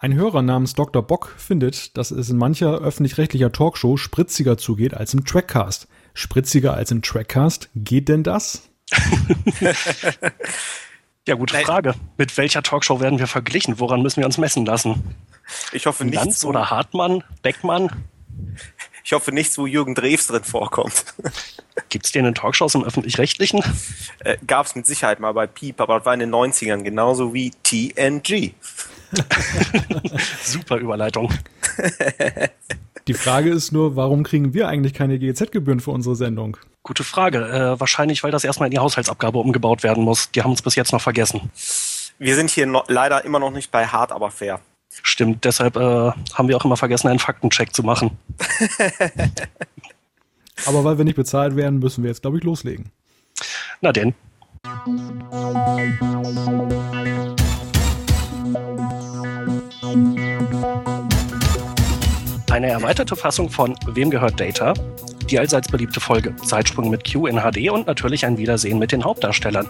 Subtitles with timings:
[0.00, 1.02] Ein Hörer namens Dr.
[1.02, 5.88] Bock findet, dass es in mancher öffentlich-rechtlicher Talkshow spritziger zugeht als im Trackcast.
[6.14, 8.68] Spritziger als im Trackcast, geht denn das?
[11.26, 11.64] ja, gute Nein.
[11.64, 11.94] Frage.
[12.16, 13.80] Mit welcher Talkshow werden wir verglichen?
[13.80, 15.16] Woran müssen wir uns messen lassen?
[15.72, 16.14] Ich hoffe nicht.
[16.14, 17.24] Lanz oder Hartmann?
[17.42, 17.90] Beckmann?
[19.04, 21.14] Ich hoffe nichts, wo Jürgen Drews drin vorkommt.
[21.88, 23.64] Gibt es den in Talkshows im Öffentlich-Rechtlichen?
[24.18, 27.32] Äh, Gab es mit Sicherheit mal bei Piep, aber das war in den 90ern genauso
[27.32, 28.52] wie TNG.
[30.42, 31.32] Super Überleitung.
[33.06, 36.58] Die Frage ist nur, warum kriegen wir eigentlich keine GEZ-Gebühren für unsere Sendung?
[36.82, 37.38] Gute Frage.
[37.38, 40.30] Äh, wahrscheinlich, weil das erstmal in die Haushaltsabgabe umgebaut werden muss.
[40.30, 41.50] Die haben uns bis jetzt noch vergessen.
[42.18, 44.60] Wir sind hier no leider immer noch nicht bei hart, aber fair.
[45.02, 48.18] Stimmt, deshalb äh, haben wir auch immer vergessen, einen Faktencheck zu machen.
[50.66, 52.90] aber weil wir nicht bezahlt werden, müssen wir jetzt, glaube ich, loslegen.
[53.80, 54.14] Na denn.
[62.50, 64.74] Eine erweiterte Fassung von Wem gehört Data?
[65.30, 69.04] Die allseits beliebte Folge Zeitsprung mit Q in HD und natürlich ein Wiedersehen mit den
[69.04, 69.66] Hauptdarstellern.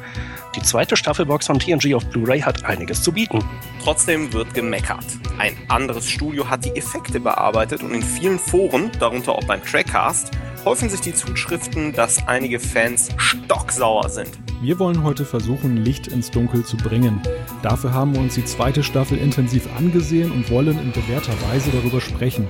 [0.56, 3.44] Die zweite Staffelbox von TNG auf Blu-ray hat einiges zu bieten.
[3.84, 5.04] Trotzdem wird gemeckert.
[5.38, 10.32] Ein anderes Studio hat die Effekte bearbeitet und in vielen Foren, darunter auch beim Trackcast,
[10.68, 14.28] häufen sich die Zuschriften, dass einige Fans stocksauer sind.
[14.60, 17.22] Wir wollen heute versuchen, Licht ins Dunkel zu bringen.
[17.62, 22.02] Dafür haben wir uns die zweite Staffel intensiv angesehen und wollen in bewährter Weise darüber
[22.02, 22.46] sprechen.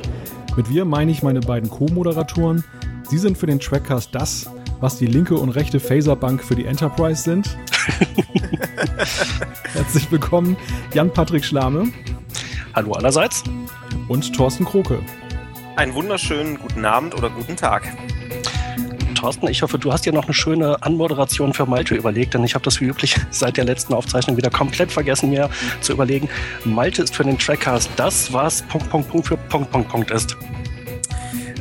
[0.57, 2.65] Mit wir meine ich meine beiden Co-Moderatoren.
[3.09, 7.23] Sie sind für den Trackcast das, was die linke und rechte Phaserbank für die Enterprise
[7.23, 7.57] sind.
[9.75, 10.57] Herzlich willkommen,
[10.93, 11.93] Jan-Patrick Schlame.
[12.75, 13.45] Hallo allerseits.
[14.09, 14.99] Und Thorsten Kroke.
[15.79, 17.85] Einen wunderschönen guten Abend oder guten Tag.
[19.15, 22.57] Thorsten, ich hoffe, du hast dir noch eine schöne Anmoderation für Malte überlegt, denn ich
[22.57, 25.49] habe das wie üblich seit der letzten Aufzeichnung wieder komplett vergessen, mir
[25.81, 26.29] zu überlegen.
[26.65, 30.37] Malte ist für den Trackcast das, was Punkt, Punkt, Punkt für Punkt, Punkt, Punkt ist.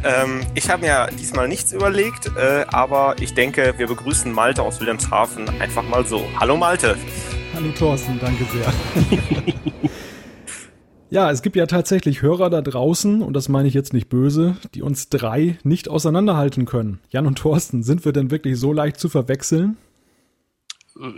[0.03, 4.79] Ähm, ich habe mir diesmal nichts überlegt, äh, aber ich denke, wir begrüßen Malte aus
[4.79, 6.27] Wilhelmshaven einfach mal so.
[6.39, 6.97] Hallo Malte.
[7.53, 9.91] Hallo Thorsten, danke sehr.
[11.09, 14.57] Ja, es gibt ja tatsächlich Hörer da draußen, und das meine ich jetzt nicht böse,
[14.73, 16.99] die uns drei nicht auseinanderhalten können.
[17.09, 19.77] Jan und Thorsten, sind wir denn wirklich so leicht zu verwechseln?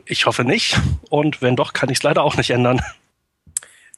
[0.05, 0.79] Ich hoffe nicht.
[1.09, 2.81] Und wenn doch, kann ich es leider auch nicht ändern.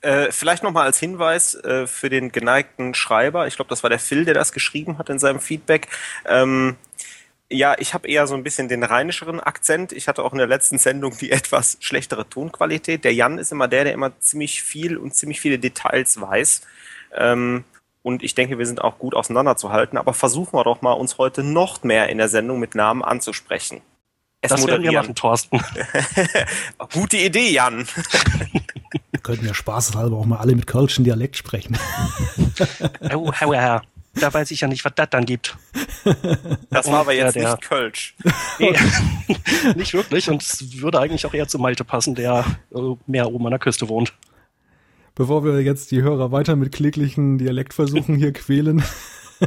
[0.01, 3.99] Äh, vielleicht nochmal als Hinweis äh, für den geneigten Schreiber, ich glaube, das war der
[3.99, 5.89] Phil, der das geschrieben hat in seinem Feedback.
[6.25, 6.77] Ähm,
[7.51, 9.91] ja, ich habe eher so ein bisschen den rheinischeren Akzent.
[9.91, 13.03] Ich hatte auch in der letzten Sendung die etwas schlechtere Tonqualität.
[13.03, 16.61] Der Jan ist immer der, der immer ziemlich viel und ziemlich viele Details weiß.
[17.15, 17.63] Ähm,
[18.03, 19.97] und ich denke, wir sind auch gut auseinanderzuhalten.
[19.97, 23.81] Aber versuchen wir doch mal, uns heute noch mehr in der Sendung mit Namen anzusprechen.
[24.43, 25.61] Es das werden wir machen, Thorsten.
[26.93, 27.85] Gute Idee, Jan.
[29.11, 31.77] wir könnten ja spaßeshalber auch mal alle mit kölschen Dialekt sprechen.
[33.13, 33.81] oh, Herr, Herr
[34.13, 35.57] da weiß ich ja nicht, was das dann gibt.
[36.69, 38.15] Das war aber jetzt der, nicht Kölsch.
[38.59, 38.75] Nee,
[39.75, 40.29] nicht wirklich.
[40.29, 43.59] Und es würde eigentlich auch eher zu Malte passen, der äh, mehr oben an der
[43.59, 44.13] Küste wohnt.
[45.15, 48.83] Bevor wir jetzt die Hörer weiter mit kläglichen Dialektversuchen hier quälen,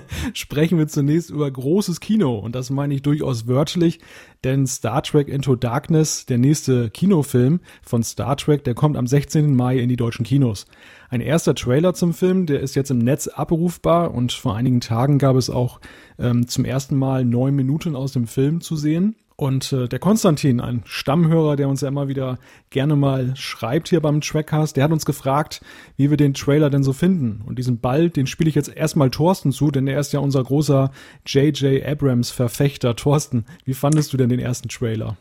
[0.34, 2.38] sprechen wir zunächst über großes Kino.
[2.38, 4.00] Und das meine ich durchaus wörtlich,
[4.44, 9.54] denn Star Trek Into Darkness, der nächste Kinofilm von Star Trek, der kommt am 16.
[9.54, 10.66] Mai in die deutschen Kinos.
[11.08, 15.18] Ein erster Trailer zum Film, der ist jetzt im Netz abrufbar und vor einigen Tagen
[15.18, 15.80] gab es auch
[16.18, 19.16] ähm, zum ersten Mal neun Minuten aus dem Film zu sehen.
[19.36, 22.38] Und äh, der Konstantin, ein Stammhörer, der uns ja immer wieder
[22.70, 25.60] gerne mal schreibt hier beim Trackcast, der hat uns gefragt,
[25.96, 27.42] wie wir den Trailer denn so finden.
[27.44, 30.44] Und diesen Ball, den spiele ich jetzt erstmal Thorsten zu, denn er ist ja unser
[30.44, 30.92] großer
[31.26, 31.84] J.J.
[31.84, 32.94] Abrams-Verfechter.
[32.94, 35.16] Thorsten, wie fandest du denn den ersten Trailer?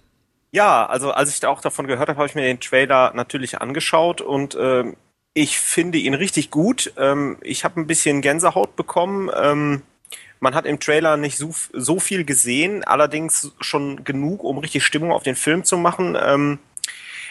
[0.52, 3.60] Ja, also als ich da auch davon gehört habe, habe ich mir den Trailer natürlich
[3.60, 4.96] angeschaut und ähm,
[5.34, 6.94] ich finde ihn richtig gut.
[6.98, 9.32] Ähm, ich habe ein bisschen Gänsehaut bekommen.
[9.36, 9.82] Ähm,
[10.44, 15.14] man hat im Trailer nicht so, so, viel gesehen, allerdings schon genug, um richtig Stimmung
[15.14, 16.18] auf den Film zu machen.
[16.22, 16.60] Ähm,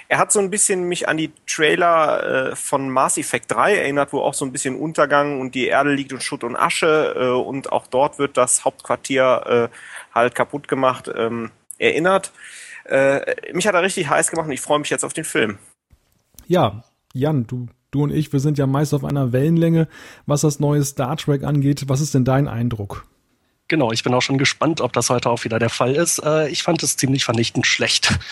[0.08, 4.14] er hat so ein bisschen mich an die Trailer äh, von Mass Effect 3 erinnert,
[4.14, 7.28] wo auch so ein bisschen Untergang und die Erde liegt in Schutt und Asche äh,
[7.28, 12.32] und auch dort wird das Hauptquartier äh, halt kaputt gemacht, ähm, erinnert.
[12.84, 15.58] Äh, mich hat er richtig heiß gemacht und ich freue mich jetzt auf den Film.
[16.46, 16.82] Ja,
[17.12, 19.86] Jan, du du und ich, wir sind ja meist auf einer Wellenlänge,
[20.26, 21.84] was das neue Star Trek angeht.
[21.86, 23.06] Was ist denn dein Eindruck?
[23.68, 26.18] Genau, ich bin auch schon gespannt, ob das heute auch wieder der Fall ist.
[26.24, 28.18] Äh, ich fand es ziemlich vernichtend schlecht.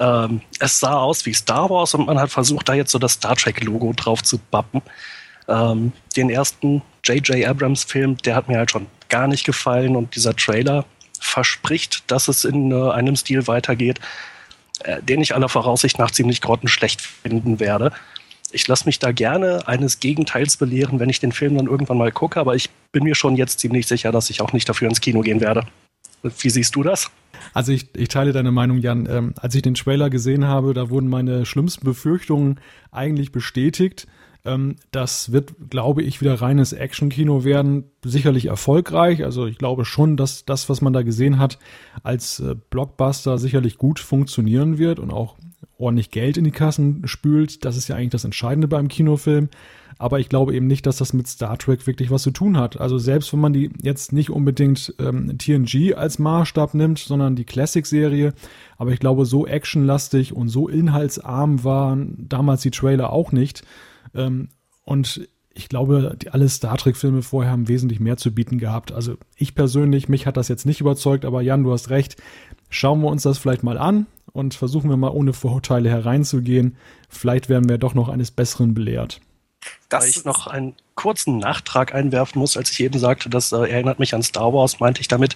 [0.00, 3.14] Ähm, es sah aus wie Star Wars und man hat versucht, da jetzt so das
[3.14, 4.80] Star Trek-Logo drauf zu bappen.
[5.48, 7.44] Ähm, den ersten J.J.
[7.44, 10.84] Abrams-Film, der hat mir halt schon gar nicht gefallen und dieser Trailer
[11.18, 13.98] verspricht, dass es in äh, einem Stil weitergeht,
[14.84, 17.90] äh, den ich aller Voraussicht nach ziemlich grottenschlecht finden werde.
[18.50, 22.12] Ich lasse mich da gerne eines Gegenteils belehren, wenn ich den Film dann irgendwann mal
[22.12, 25.00] gucke, aber ich bin mir schon jetzt ziemlich sicher, dass ich auch nicht dafür ins
[25.00, 25.64] Kino gehen werde.
[26.22, 27.10] Wie siehst du das?
[27.54, 29.06] Also ich, ich teile deine Meinung, Jan.
[29.08, 32.60] Ähm, als ich den Trailer gesehen habe, da wurden meine schlimmsten Befürchtungen
[32.90, 34.06] eigentlich bestätigt.
[34.44, 37.84] Ähm, das wird, glaube ich, wieder reines Action-Kino werden.
[38.04, 39.24] Sicherlich erfolgreich.
[39.24, 41.58] Also ich glaube schon, dass das, was man da gesehen hat,
[42.02, 45.36] als äh, Blockbuster sicherlich gut funktionieren wird und auch
[45.76, 47.64] ordentlich Geld in die Kassen spült.
[47.64, 49.48] Das ist ja eigentlich das Entscheidende beim Kinofilm.
[49.98, 52.80] Aber ich glaube eben nicht, dass das mit Star Trek wirklich was zu tun hat.
[52.80, 57.44] Also selbst wenn man die jetzt nicht unbedingt ähm, TNG als Maßstab nimmt, sondern die
[57.44, 58.32] Classic-Serie.
[58.76, 63.64] Aber ich glaube, so actionlastig und so inhaltsarm waren damals die Trailer auch nicht.
[64.14, 64.50] Ähm,
[64.84, 65.28] und
[65.58, 68.92] ich glaube, die, alle Star Trek-Filme vorher haben wesentlich mehr zu bieten gehabt.
[68.92, 72.16] Also ich persönlich, mich hat das jetzt nicht überzeugt, aber Jan, du hast recht.
[72.70, 76.76] Schauen wir uns das vielleicht mal an und versuchen wir mal ohne Vorurteile hereinzugehen.
[77.08, 79.20] Vielleicht werden wir doch noch eines Besseren belehrt.
[79.88, 83.98] Da ich noch einen kurzen Nachtrag einwerfen muss, als ich eben sagte, das äh, erinnert
[83.98, 85.34] mich an Star Wars, meinte ich damit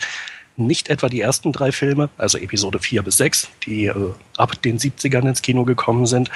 [0.56, 4.78] nicht etwa die ersten drei Filme, also Episode 4 bis 6, die äh, ab den
[4.78, 6.30] 70ern ins Kino gekommen sind,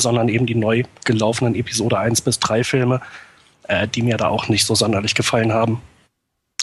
[0.00, 3.00] sondern eben die neu gelaufenen Episode 1 bis 3 Filme,
[3.68, 5.80] äh, die mir da auch nicht so sonderlich gefallen haben.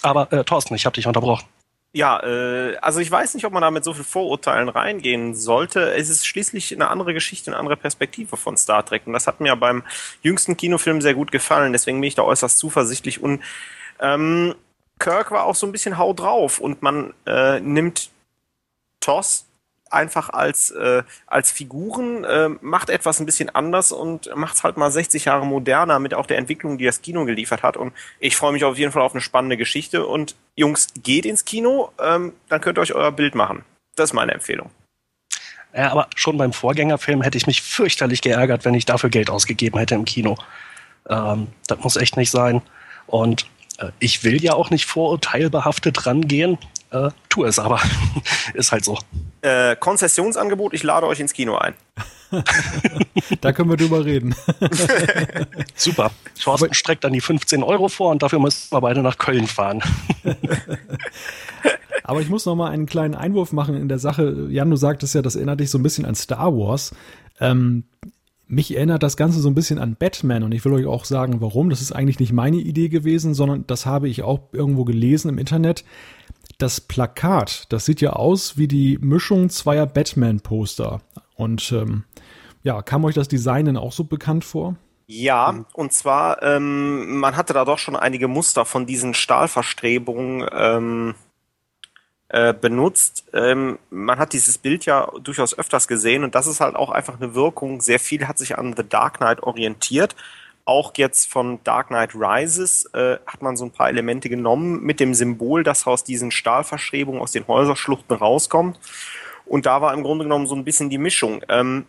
[0.01, 1.45] Aber äh, Thorsten, ich habe dich unterbrochen.
[1.91, 5.91] Ja, äh, also ich weiß nicht, ob man da mit so viel Vorurteilen reingehen sollte.
[5.93, 9.07] Es ist schließlich eine andere Geschichte, eine andere Perspektive von Star Trek.
[9.07, 9.83] Und das hat mir beim
[10.21, 11.73] jüngsten Kinofilm sehr gut gefallen.
[11.73, 13.23] Deswegen bin ich da äußerst zuversichtlich.
[13.23, 13.41] Und
[13.99, 14.53] ähm,
[14.99, 16.59] Kirk war auch so ein bisschen hau drauf.
[16.59, 18.11] Und man äh, nimmt
[18.99, 19.48] Toss
[19.89, 24.77] einfach als, äh, als Figuren, äh, macht etwas ein bisschen anders und macht es halt
[24.77, 27.77] mal 60 Jahre moderner mit auch der Entwicklung, die das Kino geliefert hat.
[27.77, 30.05] Und ich freue mich auf jeden Fall auf eine spannende Geschichte.
[30.05, 33.63] Und Jungs, geht ins Kino, ähm, dann könnt ihr euch euer Bild machen.
[33.95, 34.69] Das ist meine Empfehlung.
[35.73, 39.77] Ja, aber schon beim Vorgängerfilm hätte ich mich fürchterlich geärgert, wenn ich dafür Geld ausgegeben
[39.77, 40.37] hätte im Kino.
[41.07, 42.61] Ähm, das muss echt nicht sein.
[43.05, 43.45] Und
[43.77, 46.57] äh, ich will ja auch nicht vorurteilbehaftet rangehen.
[46.91, 47.79] Äh, tu es aber.
[48.53, 48.97] ist halt so.
[49.41, 51.73] Äh, Konzessionsangebot, ich lade euch ins Kino ein.
[53.41, 54.35] da können wir drüber reden.
[55.75, 56.11] Super.
[56.41, 59.81] Thorsten streckt dann die 15 Euro vor und dafür müssen wir beide nach Köln fahren.
[62.03, 64.47] Aber ich muss noch mal einen kleinen Einwurf machen in der Sache.
[64.49, 66.91] Jan, du sagtest ja, das erinnert dich so ein bisschen an Star Wars.
[67.39, 67.83] Ähm,
[68.47, 71.39] mich erinnert das Ganze so ein bisschen an Batman und ich will euch auch sagen,
[71.39, 71.69] warum.
[71.69, 75.37] Das ist eigentlich nicht meine Idee gewesen, sondern das habe ich auch irgendwo gelesen im
[75.37, 75.83] Internet
[76.59, 81.01] das Plakat, das sieht ja aus wie die Mischung zweier Batman-Poster.
[81.35, 82.03] Und ähm,
[82.63, 84.75] ja, kam euch das Design denn auch so bekannt vor?
[85.07, 91.15] Ja, und zwar, ähm, man hatte da doch schon einige Muster von diesen Stahlverstrebungen ähm,
[92.27, 93.23] äh, benutzt.
[93.33, 97.19] Ähm, man hat dieses Bild ja durchaus öfters gesehen und das ist halt auch einfach
[97.19, 97.81] eine Wirkung.
[97.81, 100.15] Sehr viel hat sich an The Dark Knight orientiert
[100.65, 104.99] auch jetzt von Dark Knight Rises äh, hat man so ein paar Elemente genommen mit
[104.99, 108.79] dem Symbol, das aus diesen Stahlverschrebungen aus den Häuserschluchten rauskommt.
[109.45, 111.41] Und da war im Grunde genommen so ein bisschen die Mischung.
[111.49, 111.85] Ähm,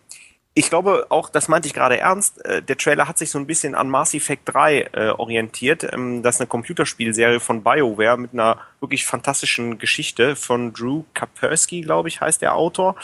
[0.54, 3.46] ich glaube auch, das meinte ich gerade ernst, äh, der Trailer hat sich so ein
[3.46, 5.84] bisschen an Mass Effect 3 äh, orientiert.
[5.92, 11.82] Ähm, das ist eine Computerspielserie von BioWare mit einer wirklich fantastischen Geschichte von Drew Kapersky,
[11.82, 12.96] glaube ich, heißt der Autor.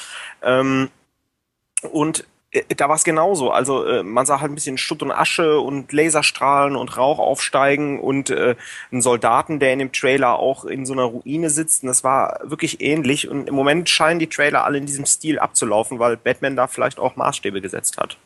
[0.42, 0.90] Ähm,
[1.92, 2.26] und
[2.76, 3.50] da war es genauso.
[3.50, 8.00] Also äh, man sah halt ein bisschen Schutt und Asche und Laserstrahlen und Rauch aufsteigen
[8.00, 8.56] und äh,
[8.90, 11.82] einen Soldaten, der in dem Trailer auch in so einer Ruine sitzt.
[11.82, 13.28] Und das war wirklich ähnlich.
[13.28, 16.98] Und im Moment scheinen die Trailer alle in diesem Stil abzulaufen, weil Batman da vielleicht
[16.98, 18.16] auch Maßstäbe gesetzt hat.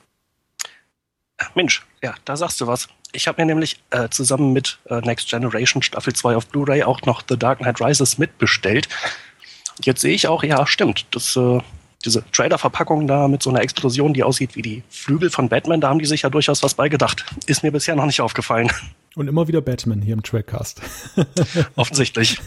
[1.54, 2.88] Mensch, ja, da sagst du was.
[3.12, 7.02] Ich habe mir nämlich äh, zusammen mit äh, Next Generation Staffel 2 auf Blu-ray auch
[7.02, 8.88] noch The Dark Knight Rises mitbestellt.
[9.82, 11.60] Jetzt sehe ich auch, ja, stimmt, das äh,
[12.04, 15.88] diese Trailer-Verpackung da mit so einer Explosion, die aussieht wie die Flügel von Batman, da
[15.88, 17.26] haben die sich ja durchaus was beigedacht.
[17.46, 18.70] Ist mir bisher noch nicht aufgefallen.
[19.16, 20.80] Und immer wieder Batman hier im Trackcast.
[21.76, 22.40] Offensichtlich.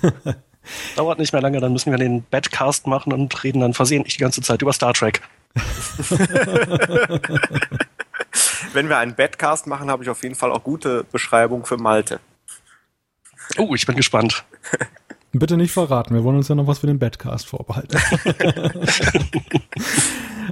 [0.96, 4.22] Dauert nicht mehr lange, dann müssen wir den Batcast machen und reden dann versehentlich die
[4.22, 5.22] ganze Zeit über Star Trek.
[8.74, 12.20] Wenn wir einen Batcast machen, habe ich auf jeden Fall auch gute Beschreibung für Malte.
[13.58, 14.46] Oh, ich bin gespannt.
[15.36, 17.98] Bitte nicht verraten, wir wollen uns ja noch was für den Badcast vorbehalten.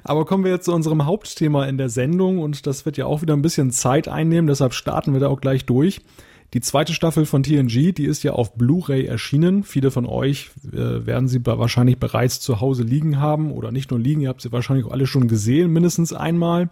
[0.03, 3.21] Aber kommen wir jetzt zu unserem Hauptthema in der Sendung und das wird ja auch
[3.21, 6.01] wieder ein bisschen Zeit einnehmen, deshalb starten wir da auch gleich durch.
[6.55, 9.63] Die zweite Staffel von TNG, die ist ja auf Blu-ray erschienen.
[9.63, 13.99] Viele von euch äh, werden sie wahrscheinlich bereits zu Hause liegen haben oder nicht nur
[13.99, 16.69] liegen, ihr habt sie wahrscheinlich auch alle schon gesehen, mindestens einmal.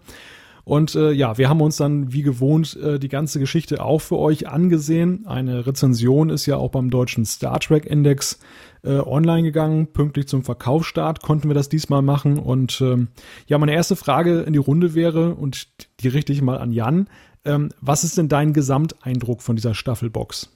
[0.69, 4.19] Und äh, ja, wir haben uns dann wie gewohnt äh, die ganze Geschichte auch für
[4.19, 5.25] euch angesehen.
[5.25, 8.37] Eine Rezension ist ja auch beim deutschen Star Trek Index
[8.83, 9.87] äh, online gegangen.
[9.87, 12.37] Pünktlich zum Verkaufsstart konnten wir das diesmal machen.
[12.37, 13.07] Und ähm,
[13.47, 15.69] ja, meine erste Frage in die Runde wäre, und
[16.01, 17.09] die richte ich mal an Jan.
[17.45, 20.51] Ähm, was ist denn dein Gesamteindruck von dieser Staffelbox?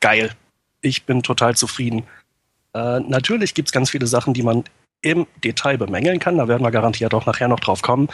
[0.00, 0.30] Geil.
[0.80, 2.04] Ich bin total zufrieden.
[2.72, 4.64] Äh, natürlich gibt es ganz viele Sachen, die man
[5.02, 6.38] im Detail bemängeln kann.
[6.38, 8.08] Da werden wir garantiert auch nachher noch drauf kommen.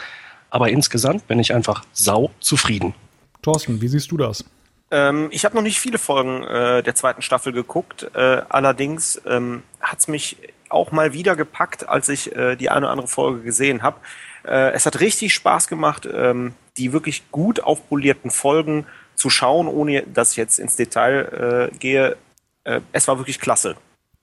[0.55, 2.93] Aber insgesamt bin ich einfach sau zufrieden.
[3.41, 4.45] Thorsten, wie siehst du das?
[4.89, 8.09] Ähm, ich habe noch nicht viele Folgen äh, der zweiten Staffel geguckt.
[8.13, 10.37] Äh, allerdings ähm, hat es mich
[10.69, 13.97] auch mal wieder gepackt, als ich äh, die eine oder andere Folge gesehen habe.
[14.45, 18.85] Äh, es hat richtig Spaß gemacht, ähm, die wirklich gut aufpolierten Folgen
[19.15, 22.15] zu schauen, ohne dass ich jetzt ins Detail äh, gehe.
[22.63, 23.75] Äh, es war wirklich klasse.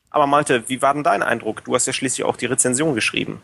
[0.08, 1.62] Aber Malte, wie war denn dein Eindruck?
[1.64, 3.42] Du hast ja schließlich auch die Rezension geschrieben.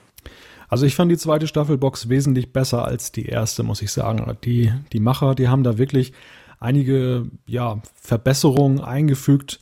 [0.68, 4.37] Also ich fand die zweite Staffelbox wesentlich besser als die erste, muss ich sagen.
[4.44, 6.12] Die, die Macher, die haben da wirklich
[6.60, 9.60] einige ja, Verbesserungen eingefügt,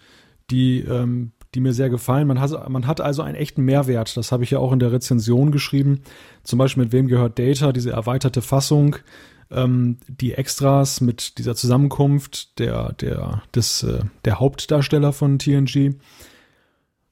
[0.50, 2.26] die, ähm, die mir sehr gefallen.
[2.26, 4.16] Man hat, man hat also einen echten Mehrwert.
[4.16, 6.02] Das habe ich ja auch in der Rezension geschrieben.
[6.42, 8.96] Zum Beispiel mit wem gehört Data, diese erweiterte Fassung,
[9.50, 15.94] ähm, die Extras mit dieser Zusammenkunft der, der, des, äh, der Hauptdarsteller von TNG.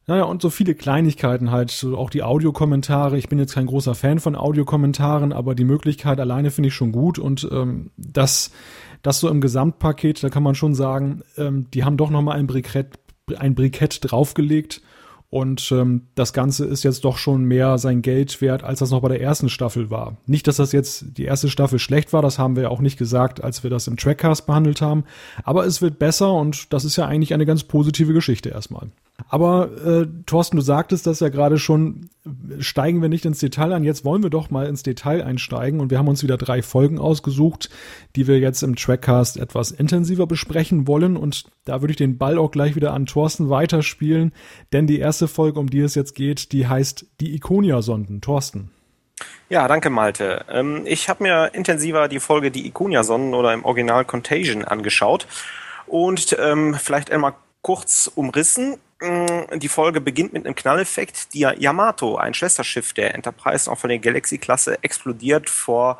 [0.06, 3.16] Naja, und so viele Kleinigkeiten halt, so auch die Audiokommentare.
[3.16, 6.92] Ich bin jetzt kein großer Fan von Audiokommentaren, aber die Möglichkeit alleine finde ich schon
[6.92, 8.50] gut und ähm, das,
[9.02, 12.46] das so im Gesamtpaket, da kann man schon sagen, ähm, die haben doch nochmal ein
[12.46, 12.98] Brikett,
[13.38, 14.82] ein Brikett draufgelegt
[15.34, 19.00] und ähm, das Ganze ist jetzt doch schon mehr sein Geld wert, als das noch
[19.00, 20.18] bei der ersten Staffel war.
[20.26, 22.98] Nicht, dass das jetzt die erste Staffel schlecht war, das haben wir ja auch nicht
[22.98, 25.02] gesagt, als wir das im Trackcast behandelt haben.
[25.42, 28.90] Aber es wird besser und das ist ja eigentlich eine ganz positive Geschichte erstmal.
[29.28, 32.10] Aber äh, Thorsten, du sagtest das ja gerade schon,
[32.58, 33.84] steigen wir nicht ins Detail ein.
[33.84, 36.98] Jetzt wollen wir doch mal ins Detail einsteigen und wir haben uns wieder drei Folgen
[36.98, 37.70] ausgesucht,
[38.16, 41.16] die wir jetzt im Trackcast etwas intensiver besprechen wollen.
[41.16, 44.32] Und da würde ich den Ball auch gleich wieder an Thorsten weiterspielen,
[44.72, 48.20] denn die erste Folge, um die es jetzt geht, die heißt die Ikonia-Sonden.
[48.20, 48.70] Thorsten.
[49.48, 50.44] Ja, danke Malte.
[50.50, 55.28] Ähm, ich habe mir intensiver die Folge Die Ikonia-Sonden oder im Original Contagion angeschaut
[55.86, 58.76] und ähm, vielleicht einmal kurz umrissen.
[59.54, 61.34] Die Folge beginnt mit einem Knalleffekt.
[61.34, 65.98] Die Yamato, ein Schwesterschiff der Enterprise, auch von der Galaxy-Klasse, explodiert vor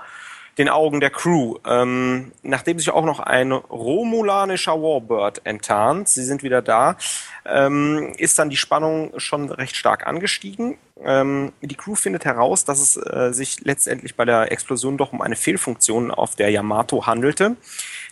[0.58, 1.56] den Augen der Crew.
[1.66, 6.96] Ähm, nachdem sich auch noch ein romulanischer Warbird enttarnt, sie sind wieder da,
[7.44, 10.78] ähm, ist dann die Spannung schon recht stark angestiegen.
[11.02, 15.20] Ähm, die Crew findet heraus, dass es äh, sich letztendlich bei der Explosion doch um
[15.20, 17.56] eine Fehlfunktion auf der Yamato handelte.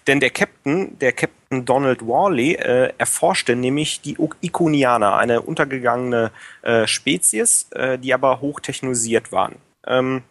[0.06, 6.30] Denn der Captain, der Captain Donald Worley, äh, erforschte nämlich die Ikonianer, eine untergegangene
[6.62, 9.56] äh, Spezies, äh, die aber hochtechnisiert waren.
[9.87, 10.23] Ähm,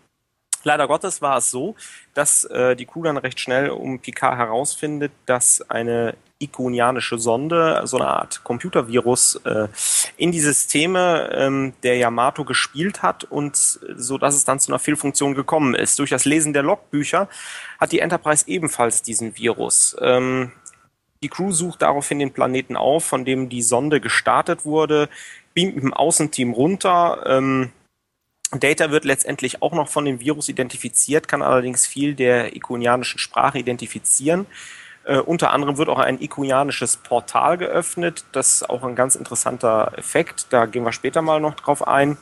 [0.64, 1.76] leider Gottes war es so,
[2.14, 7.98] dass äh, die Crew dann recht schnell um Picard herausfindet, dass eine ikonianische Sonde, so
[7.98, 9.68] eine Art Computervirus, äh,
[10.18, 14.80] in die Systeme ähm, der Yamato gespielt hat und so dass es dann zu einer
[14.80, 16.00] Fehlfunktion gekommen ist.
[16.00, 17.30] Durch das Lesen der Logbücher
[17.80, 19.96] hat die Enterprise ebenfalls diesen Virus.
[20.02, 20.52] Ähm,
[21.24, 25.08] die Crew sucht daraufhin den Planeten auf, von dem die Sonde gestartet wurde,
[25.54, 27.24] beamt mit dem Außenteam runter.
[27.28, 27.72] Ähm,
[28.52, 33.60] Data wird letztendlich auch noch von dem Virus identifiziert, kann allerdings viel der ikonianischen Sprache
[33.60, 34.46] identifizieren.
[35.04, 38.26] Äh, unter anderem wird auch ein ikuianisches Portal geöffnet.
[38.32, 40.48] Das ist auch ein ganz interessanter Effekt.
[40.52, 42.18] Da gehen wir später mal noch drauf ein.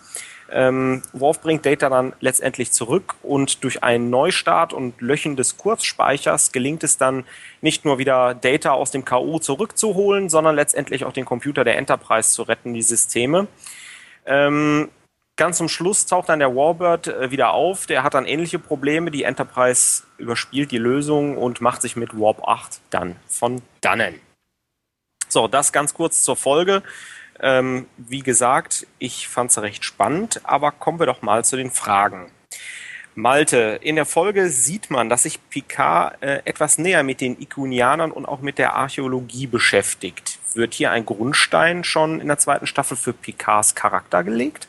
[0.51, 6.51] Ähm, Worf bringt Data dann letztendlich zurück und durch einen Neustart und Löchen des Kurzspeichers
[6.51, 7.25] gelingt es dann
[7.61, 9.39] nicht nur wieder Data aus dem K.O.
[9.39, 13.47] zurückzuholen, sondern letztendlich auch den Computer der Enterprise zu retten, die Systeme.
[14.25, 14.89] Ähm,
[15.39, 17.85] Ganz zum Schluss taucht dann der Warbird äh, wieder auf.
[17.85, 19.09] Der hat dann ähnliche Probleme.
[19.09, 24.19] Die Enterprise überspielt die Lösung und macht sich mit Warp 8 dann von dannen.
[25.29, 26.83] So, das ganz kurz zur Folge.
[27.39, 31.71] Ähm, wie gesagt, ich fand es recht spannend, aber kommen wir doch mal zu den
[31.71, 32.29] Fragen.
[33.15, 38.11] Malte, in der Folge sieht man, dass sich Picard äh, etwas näher mit den Ikunianern
[38.11, 40.37] und auch mit der Archäologie beschäftigt.
[40.53, 44.67] Wird hier ein Grundstein schon in der zweiten Staffel für Picards Charakter gelegt?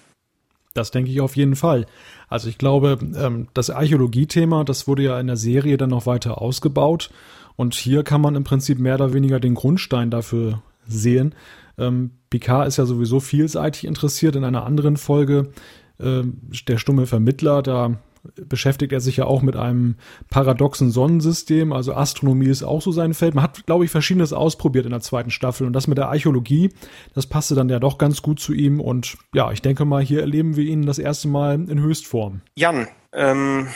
[0.75, 1.87] Das denke ich auf jeden Fall.
[2.29, 6.41] Also ich glaube, ähm, das Archäologie-Thema, das wurde ja in der Serie dann noch weiter
[6.41, 7.11] ausgebaut.
[7.57, 11.35] Und hier kann man im Prinzip mehr oder weniger den Grundstein dafür sehen.
[11.77, 14.37] Ähm, Picard ist ja sowieso vielseitig interessiert.
[14.37, 15.51] In einer anderen Folge,
[15.99, 16.23] äh,
[16.69, 17.97] der stumme Vermittler, da
[18.37, 19.97] beschäftigt er sich ja auch mit einem
[20.29, 21.73] paradoxen Sonnensystem.
[21.73, 23.35] Also Astronomie ist auch so sein Feld.
[23.35, 25.67] Man hat, glaube ich, verschiedenes ausprobiert in der zweiten Staffel.
[25.67, 26.71] Und das mit der Archäologie,
[27.15, 28.81] das passte dann ja doch ganz gut zu ihm.
[28.81, 32.43] Und ja, ich denke mal, hier erleben wir ihn das erste Mal in Höchstform.
[32.57, 33.69] Jan, ähm,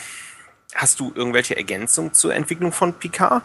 [0.74, 3.44] Hast du irgendwelche Ergänzungen zur Entwicklung von Picard?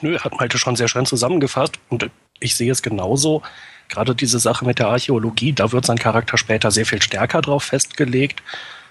[0.00, 3.42] Nö, hat Malte schon sehr schön zusammengefasst und ich sehe es genauso.
[3.88, 7.62] Gerade diese Sache mit der Archäologie, da wird sein Charakter später sehr viel stärker drauf
[7.64, 8.42] festgelegt.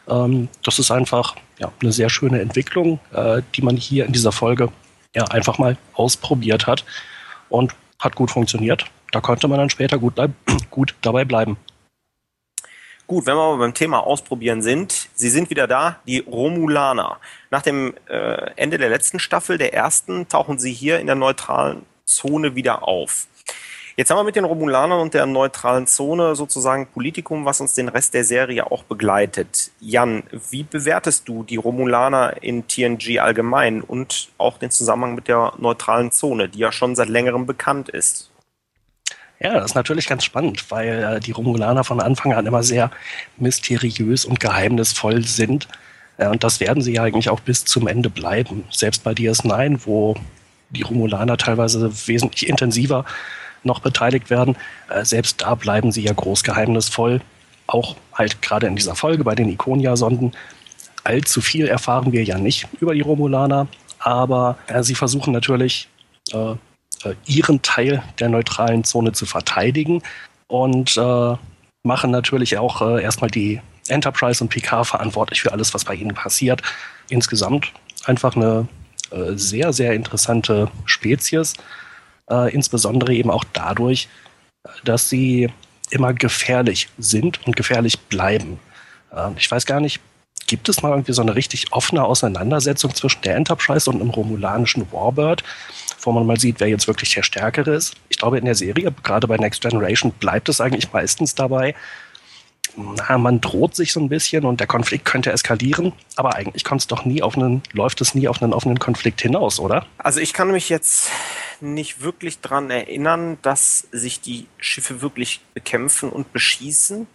[0.07, 4.31] Ähm, das ist einfach ja, eine sehr schöne Entwicklung, äh, die man hier in dieser
[4.31, 4.69] Folge
[5.15, 6.85] ja, einfach mal ausprobiert hat
[7.49, 8.85] und hat gut funktioniert.
[9.11, 10.15] Da konnte man dann später gut,
[10.71, 11.57] gut dabei bleiben.
[13.05, 17.19] Gut, wenn wir aber beim Thema Ausprobieren sind, sie sind wieder da, die Romulaner.
[17.51, 21.85] Nach dem äh, Ende der letzten Staffel, der ersten, tauchen sie hier in der neutralen
[22.05, 23.27] Zone wieder auf.
[23.95, 27.89] Jetzt haben wir mit den Romulanern und der neutralen Zone sozusagen Politikum, was uns den
[27.89, 29.69] Rest der Serie auch begleitet.
[29.79, 35.53] Jan, wie bewertest du die Romulaner in TNG allgemein und auch den Zusammenhang mit der
[35.59, 38.31] neutralen Zone, die ja schon seit längerem bekannt ist?
[39.39, 42.89] Ja, das ist natürlich ganz spannend, weil äh, die Romulaner von Anfang an immer sehr
[43.37, 45.67] mysteriös und geheimnisvoll sind.
[46.17, 48.63] Äh, und das werden sie ja eigentlich auch bis zum Ende bleiben.
[48.71, 50.15] Selbst bei DS9, wo
[50.71, 53.05] die Romulaner teilweise wesentlich intensiver
[53.65, 54.55] noch beteiligt werden,
[54.89, 57.21] äh, selbst da bleiben sie ja groß geheimnisvoll.
[57.67, 60.33] Auch halt gerade in dieser Folge bei den Ikonia-Sonden.
[61.03, 63.67] Allzu viel erfahren wir ja nicht über die Romulaner,
[63.99, 65.87] aber äh, sie versuchen natürlich
[66.31, 66.51] äh,
[67.03, 70.01] äh ihren Teil der neutralen Zone zu verteidigen
[70.47, 71.35] und äh,
[71.83, 76.13] machen natürlich auch äh, erstmal die Enterprise und Picard verantwortlich für alles, was bei ihnen
[76.13, 76.61] passiert.
[77.09, 77.73] Insgesamt
[78.05, 78.67] einfach eine
[79.35, 81.53] sehr, sehr interessante Spezies
[82.29, 84.07] äh, insbesondere eben auch dadurch,
[84.83, 85.49] dass sie
[85.89, 88.59] immer gefährlich sind und gefährlich bleiben.
[89.11, 89.99] Äh, ich weiß gar nicht,
[90.47, 94.91] gibt es mal irgendwie so eine richtig offene Auseinandersetzung zwischen der Enterprise und einem romulanischen
[94.91, 95.43] Warbird,
[96.01, 97.95] wo man mal sieht, wer jetzt wirklich der Stärkere ist?
[98.09, 101.75] Ich glaube, in der Serie, gerade bei Next Generation, bleibt es eigentlich meistens dabei,
[102.75, 106.81] na, man droht sich so ein bisschen und der Konflikt könnte eskalieren, aber eigentlich kommt
[106.81, 109.85] es doch nie auf einen, läuft es nie auf einen offenen Konflikt hinaus, oder?
[109.97, 111.09] Also ich kann mich jetzt
[111.61, 117.07] nicht wirklich daran erinnern, dass sich die Schiffe wirklich bekämpfen und beschießen.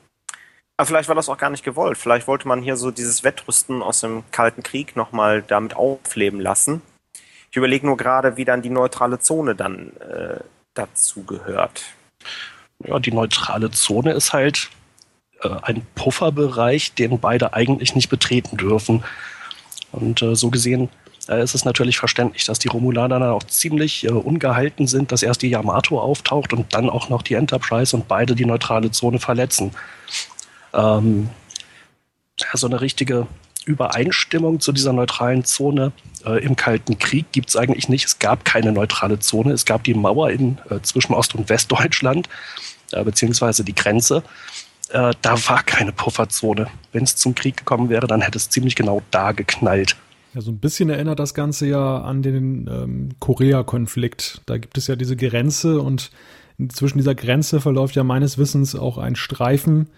[0.76, 1.98] Aber vielleicht war das auch gar nicht gewollt.
[1.98, 6.82] Vielleicht wollte man hier so dieses Wettrüsten aus dem Kalten Krieg nochmal damit aufleben lassen.
[7.50, 10.38] Ich überlege nur gerade, wie dann die neutrale Zone dann äh,
[10.74, 11.82] dazu gehört.
[12.84, 14.70] Ja, die neutrale Zone ist halt
[15.42, 19.04] äh, ein Pufferbereich, den beide eigentlich nicht betreten dürfen.
[19.92, 20.88] Und äh, so gesehen
[21.28, 25.22] äh, ist es natürlich verständlich, dass die Romulaner dann auch ziemlich äh, ungehalten sind, dass
[25.22, 29.18] erst die Yamato auftaucht und dann auch noch die Enterprise und beide die neutrale Zone
[29.20, 29.72] verletzen.
[30.72, 31.30] Ähm,
[32.40, 33.26] ja, so eine richtige
[33.64, 35.92] Übereinstimmung zu dieser neutralen Zone
[36.24, 38.06] äh, im Kalten Krieg gibt es eigentlich nicht.
[38.06, 39.52] Es gab keine neutrale Zone.
[39.52, 42.28] Es gab die Mauer in, äh, zwischen Ost- und Westdeutschland,
[42.92, 44.22] äh, beziehungsweise die Grenze
[44.90, 46.66] äh, da war keine Pufferzone.
[46.92, 49.96] Wenn es zum Krieg gekommen wäre, dann hätte es ziemlich genau da geknallt.
[50.34, 54.42] Ja, so ein bisschen erinnert das Ganze ja an den ähm, Korea-Konflikt.
[54.46, 56.10] Da gibt es ja diese Grenze und
[56.68, 59.88] zwischen dieser Grenze verläuft ja meines Wissens auch ein Streifen,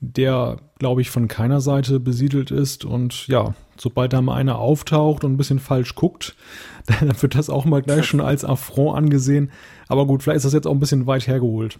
[0.00, 2.84] der, glaube ich, von keiner Seite besiedelt ist.
[2.84, 6.36] Und ja, sobald da mal einer auftaucht und ein bisschen falsch guckt,
[6.86, 9.50] dann wird das auch mal gleich schon als Affront angesehen.
[9.88, 11.78] Aber gut, vielleicht ist das jetzt auch ein bisschen weit hergeholt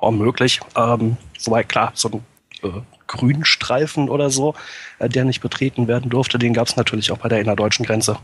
[0.00, 0.60] auch möglich.
[0.76, 2.24] Ähm, wobei klar, so ein
[2.62, 4.54] äh, Grünstreifen oder so,
[4.98, 8.18] äh, der nicht betreten werden durfte, den gab es natürlich auch bei der innerdeutschen Grenze.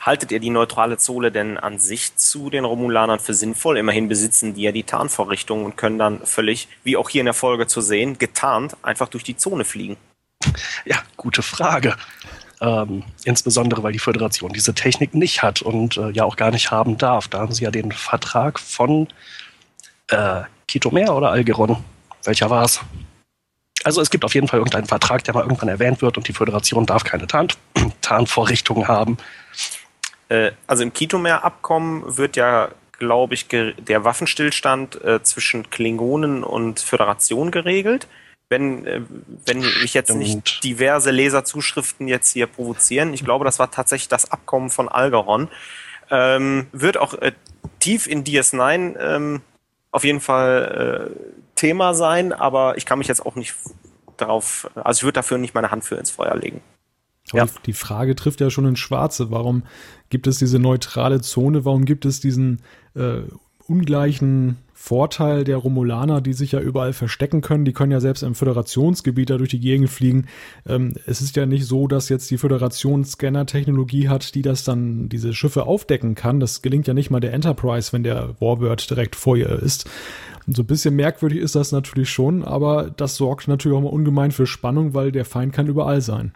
[0.00, 3.76] Haltet ihr die neutrale Zone denn an sich zu den Romulanern für sinnvoll?
[3.78, 7.34] Immerhin besitzen die ja die Tarnvorrichtung und können dann völlig, wie auch hier in der
[7.34, 9.96] Folge zu sehen, getarnt einfach durch die Zone fliegen.
[10.84, 11.96] Ja, gute Frage.
[12.60, 16.70] Ähm, insbesondere, weil die Föderation diese Technik nicht hat und äh, ja auch gar nicht
[16.70, 17.28] haben darf.
[17.28, 19.08] Da haben sie ja den Vertrag von
[20.08, 21.82] äh, Kitomer oder Algeron?
[22.24, 22.80] Welcher war es?
[23.84, 26.32] Also es gibt auf jeden Fall irgendeinen Vertrag, der mal irgendwann erwähnt wird und die
[26.32, 27.48] Föderation darf keine Tarn
[28.00, 29.16] Tarnvorrichtungen haben.
[30.28, 37.50] Äh, also im Kitomer-Abkommen wird ja, glaube ich, der Waffenstillstand äh, zwischen Klingonen und Föderation
[37.50, 38.08] geregelt.
[38.50, 39.02] Wenn, äh,
[39.46, 44.30] wenn mich jetzt nicht diverse Leserzuschriften jetzt hier provozieren, ich glaube, das war tatsächlich das
[44.32, 45.48] Abkommen von Algeron,
[46.10, 47.32] ähm, wird auch äh,
[47.78, 49.42] tief in DS9 ähm,
[49.90, 53.54] auf jeden Fall äh, Thema sein, aber ich kann mich jetzt auch nicht
[54.16, 56.60] darauf, also ich würde dafür nicht meine Hand für ins Feuer legen.
[57.32, 57.46] Ja.
[57.66, 59.30] Die Frage trifft ja schon ins Schwarze.
[59.30, 59.64] Warum
[60.08, 61.64] gibt es diese neutrale Zone?
[61.64, 62.62] Warum gibt es diesen
[62.94, 63.22] äh,
[63.68, 67.64] ungleichen Vorteil der Romulaner, die sich ja überall verstecken können.
[67.64, 70.26] Die können ja selbst im Föderationsgebiet da durch die Gegend fliegen.
[70.66, 75.08] Ähm, es ist ja nicht so, dass jetzt die Föderation Scanner-Technologie hat, die das dann,
[75.08, 76.40] diese Schiffe aufdecken kann.
[76.40, 79.90] Das gelingt ja nicht mal der Enterprise, wenn der Warbird direkt vor ihr ist.
[80.46, 83.88] Und so ein bisschen merkwürdig ist das natürlich schon, aber das sorgt natürlich auch mal
[83.88, 86.32] ungemein für Spannung, weil der Feind kann überall sein.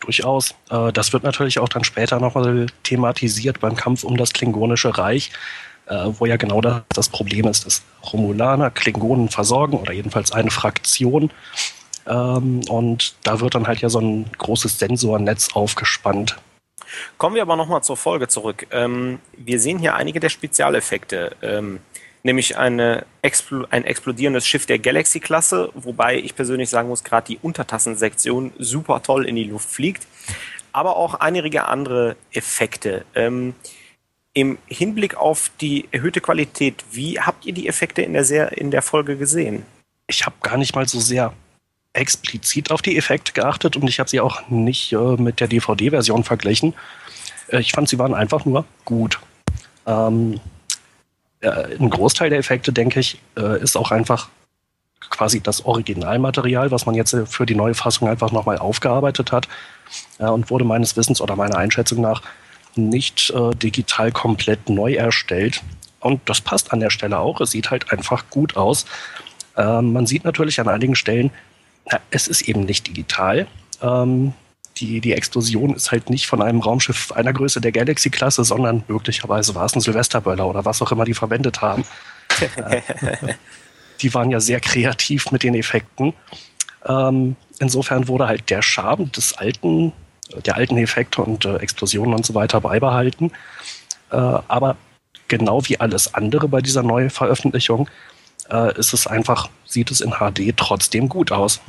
[0.00, 0.54] durchaus.
[0.70, 5.30] Äh, das wird natürlich auch dann später nochmal thematisiert beim Kampf um das Klingonische Reich,
[5.92, 10.50] äh, wo ja genau das, das Problem ist, dass Romulaner Klingonen versorgen oder jedenfalls eine
[10.50, 11.30] Fraktion.
[12.06, 16.36] Ähm, und da wird dann halt ja so ein großes Sensornetz aufgespannt.
[17.18, 18.66] Kommen wir aber nochmal zur Folge zurück.
[18.70, 21.36] Ähm, wir sehen hier einige der Spezialeffekte.
[21.42, 21.80] Ähm,
[22.22, 23.04] nämlich eine
[23.70, 29.26] ein explodierendes Schiff der Galaxy-Klasse, wobei ich persönlich sagen muss, gerade die Untertassensektion super toll
[29.26, 30.06] in die Luft fliegt,
[30.72, 33.04] aber auch einige andere Effekte.
[33.14, 33.54] Ähm,
[34.34, 38.70] Im Hinblick auf die erhöhte Qualität, wie habt ihr die Effekte in der, Ser in
[38.70, 39.64] der Folge gesehen?
[40.06, 41.34] Ich habe gar nicht mal so sehr
[41.92, 46.24] explizit auf die Effekte geachtet und ich habe sie auch nicht äh, mit der DVD-Version
[46.24, 46.74] verglichen.
[47.48, 49.20] Äh, ich fand, sie waren einfach nur gut.
[49.86, 50.40] Ähm,
[51.40, 54.30] äh, ein Großteil der Effekte, denke ich, äh, ist auch einfach
[55.10, 59.48] quasi das Originalmaterial, was man jetzt für die neue Fassung einfach nochmal aufgearbeitet hat
[60.18, 62.22] äh, und wurde meines Wissens oder meiner Einschätzung nach
[62.76, 65.62] nicht äh, digital komplett neu erstellt.
[66.00, 67.40] Und das passt an der Stelle auch.
[67.40, 68.86] Es sieht halt einfach gut aus.
[69.56, 71.30] Ähm, man sieht natürlich an einigen Stellen,
[71.90, 73.46] na, es ist eben nicht digital.
[73.80, 74.34] Ähm,
[74.78, 79.54] die, die Explosion ist halt nicht von einem Raumschiff einer Größe der Galaxy-Klasse, sondern möglicherweise
[79.54, 81.84] war es ein Silvesterböller oder was auch immer die verwendet haben.
[84.00, 86.14] die waren ja sehr kreativ mit den Effekten.
[86.86, 89.92] Ähm, insofern wurde halt der Charme des alten,
[90.40, 93.32] der alten Effekte und äh, Explosionen und so weiter beibehalten.
[94.10, 94.76] Äh, aber
[95.28, 97.88] genau wie alles andere bei dieser neuen Veröffentlichung
[98.50, 101.60] äh, ist es einfach, sieht es in HD trotzdem gut aus.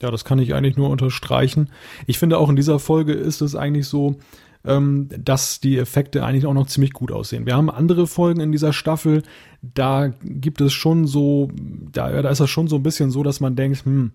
[0.00, 1.70] Ja, das kann ich eigentlich nur unterstreichen.
[2.06, 4.16] Ich finde auch in dieser Folge ist es eigentlich so,
[4.64, 7.46] ähm, dass die Effekte eigentlich auch noch ziemlich gut aussehen.
[7.46, 9.22] Wir haben andere Folgen in dieser Staffel,
[9.62, 11.50] da gibt es schon so,
[11.92, 14.12] da, da ist das schon so ein bisschen so, dass man denkt, hm,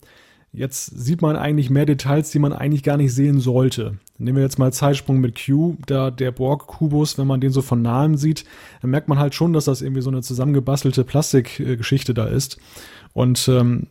[0.53, 3.97] jetzt sieht man eigentlich mehr Details, die man eigentlich gar nicht sehen sollte.
[4.17, 7.81] Nehmen wir jetzt mal Zeitsprung mit Q, da der Borg-Kubus, wenn man den so von
[7.81, 8.45] nahem sieht,
[8.81, 12.57] dann merkt man halt schon, dass das irgendwie so eine zusammengebastelte Plastikgeschichte da ist.
[13.13, 13.87] Und ähm,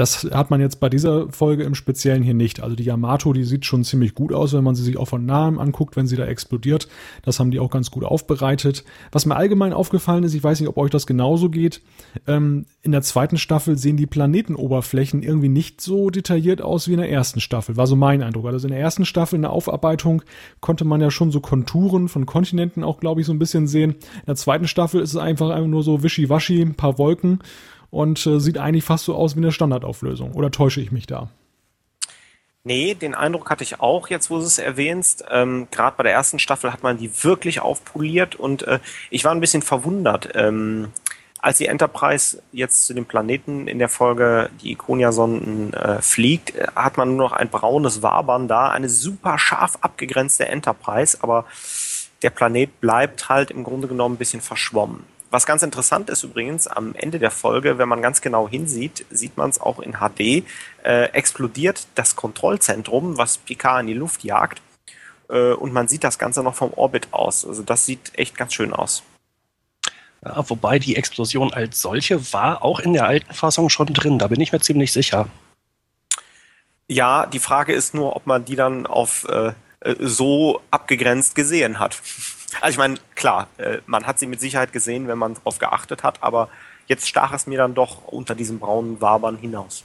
[0.00, 2.62] das hat man jetzt bei dieser Folge im Speziellen hier nicht.
[2.62, 5.26] Also die Yamato, die sieht schon ziemlich gut aus, wenn man sie sich auch von
[5.26, 6.88] nahem anguckt, wenn sie da explodiert.
[7.22, 8.84] Das haben die auch ganz gut aufbereitet.
[9.12, 11.82] Was mir allgemein aufgefallen ist, ich weiß nicht, ob euch das genauso geht,
[12.26, 17.00] ähm, in der zweiten Staffel sehen die Planetenoberflächen irgendwie nicht so detailliert aus wie in
[17.00, 17.76] der ersten Staffel.
[17.76, 18.46] War so mein Eindruck.
[18.46, 20.22] Also in der ersten Staffel in der Aufarbeitung
[20.60, 23.90] konnte man ja schon so Konturen von Kontinenten auch, glaube ich, so ein bisschen sehen.
[23.90, 27.40] In der zweiten Staffel ist es einfach, nur so wischiwaschi, ein paar Wolken
[27.90, 30.32] und äh, sieht eigentlich fast so aus wie eine Standardauflösung.
[30.32, 31.28] Oder täusche ich mich da?
[32.62, 35.24] Nee, den Eindruck hatte ich auch, jetzt wo du es erwähnst.
[35.30, 39.32] Ähm, Gerade bei der ersten Staffel hat man die wirklich aufpoliert und äh, ich war
[39.32, 40.28] ein bisschen verwundert.
[40.34, 40.88] Ähm,
[41.42, 46.66] als die Enterprise jetzt zu dem Planeten in der Folge die Ikonia-Sonden äh, fliegt, äh,
[46.76, 51.46] hat man nur noch ein braunes Wabern da, eine super scharf abgegrenzte Enterprise, aber
[52.22, 55.04] der Planet bleibt halt im Grunde genommen ein bisschen verschwommen.
[55.30, 59.36] Was ganz interessant ist übrigens, am Ende der Folge, wenn man ganz genau hinsieht, sieht
[59.36, 60.44] man es auch in HD,
[60.82, 64.60] äh, explodiert das Kontrollzentrum, was Picard in die Luft jagt.
[65.28, 67.46] Äh, und man sieht das Ganze noch vom Orbit aus.
[67.46, 69.04] Also das sieht echt ganz schön aus.
[70.24, 74.26] Ja, wobei die Explosion als solche war auch in der alten Fassung schon drin, da
[74.26, 75.28] bin ich mir ziemlich sicher.
[76.88, 81.78] Ja, die Frage ist nur, ob man die dann auf äh, äh so abgegrenzt gesehen
[81.78, 81.94] hat.
[82.60, 86.02] Also ich meine, klar, äh, man hat sie mit Sicherheit gesehen, wenn man darauf geachtet
[86.02, 86.48] hat, aber
[86.86, 89.84] jetzt stach es mir dann doch unter diesem braunen Wabern hinaus.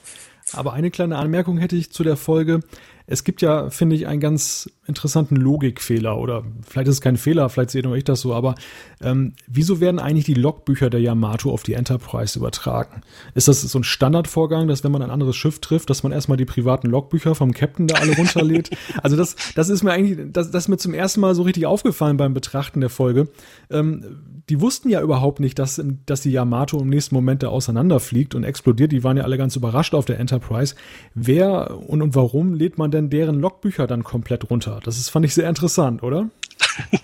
[0.54, 2.62] Aber eine kleine Anmerkung hätte ich zu der Folge.
[3.08, 7.50] Es gibt ja, finde ich, einen ganz interessanten Logikfehler oder vielleicht ist es kein Fehler,
[7.50, 8.56] vielleicht sehe nur ich das so, aber
[9.02, 13.02] ähm, wieso werden eigentlich die Logbücher der Yamato auf die Enterprise übertragen?
[13.34, 16.38] Ist das so ein Standardvorgang, dass wenn man ein anderes Schiff trifft, dass man erstmal
[16.38, 18.70] die privaten Logbücher vom Captain da alle runterlädt?
[19.04, 21.66] also das, das ist mir eigentlich, das, das ist mir zum ersten Mal so richtig
[21.66, 23.28] aufgefallen beim Betrachten der Folge.
[23.72, 24.04] Ähm,
[24.50, 28.44] die wussten ja überhaupt nicht, dass, dass die Yamato im nächsten Moment da auseinanderfliegt und
[28.44, 28.92] explodiert.
[28.92, 30.76] Die waren ja alle ganz überrascht auf der Enterprise.
[31.16, 34.80] Wer und, und warum lädt man denn deren Logbücher dann komplett runter?
[34.84, 36.30] Das ist, fand ich sehr interessant, oder?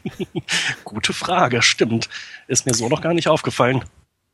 [0.83, 2.09] Gute Frage, stimmt.
[2.47, 3.83] Ist mir so noch gar nicht aufgefallen.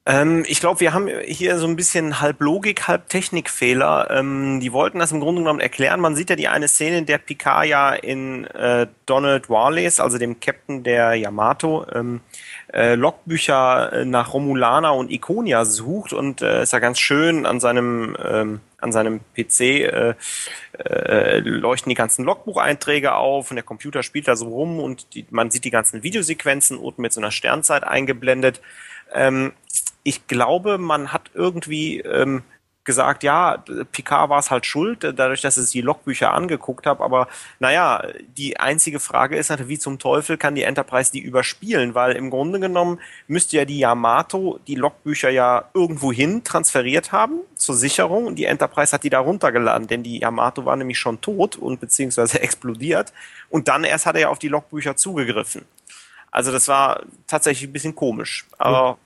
[0.08, 4.10] Ähm, ich glaube, wir haben hier so ein bisschen halb Logik, halb Technikfehler.
[4.10, 6.00] Ähm, die wollten das im Grunde genommen erklären.
[6.00, 10.18] Man sieht ja die eine Szene, in der Picard ja in äh, Donald Warles, also
[10.18, 12.22] dem Captain der Yamato, ähm,
[12.74, 17.60] äh, Logbücher äh, nach Romulaner und Iconia sucht und äh, ist ja ganz schön an
[17.60, 20.14] seinem ähm, an seinem PC äh,
[20.78, 25.26] äh, leuchten die ganzen Logbucheinträge auf und der Computer spielt da so rum und die,
[25.32, 28.62] man sieht die ganzen Videosequenzen unten mit so einer Sternzeit eingeblendet.
[29.14, 29.54] Ähm,
[30.08, 32.44] ich glaube, man hat irgendwie ähm,
[32.86, 37.04] gesagt, ja, Picard war es halt schuld, dadurch, dass ich die Logbücher angeguckt habe.
[37.04, 37.28] Aber
[37.60, 41.94] naja, die einzige Frage ist natürlich, wie zum Teufel kann die Enterprise die überspielen?
[41.94, 47.42] Weil im Grunde genommen müsste ja die Yamato die Logbücher ja irgendwo hin transferiert haben
[47.56, 51.20] zur Sicherung und die Enterprise hat die da runtergeladen, denn die Yamato war nämlich schon
[51.20, 53.12] tot und beziehungsweise explodiert
[53.50, 55.66] und dann erst hat er ja auf die Logbücher zugegriffen.
[56.32, 58.46] Also das war tatsächlich ein bisschen komisch.
[58.58, 58.98] Aber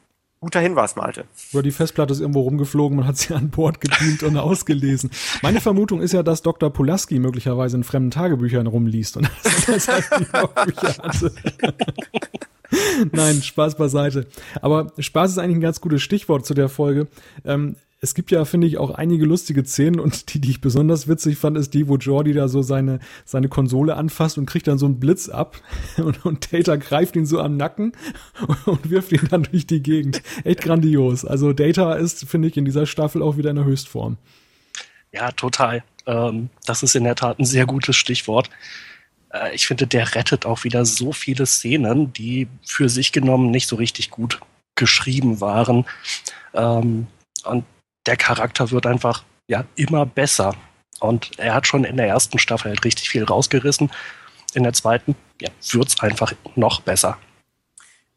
[0.44, 1.26] Guter Hinweis, Malte.
[1.54, 5.12] Über die Festplatte ist irgendwo rumgeflogen, man hat sie an Bord gedient und ausgelesen.
[5.44, 6.72] Meine Vermutung ist ja, dass Dr.
[6.72, 9.30] Pulaski möglicherweise in fremden Tagebüchern rumliest und
[9.68, 9.88] das
[10.34, 11.32] Logbücher hatte.
[13.12, 14.26] Nein, Spaß beiseite.
[14.64, 17.08] Aber Spaß ist eigentlich ein ganz gutes Stichwort zu der Folge.
[17.46, 21.08] Ähm, es gibt ja, finde ich, auch einige lustige Szenen und die, die ich besonders
[21.08, 24.80] witzig fand, ist die, wo Jordi da so seine, seine Konsole anfasst und kriegt dann
[24.80, 25.62] so einen Blitz ab
[25.98, 27.94] und, und Data greift ihn so am Nacken
[28.66, 30.24] und wirft ihn dann durch die Gegend.
[30.44, 31.26] Echt grandios.
[31.26, 34.18] Also Data ist, finde ich, in dieser Staffel auch wieder in der Höchstform.
[35.12, 35.84] Ja, total.
[36.08, 38.50] Ähm, das ist in der Tat ein sehr gutes Stichwort.
[39.32, 43.68] Äh, ich finde, der rettet auch wieder so viele Szenen, die für sich genommen nicht
[43.68, 44.40] so richtig gut
[44.74, 45.86] geschrieben waren.
[46.56, 47.06] Ähm,
[47.44, 47.64] und
[48.06, 50.56] der Charakter wird einfach ja immer besser.
[51.00, 53.92] Und er hat schon in der ersten Staffel halt richtig viel rausgerissen.
[54.54, 57.18] In der zweiten ja, wird es einfach noch besser.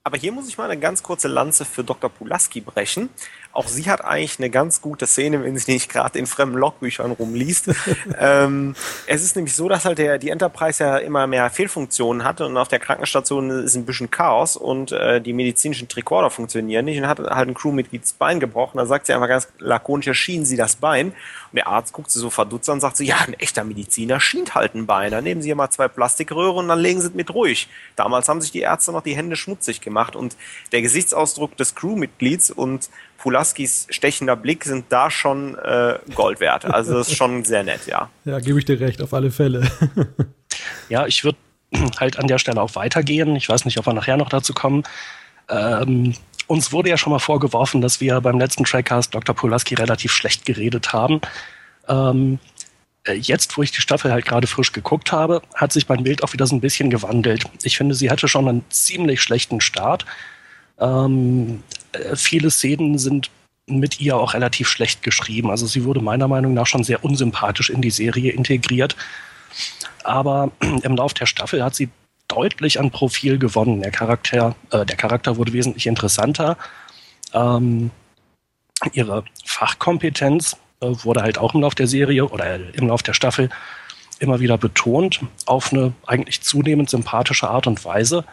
[0.06, 2.10] Aber hier muss ich mal eine ganz kurze Lanze für Dr.
[2.10, 3.08] Pulaski brechen.
[3.54, 7.12] Auch sie hat eigentlich eine ganz gute Szene, wenn sie nicht gerade in fremden Logbüchern
[7.12, 7.70] rumliest.
[8.18, 8.74] ähm,
[9.06, 12.58] es ist nämlich so, dass halt der, die Enterprise ja immer mehr Fehlfunktionen hatte und
[12.58, 17.08] auf der Krankenstation ist ein bisschen Chaos und äh, die medizinischen Tricorder funktionieren nicht und
[17.08, 18.76] hat halt ein Crewmitglied das Bein gebrochen.
[18.76, 21.12] Da sagt sie einfach ganz lakonisch, ja, schienen sie das Bein.
[21.12, 24.20] Und der Arzt guckt sie so verdutzt an und sagt so, ja, ein echter Mediziner
[24.20, 25.12] schient halt ein Bein.
[25.12, 27.68] Dann nehmen sie hier mal zwei Plastikröhre und dann legen sie es mit ruhig.
[27.96, 30.36] Damals haben sich die Ärzte noch die Hände schmutzig gemacht und
[30.72, 36.66] der Gesichtsausdruck des Crewmitglieds und Pulaskis stechender Blick sind da schon äh, Gold wert.
[36.66, 38.10] Also das ist schon sehr nett, ja.
[38.24, 39.66] Ja, gebe ich dir recht, auf alle Fälle.
[40.88, 41.38] ja, ich würde
[41.98, 43.34] halt an der Stelle auch weitergehen.
[43.36, 44.82] Ich weiß nicht, ob wir nachher noch dazu kommen.
[45.48, 46.14] Ähm,
[46.46, 49.34] uns wurde ja schon mal vorgeworfen, dass wir beim letzten Trackcast Dr.
[49.34, 51.20] Pulaski relativ schlecht geredet haben.
[51.88, 52.53] Ähm, äh,
[53.12, 56.32] jetzt, wo ich die Staffel halt gerade frisch geguckt habe, hat sich mein Bild auch
[56.32, 57.44] wieder so ein bisschen gewandelt.
[57.62, 60.06] Ich finde, sie hatte schon einen ziemlich schlechten Start.
[60.78, 61.62] Ähm,
[61.92, 63.30] äh, viele Szenen sind
[63.66, 65.50] mit ihr auch relativ schlecht geschrieben.
[65.50, 68.96] Also sie wurde meiner Meinung nach schon sehr unsympathisch in die Serie integriert.
[70.02, 70.50] Aber
[70.82, 71.88] im Lauf der Staffel hat sie
[72.28, 73.82] deutlich an Profil gewonnen.
[73.82, 76.56] Der Charakter, äh, der Charakter wurde wesentlich interessanter.
[77.32, 77.90] Ähm,
[78.92, 80.56] ihre Fachkompetenz äh,
[81.04, 83.50] wurde halt auch im Lauf der Serie oder im Lauf der Staffel
[84.18, 88.24] immer wieder betont, auf eine eigentlich zunehmend sympathische Art und Weise.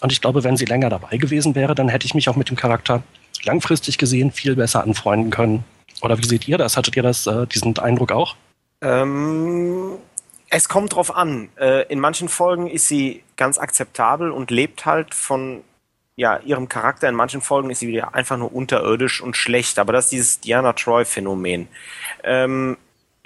[0.00, 2.50] Und ich glaube, wenn sie länger dabei gewesen wäre, dann hätte ich mich auch mit
[2.50, 3.02] dem Charakter
[3.42, 5.64] langfristig gesehen viel besser anfreunden können.
[6.02, 6.76] Oder wie seht ihr das?
[6.76, 8.36] Hattet ihr das, äh, diesen Eindruck auch?
[8.80, 9.92] Ähm,
[10.50, 11.48] es kommt drauf an.
[11.56, 15.62] Äh, in manchen Folgen ist sie ganz akzeptabel und lebt halt von
[16.16, 17.08] ja, ihrem Charakter.
[17.08, 19.78] In manchen Folgen ist sie wieder einfach nur unterirdisch und schlecht.
[19.78, 21.68] Aber das ist dieses Diana Troy-Phänomen.
[22.22, 22.76] Ähm,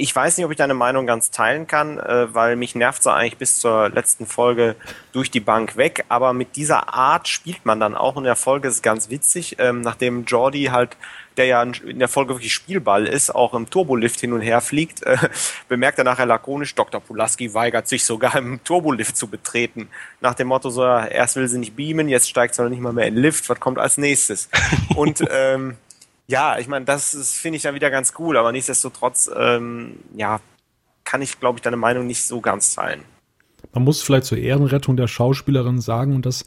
[0.00, 3.12] ich weiß nicht, ob ich deine Meinung ganz teilen kann, äh, weil mich nervt sie
[3.12, 4.76] eigentlich bis zur letzten Folge
[5.12, 6.04] durch die Bank weg.
[6.08, 8.16] Aber mit dieser Art spielt man dann auch.
[8.16, 10.96] In der Folge ist ganz witzig, ähm, nachdem Jordi halt,
[11.38, 15.02] der ja in der Folge wirklich Spielball ist, auch im Turbolift hin und her fliegt,
[15.04, 15.16] äh,
[15.68, 17.00] bemerkt er nachher lakonisch, Dr.
[17.00, 19.88] Pulaski weigert sich sogar im Turbolift zu betreten.
[20.20, 22.92] Nach dem Motto so, erst will sie nicht beamen, jetzt steigt sie noch nicht mal
[22.92, 24.48] mehr in den Lift, was kommt als nächstes?
[24.96, 25.76] Und ähm,
[26.26, 30.40] ja, ich meine, das, finde ich dann wieder ganz cool, aber nichtsdestotrotz, ähm, ja,
[31.04, 33.02] kann ich, glaube ich, deine Meinung nicht so ganz teilen.
[33.72, 36.44] Man muss vielleicht zur Ehrenrettung der Schauspielerin sagen, und das,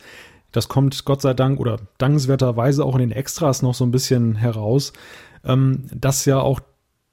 [0.52, 4.36] das kommt Gott sei Dank oder dankenswerterweise auch in den Extras noch so ein bisschen
[4.36, 4.94] heraus,
[5.44, 6.60] ähm, dass ja auch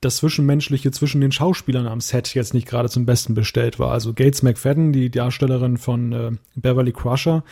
[0.01, 3.91] das Zwischenmenschliche zwischen den Schauspielern am Set jetzt nicht gerade zum Besten bestellt war.
[3.91, 7.43] Also Gates McFadden, die Darstellerin von äh, Beverly Crusher,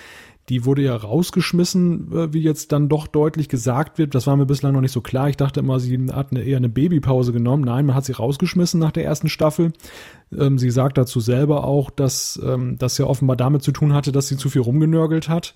[0.48, 4.14] die wurde ja rausgeschmissen, äh, wie jetzt dann doch deutlich gesagt wird.
[4.14, 5.28] Das war mir bislang noch nicht so klar.
[5.28, 7.64] Ich dachte immer, sie hat eine, eher eine Babypause genommen.
[7.64, 9.72] Nein, man hat sie rausgeschmissen nach der ersten Staffel.
[10.37, 14.12] Ähm, sie sagt dazu selber auch, dass ähm, das ja offenbar damit zu tun hatte,
[14.12, 15.54] dass sie zu viel rumgenörgelt hat.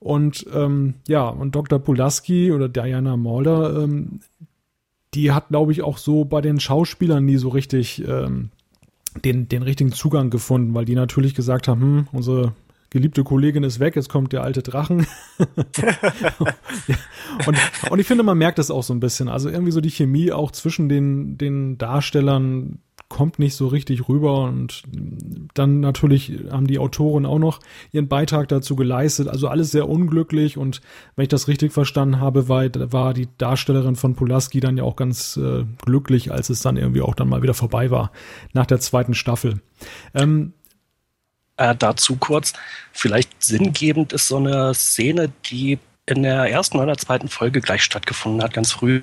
[0.00, 1.78] Und ähm, ja, und Dr.
[1.78, 4.20] Pulaski oder Diana Mulder, ähm,
[5.14, 8.50] die hat, glaube ich, auch so bei den Schauspielern nie so richtig ähm,
[9.24, 12.52] den, den richtigen Zugang gefunden, weil die natürlich gesagt haben, hm, unsere
[12.94, 15.04] geliebte Kollegin ist weg, jetzt kommt der alte Drachen.
[17.46, 17.58] und,
[17.90, 19.28] und ich finde, man merkt das auch so ein bisschen.
[19.28, 22.78] Also irgendwie so die Chemie auch zwischen den, den Darstellern
[23.08, 24.84] kommt nicht so richtig rüber und
[25.54, 27.58] dann natürlich haben die Autoren auch noch
[27.90, 29.26] ihren Beitrag dazu geleistet.
[29.26, 30.80] Also alles sehr unglücklich und
[31.16, 34.94] wenn ich das richtig verstanden habe, war, war die Darstellerin von Pulaski dann ja auch
[34.94, 38.12] ganz äh, glücklich, als es dann irgendwie auch dann mal wieder vorbei war
[38.52, 39.60] nach der zweiten Staffel.
[40.14, 40.52] Ähm,
[41.56, 42.52] äh, dazu kurz,
[42.92, 48.42] vielleicht sinngebend ist so eine Szene, die in der ersten oder zweiten Folge gleich stattgefunden
[48.42, 49.02] hat, ganz früh,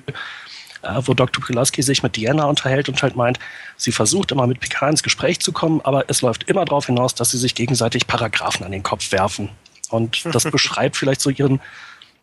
[0.82, 1.42] äh, wo Dr.
[1.44, 3.38] Pulaski sich mit Diana unterhält und halt meint,
[3.76, 7.14] sie versucht immer mit Picard ins Gespräch zu kommen, aber es läuft immer darauf hinaus,
[7.14, 9.48] dass sie sich gegenseitig Paragraphen an den Kopf werfen.
[9.90, 11.60] Und das beschreibt vielleicht so ihren,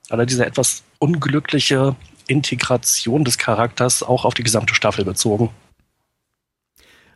[0.09, 1.95] oder diese etwas unglückliche
[2.27, 5.49] Integration des Charakters auch auf die gesamte Staffel bezogen.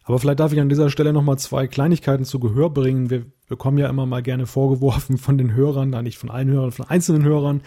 [0.03, 3.09] Aber vielleicht darf ich an dieser Stelle nochmal zwei Kleinigkeiten zu Gehör bringen.
[3.09, 6.71] Wir bekommen ja immer mal gerne vorgeworfen von den Hörern, da nicht von allen Hörern,
[6.71, 7.61] von einzelnen Hörern,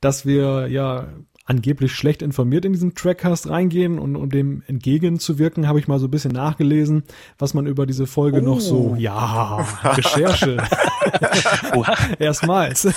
[0.00, 1.08] dass wir ja
[1.46, 6.06] angeblich schlecht informiert in diesen Trackcast reingehen und um dem entgegenzuwirken, habe ich mal so
[6.06, 7.04] ein bisschen nachgelesen,
[7.38, 8.44] was man über diese Folge oh.
[8.44, 8.96] noch so, oh.
[8.96, 10.56] ja, Recherche.
[12.18, 12.88] Erstmals.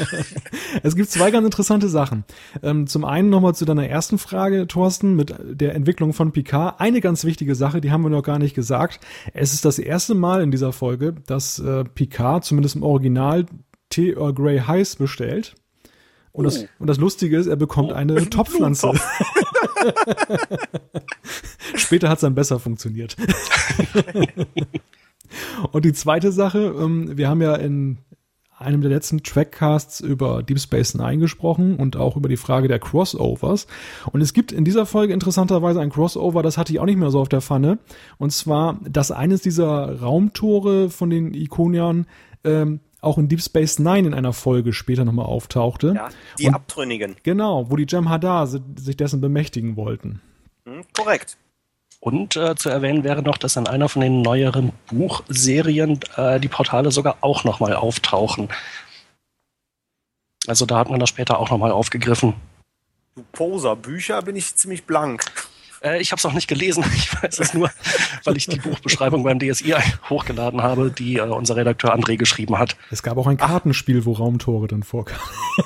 [0.82, 2.24] es gibt zwei ganz interessante Sachen.
[2.62, 6.80] Ähm, zum einen nochmal zu deiner ersten Frage, Thorsten, mit der Entwicklung von Picard.
[6.80, 9.00] Eine ganz wichtige Sache, die haben wir noch gar nicht gesagt.
[9.32, 13.46] Es ist das erste Mal in dieser Folge, dass äh, Picard, zumindest im Original,
[13.88, 15.54] Tee Earl Grey Heiß bestellt.
[16.32, 16.48] Und, oh.
[16.48, 18.92] das, und das Lustige ist, er bekommt oh, eine Topfpflanze.
[21.74, 23.16] Später hat es dann besser funktioniert.
[25.72, 27.98] und die zweite Sache, ähm, wir haben ja in
[28.60, 32.78] einem der letzten Trackcasts über Deep Space Nine gesprochen und auch über die Frage der
[32.78, 33.66] Crossovers.
[34.12, 37.10] Und es gibt in dieser Folge interessanterweise ein Crossover, das hatte ich auch nicht mehr
[37.10, 37.78] so auf der Pfanne.
[38.18, 42.06] Und zwar, dass eines dieser Raumtore von den Ikoniern
[42.44, 45.94] ähm, auch in Deep Space Nine in einer Folge später nochmal auftauchte.
[45.94, 46.08] Ja,
[46.38, 47.16] die und, Abtrünnigen.
[47.22, 50.20] Genau, wo die Jem'Hadar sich dessen bemächtigen wollten.
[50.64, 51.36] Hm, korrekt.
[52.00, 56.48] Und äh, zu erwähnen wäre noch, dass in einer von den neueren Buchserien äh, die
[56.48, 58.48] Portale sogar auch nochmal auftauchen.
[60.46, 62.34] Also da hat man das später auch nochmal aufgegriffen.
[63.14, 65.24] Du Poser, Bücher bin ich ziemlich blank.
[65.82, 66.84] Äh, ich habe es auch nicht gelesen.
[67.00, 67.70] Ich weiß es nur,
[68.24, 69.74] weil ich die Buchbeschreibung beim DSI
[70.08, 72.76] hochgeladen habe, die äh, unser Redakteur André geschrieben hat.
[72.90, 75.22] Es gab auch ein Kartenspiel, wo Raumtore dann vorkamen.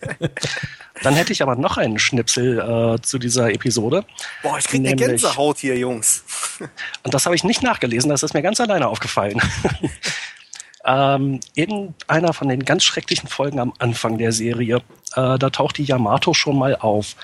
[1.02, 4.04] dann hätte ich aber noch einen Schnipsel äh, zu dieser Episode.
[4.42, 6.24] Boah, ich krieg eine Gänsehaut hier, Jungs.
[7.02, 9.40] und das habe ich nicht nachgelesen, das ist mir ganz alleine aufgefallen.
[10.84, 14.76] Ähm, in einer von den ganz schrecklichen Folgen am Anfang der Serie,
[15.14, 17.16] äh, da taucht die Yamato schon mal auf.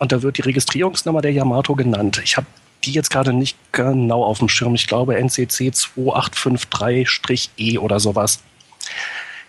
[0.00, 2.22] Und da wird die Registrierungsnummer der Yamato genannt.
[2.24, 2.46] Ich habe
[2.84, 4.74] die jetzt gerade nicht genau auf dem Schirm.
[4.74, 8.42] Ich glaube NCC 2853-E oder sowas.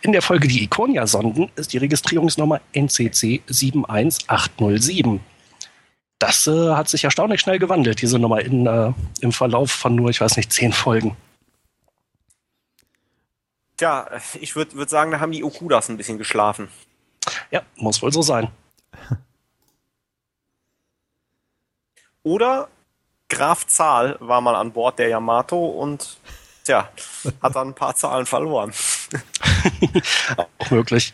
[0.01, 5.21] In der Folge Die Iconia-Sonden ist die Registrierungsnummer NCC 71807.
[6.19, 10.09] Das äh, hat sich erstaunlich schnell gewandelt, diese Nummer in, äh, im Verlauf von nur,
[10.09, 11.15] ich weiß nicht, zehn Folgen.
[13.77, 14.09] Tja,
[14.41, 16.67] ich würde würd sagen, da haben die Okudas ein bisschen geschlafen.
[17.51, 18.49] Ja, muss wohl so sein.
[22.23, 22.69] Oder
[23.29, 26.17] Graf Zahl war mal an Bord der Yamato und
[26.65, 26.89] tja,
[27.41, 28.73] hat dann ein paar Zahlen verloren.
[30.57, 31.13] Auch möglich.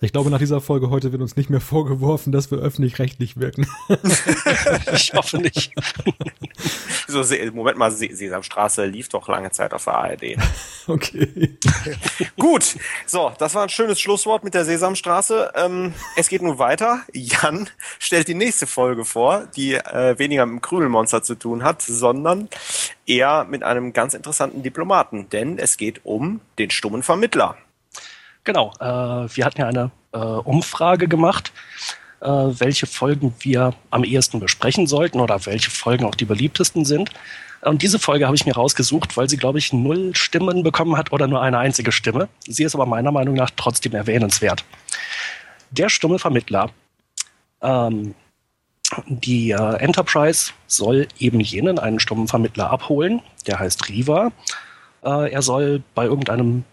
[0.00, 3.66] Ich glaube, nach dieser Folge heute wird uns nicht mehr vorgeworfen, dass wir öffentlich-rechtlich wirken.
[4.92, 5.72] ich hoffe nicht.
[7.08, 10.22] so, Moment mal, Sesamstraße lief doch lange Zeit auf der ARD.
[10.90, 11.58] Okay.
[12.38, 15.52] Gut, so, das war ein schönes Schlusswort mit der Sesamstraße.
[15.54, 17.02] Ähm, es geht nun weiter.
[17.12, 21.82] Jan stellt die nächste Folge vor, die äh, weniger mit dem Krümelmonster zu tun hat,
[21.82, 22.48] sondern
[23.04, 27.58] eher mit einem ganz interessanten Diplomaten, denn es geht um den stummen Vermittler.
[28.48, 31.52] Genau, äh, wir hatten ja eine äh, Umfrage gemacht,
[32.22, 37.10] äh, welche Folgen wir am ehesten besprechen sollten oder welche Folgen auch die beliebtesten sind.
[37.60, 41.12] Und diese Folge habe ich mir rausgesucht, weil sie, glaube ich, null Stimmen bekommen hat
[41.12, 42.30] oder nur eine einzige Stimme.
[42.46, 44.64] Sie ist aber meiner Meinung nach trotzdem erwähnenswert.
[45.70, 46.70] Der stumme Vermittler.
[47.60, 48.14] Ähm,
[49.08, 53.20] die äh, Enterprise soll eben jenen, einen stummen Vermittler, abholen.
[53.46, 54.32] Der heißt Riva.
[55.04, 56.64] Äh, er soll bei irgendeinem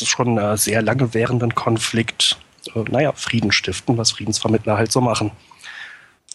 [0.00, 2.38] schon ein sehr lange währenden Konflikt,
[2.74, 5.30] äh, naja, Frieden stiften, was Friedensvermittler halt so machen.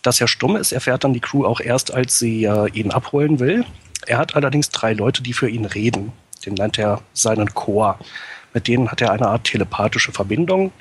[0.01, 3.39] Dass er stumm ist, erfährt dann die Crew auch erst, als sie äh, ihn abholen
[3.39, 3.65] will.
[4.07, 6.13] Er hat allerdings drei Leute, die für ihn reden.
[6.45, 7.99] Den nennt er seinen Chor.
[8.53, 10.71] Mit denen hat er eine Art telepathische Verbindung.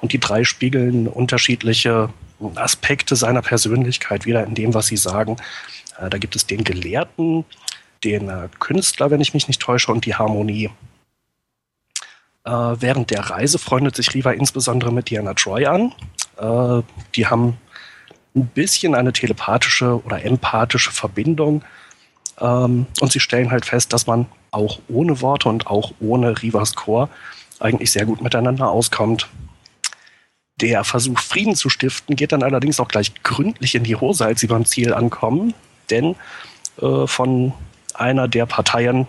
[0.00, 2.10] Und die drei spiegeln unterschiedliche
[2.54, 5.36] Aspekte seiner Persönlichkeit wieder in dem, was sie sagen.
[5.98, 7.44] Äh, da gibt es den Gelehrten,
[8.04, 10.70] den äh, Künstler, wenn ich mich nicht täusche, und die Harmonie.
[12.44, 15.92] Äh, während der Reise freundet sich Riva insbesondere mit Diana Troy an.
[16.38, 16.82] Äh,
[17.14, 17.58] die haben
[18.34, 21.62] ein bisschen eine telepathische oder empathische Verbindung.
[22.40, 26.74] Ähm, und sie stellen halt fest, dass man auch ohne Worte und auch ohne Rivas
[26.74, 27.08] Chor
[27.58, 29.28] eigentlich sehr gut miteinander auskommt.
[30.60, 34.40] Der Versuch, Frieden zu stiften, geht dann allerdings auch gleich gründlich in die Hose, als
[34.40, 35.54] sie beim Ziel ankommen.
[35.90, 36.16] Denn
[36.80, 37.52] äh, von
[37.94, 39.06] einer der Parteien,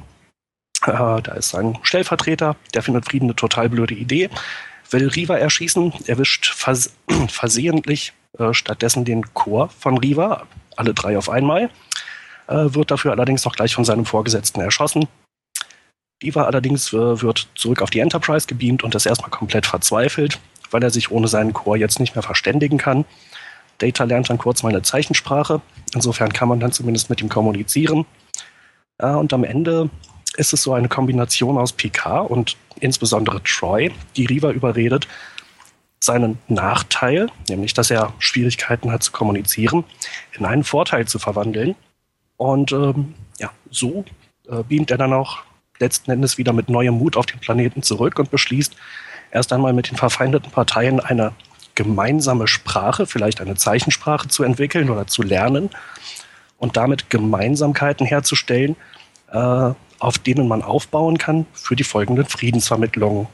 [0.87, 4.29] äh, da ist ein Stellvertreter, der findet Frieden eine total blöde Idee,
[4.89, 6.93] will Riva erschießen, erwischt vers
[7.29, 10.43] versehentlich äh, stattdessen den Chor von Riva,
[10.75, 11.69] alle drei auf einmal,
[12.47, 15.07] äh, wird dafür allerdings noch gleich von seinem Vorgesetzten erschossen.
[16.23, 20.83] Riva allerdings äh, wird zurück auf die Enterprise gebeamt und ist erstmal komplett verzweifelt, weil
[20.83, 23.05] er sich ohne seinen Chor jetzt nicht mehr verständigen kann.
[23.79, 25.61] Data lernt dann kurz mal eine Zeichensprache.
[25.95, 28.05] Insofern kann man dann zumindest mit ihm kommunizieren.
[28.99, 29.89] und am Ende
[30.37, 35.07] ist es so eine Kombination aus Picard und insbesondere Troy, die Riva überredet,
[35.99, 39.83] seinen Nachteil, nämlich dass er Schwierigkeiten hat zu kommunizieren,
[40.37, 41.75] in einen Vorteil zu verwandeln.
[42.37, 44.03] Und ähm, ja, so
[44.49, 45.39] äh, beamt er dann auch
[45.79, 48.75] letzten Endes wieder mit neuem Mut auf den Planeten zurück und beschließt,
[49.31, 51.33] erst einmal mit den verfeindeten Parteien eine
[51.75, 55.69] gemeinsame Sprache, vielleicht eine Zeichensprache zu entwickeln oder zu lernen
[56.57, 58.75] und damit Gemeinsamkeiten herzustellen,
[59.31, 59.71] äh,
[60.01, 63.27] auf denen man aufbauen kann für die folgenden Friedensvermittlungen.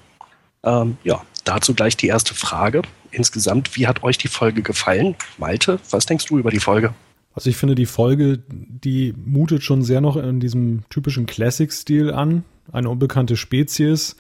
[0.64, 2.82] Ähm, ja, dazu gleich die erste Frage.
[3.10, 5.16] Insgesamt, wie hat euch die Folge gefallen?
[5.38, 6.94] Malte, was denkst du über die Folge?
[7.34, 12.44] Also ich finde die Folge, die mutet schon sehr noch in diesem typischen Classic-Stil an.
[12.72, 14.18] Eine unbekannte Spezies.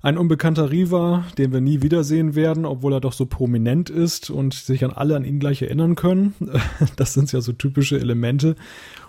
[0.00, 4.54] Ein unbekannter Riva, den wir nie wiedersehen werden, obwohl er doch so prominent ist und
[4.54, 6.34] sich an alle an ihn gleich erinnern können.
[6.96, 8.56] Das sind ja so typische Elemente.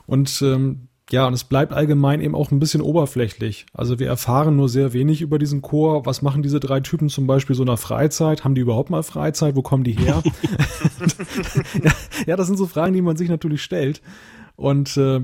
[0.06, 3.68] Und ähm, ja, und es bleibt allgemein eben auch ein bisschen oberflächlich.
[3.74, 6.06] Also wir erfahren nur sehr wenig über diesen Chor.
[6.08, 8.43] Was machen diese drei Typen zum Beispiel so nach Freizeit?
[8.43, 9.56] Haben die überhaupt mal Freizeit?
[9.56, 10.24] Wo kommen die her?
[12.26, 14.01] ja, das sind so Fragen, die man sich natürlich stellt.
[14.56, 15.22] Und äh,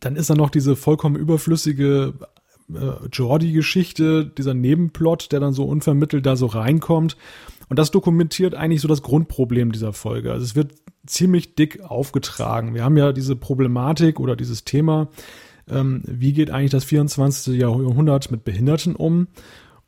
[0.00, 2.14] dann ist da noch diese vollkommen überflüssige
[2.74, 7.16] äh, Jordi-Geschichte, dieser Nebenplot, der dann so unvermittelt da so reinkommt.
[7.68, 10.32] Und das dokumentiert eigentlich so das Grundproblem dieser Folge.
[10.32, 10.72] Also es wird
[11.06, 12.74] ziemlich dick aufgetragen.
[12.74, 15.08] Wir haben ja diese Problematik oder dieses Thema,
[15.68, 17.58] ähm, wie geht eigentlich das 24.
[17.58, 19.28] Jahrhundert mit Behinderten um?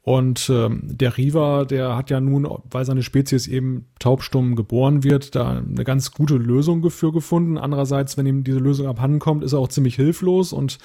[0.02, 5.34] Und ähm, der Riva, der hat ja nun, weil seine Spezies eben taubstumm geboren wird,
[5.34, 7.56] da eine ganz gute Lösung für gefunden.
[7.56, 10.78] Andererseits, wenn ihm diese Lösung abhanden kommt, ist er auch ziemlich hilflos und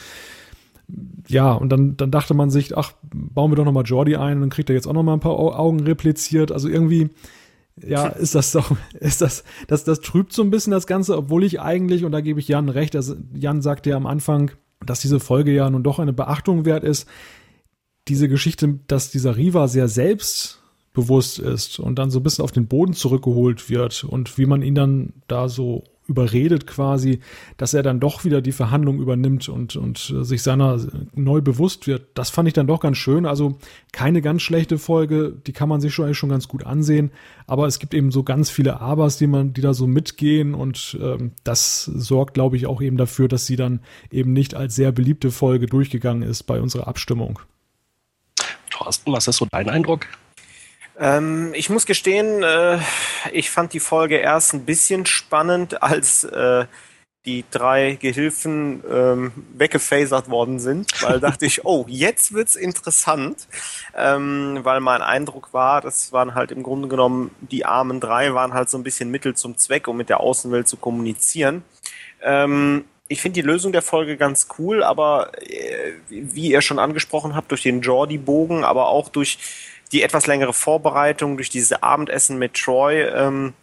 [1.28, 4.42] ja, und dann, dann dachte man sich, ach, bauen wir doch nochmal Jordi ein und
[4.42, 6.52] dann kriegt er jetzt auch nochmal ein paar Augen repliziert.
[6.52, 7.10] Also irgendwie,
[7.88, 11.44] ja, ist das doch, ist das, das, das trübt so ein bisschen das Ganze, obwohl
[11.44, 14.52] ich eigentlich, und da gebe ich Jan recht, also Jan sagte ja am Anfang,
[14.86, 17.08] dass diese Folge ja nun doch eine Beachtung wert ist.
[18.08, 22.68] Diese Geschichte, dass dieser Riva sehr selbstbewusst ist und dann so ein bisschen auf den
[22.68, 27.20] Boden zurückgeholt wird und wie man ihn dann da so überredet quasi,
[27.56, 30.80] dass er dann doch wieder die Verhandlung übernimmt und, und äh, sich seiner
[31.14, 32.08] neu bewusst wird.
[32.16, 33.26] Das fand ich dann doch ganz schön.
[33.26, 33.58] Also
[33.94, 37.12] keine ganz schlechte Folge, die kann man sich schon schon ganz gut ansehen.
[37.48, 40.98] Aber es gibt eben so ganz viele Abers, die man, die da so mitgehen und
[41.02, 43.80] ähm, das sorgt, glaube ich, auch eben dafür, dass sie dann
[44.12, 47.40] eben nicht als sehr beliebte Folge durchgegangen ist bei unserer Abstimmung.
[48.72, 50.08] Thorsten, was ist so dein Eindruck?
[51.00, 52.80] Ähm, ich muss gestehen, äh,
[53.32, 56.66] ich fand die Folge erst ein bisschen spannend, als äh,
[57.26, 63.48] die drei Gehilfen ähm, weggefasert worden sind, weil dachte ich, oh, jetzt wird's interessant,
[63.96, 68.54] ähm, weil mein Eindruck war, das waren halt im Grunde genommen die armen drei waren
[68.54, 71.64] halt so ein bisschen Mittel zum Zweck, um mit der Außenwelt zu kommunizieren.
[72.22, 77.36] Ähm, ich finde die Lösung der Folge ganz cool, aber äh, wie ihr schon angesprochen
[77.36, 79.40] habt, durch den Jordi-Bogen, aber auch durch
[79.92, 83.54] die etwas längere Vorbereitung, durch dieses Abendessen mit Troy, ähm,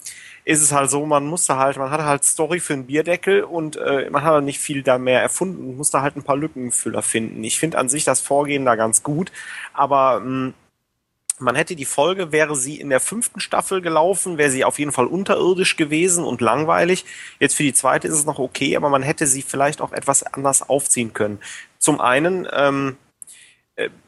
[0.45, 3.77] ist es halt so, man musste halt, man hatte halt Story für einen Bierdeckel und
[3.77, 7.03] äh, man hat halt nicht viel da mehr erfunden und musste halt ein paar Lückenfüller
[7.03, 7.43] finden.
[7.43, 9.33] Ich finde an sich das Vorgehen da ganz gut,
[9.73, 10.55] aber ähm,
[11.39, 14.93] man hätte die Folge, wäre sie in der fünften Staffel gelaufen, wäre sie auf jeden
[14.93, 17.05] Fall unterirdisch gewesen und langweilig.
[17.41, 20.23] Jetzt für die zweite ist es noch okay, aber man hätte sie vielleicht auch etwas
[20.23, 21.41] anders aufziehen können.
[21.79, 23.06] Zum einen, ähm, äh,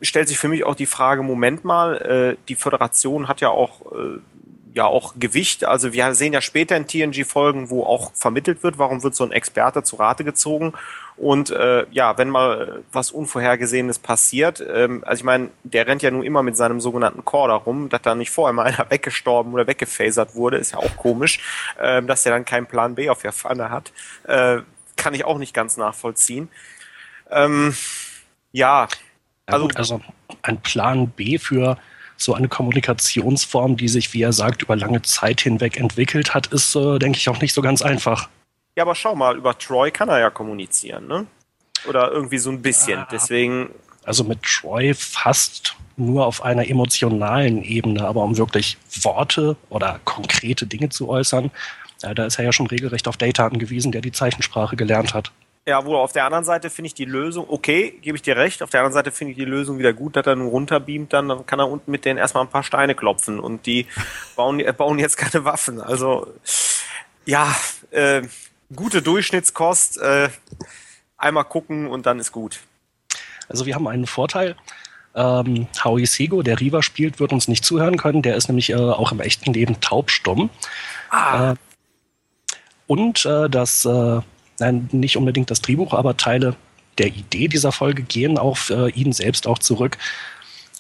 [0.01, 3.93] stellt sich für mich auch die Frage, Moment mal, äh, die Föderation hat ja auch,
[3.93, 4.19] äh,
[4.73, 5.65] ja auch Gewicht.
[5.65, 9.33] Also wir sehen ja später in TNG-Folgen, wo auch vermittelt wird, warum wird so ein
[9.33, 10.73] Experte zu Rate gezogen.
[11.17, 16.11] Und äh, ja, wenn mal was Unvorhergesehenes passiert, ähm, also ich meine, der rennt ja
[16.11, 19.67] nun immer mit seinem sogenannten Core rum, dass da nicht vorher mal einer weggestorben oder
[19.67, 21.41] weggefasert wurde, ist ja auch komisch,
[21.79, 23.93] äh, dass der dann keinen Plan B auf der Pfanne hat.
[24.25, 24.63] Äh,
[24.97, 26.49] kann ich auch nicht ganz nachvollziehen.
[27.31, 27.75] Ähm,
[28.53, 28.89] ja,
[29.55, 30.01] also, gut, also
[30.43, 31.79] ein Plan B für
[32.17, 36.75] so eine Kommunikationsform, die sich, wie er sagt, über lange Zeit hinweg entwickelt hat, ist,
[36.75, 38.29] äh, denke ich, auch nicht so ganz einfach.
[38.77, 41.27] Ja, aber schau mal, über Troy kann er ja kommunizieren, ne?
[41.89, 42.99] Oder irgendwie so ein bisschen.
[42.99, 43.09] Ja.
[43.11, 43.71] Deswegen.
[44.05, 50.67] Also mit Troy fast nur auf einer emotionalen Ebene, aber um wirklich Worte oder konkrete
[50.67, 51.51] Dinge zu äußern,
[52.03, 55.33] ja, da ist er ja schon regelrecht auf Data angewiesen, der die Zeichensprache gelernt hat.
[55.69, 58.63] Ja, wo auf der anderen Seite finde ich die Lösung, okay, gebe ich dir recht,
[58.63, 61.29] auf der anderen Seite finde ich die Lösung wieder gut, dass er nur runterbeamt, dann,
[61.29, 63.87] dann kann er unten mit denen erstmal ein paar Steine klopfen und die
[64.35, 65.83] bauen, bauen jetzt keine Waffen.
[65.83, 66.27] Also,
[67.27, 67.55] ja,
[67.91, 68.23] äh,
[68.75, 70.31] gute Durchschnittskost, äh,
[71.19, 72.61] einmal gucken und dann ist gut.
[73.47, 74.57] Also wir haben einen Vorteil.
[75.15, 78.23] Ähm, Howie Sego, der Riva spielt, wird uns nicht zuhören können.
[78.23, 80.49] Der ist nämlich äh, auch im echten Leben taubstumm.
[81.11, 81.51] Ah.
[81.51, 81.55] Äh,
[82.87, 84.21] und äh, das, äh,
[84.59, 86.57] nein, nicht unbedingt das Drehbuch, aber Teile
[86.99, 89.99] der Idee dieser Folge gehen auf äh, ihn selbst auch zurück.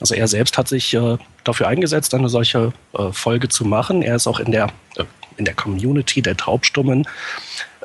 [0.01, 4.03] Also er selbst hat sich äh, dafür eingesetzt, eine solche äh, Folge zu machen.
[4.03, 5.05] Er ist auch in der, äh,
[5.37, 7.07] in der Community der Taubstummen,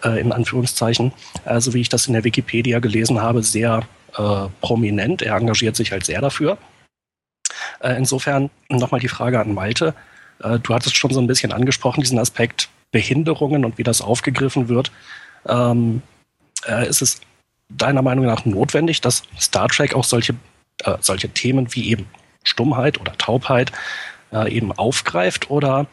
[0.04, 1.12] äh, in Anführungszeichen,
[1.46, 3.84] also wie ich das in der Wikipedia gelesen habe, sehr
[4.16, 5.22] äh, prominent.
[5.22, 6.58] Er engagiert sich halt sehr dafür.
[7.82, 9.94] Insofern nochmal die Frage an Malte.
[10.40, 14.92] Du hattest schon so ein bisschen angesprochen, diesen Aspekt Behinderungen und wie das aufgegriffen wird.
[15.48, 16.02] Ähm,
[16.68, 17.22] äh, ist es
[17.70, 20.36] deiner Meinung nach notwendig, dass Star Trek auch solche,
[20.84, 22.08] äh, solche Themen wie eben
[22.44, 23.72] Stummheit oder Taubheit
[24.32, 25.50] äh, eben aufgreift?
[25.50, 25.88] Oder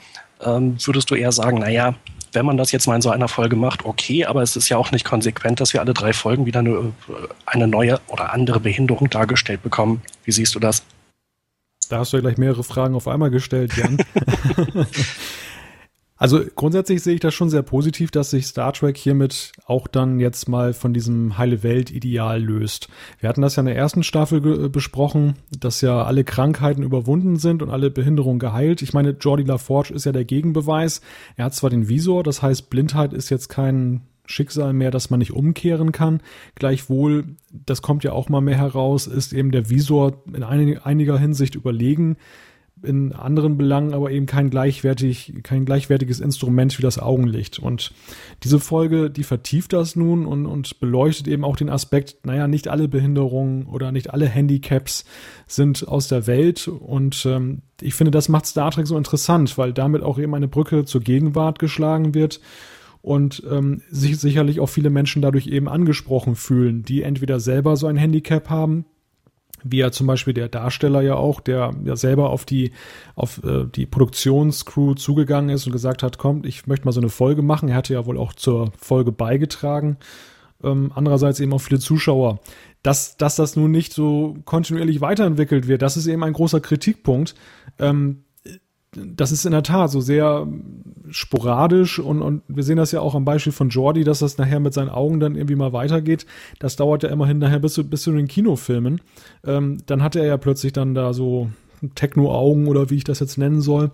[0.44, 1.94] ähm, würdest du eher sagen, naja,
[2.32, 4.76] wenn man das jetzt mal in so einer Folge macht, okay, aber es ist ja
[4.76, 6.92] auch nicht konsequent, dass wir alle drei Folgen wieder eine, äh,
[7.46, 10.02] eine neue oder andere Behinderung dargestellt bekommen.
[10.24, 10.82] Wie siehst du das?
[11.88, 13.98] Da hast du ja gleich mehrere Fragen auf einmal gestellt, Jan.
[16.20, 20.20] Also grundsätzlich sehe ich das schon sehr positiv, dass sich Star Trek hiermit auch dann
[20.20, 22.88] jetzt mal von diesem heile Welt-Ideal löst.
[23.20, 27.62] Wir hatten das ja in der ersten Staffel besprochen, dass ja alle Krankheiten überwunden sind
[27.62, 28.82] und alle Behinderungen geheilt.
[28.82, 31.00] Ich meine, Jordi LaForge ist ja der Gegenbeweis.
[31.36, 35.20] Er hat zwar den Visor, das heißt, Blindheit ist jetzt kein Schicksal mehr, das man
[35.20, 36.20] nicht umkehren kann.
[36.54, 41.54] Gleichwohl, das kommt ja auch mal mehr heraus, ist eben der Visor in einiger Hinsicht
[41.54, 42.18] überlegen
[42.82, 47.58] in anderen Belangen aber eben kein gleichwertig, kein gleichwertiges Instrument wie das Augenlicht.
[47.58, 47.92] Und
[48.42, 52.68] diese Folge, die vertieft das nun und, und beleuchtet eben auch den Aspekt, naja, nicht
[52.68, 55.04] alle Behinderungen oder nicht alle Handicaps
[55.46, 56.68] sind aus der Welt.
[56.68, 60.48] Und ähm, ich finde, das macht Star Trek so interessant, weil damit auch eben eine
[60.48, 62.40] Brücke zur Gegenwart geschlagen wird
[63.02, 67.86] und ähm, sich sicherlich auch viele Menschen dadurch eben angesprochen fühlen, die entweder selber so
[67.86, 68.84] ein Handicap haben,
[69.62, 72.72] wie ja zum Beispiel der Darsteller ja auch, der ja selber auf die,
[73.14, 77.10] auf äh, die Produktionscrew zugegangen ist und gesagt hat, kommt, ich möchte mal so eine
[77.10, 77.68] Folge machen.
[77.68, 79.98] Er hatte ja wohl auch zur Folge beigetragen.
[80.62, 82.40] Ähm, andererseits eben auch viele Zuschauer.
[82.82, 87.34] Dass, dass das nun nicht so kontinuierlich weiterentwickelt wird, das ist eben ein großer Kritikpunkt.
[87.78, 88.24] Ähm,
[88.92, 90.46] das ist in der Tat so sehr
[91.10, 94.60] sporadisch und, und wir sehen das ja auch am Beispiel von Jordi, dass das nachher
[94.60, 96.26] mit seinen Augen dann irgendwie mal weitergeht.
[96.58, 99.00] Das dauert ja immerhin nachher bis zu, bis zu den Kinofilmen.
[99.46, 101.50] Ähm, dann hat er ja plötzlich dann da so
[101.94, 103.92] Techno-Augen oder wie ich das jetzt nennen soll.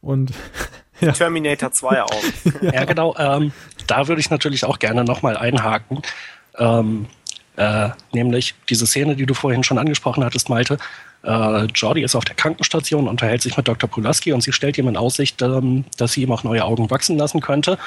[0.00, 0.32] Und
[1.00, 1.12] ja.
[1.12, 2.32] Terminator 2 Augen.
[2.62, 3.14] ja, genau.
[3.18, 3.52] Ähm,
[3.86, 6.02] da würde ich natürlich auch gerne nochmal einhaken.
[6.56, 7.06] Ähm,
[7.56, 10.78] äh, nämlich diese Szene, die du vorhin schon angesprochen hattest, Malte,
[11.26, 13.90] äh, Jordi ist auf der Krankenstation, unterhält sich mit Dr.
[13.90, 17.18] Pulaski und sie stellt ihm in Aussicht, ähm, dass sie ihm auch neue Augen wachsen
[17.18, 17.78] lassen könnte.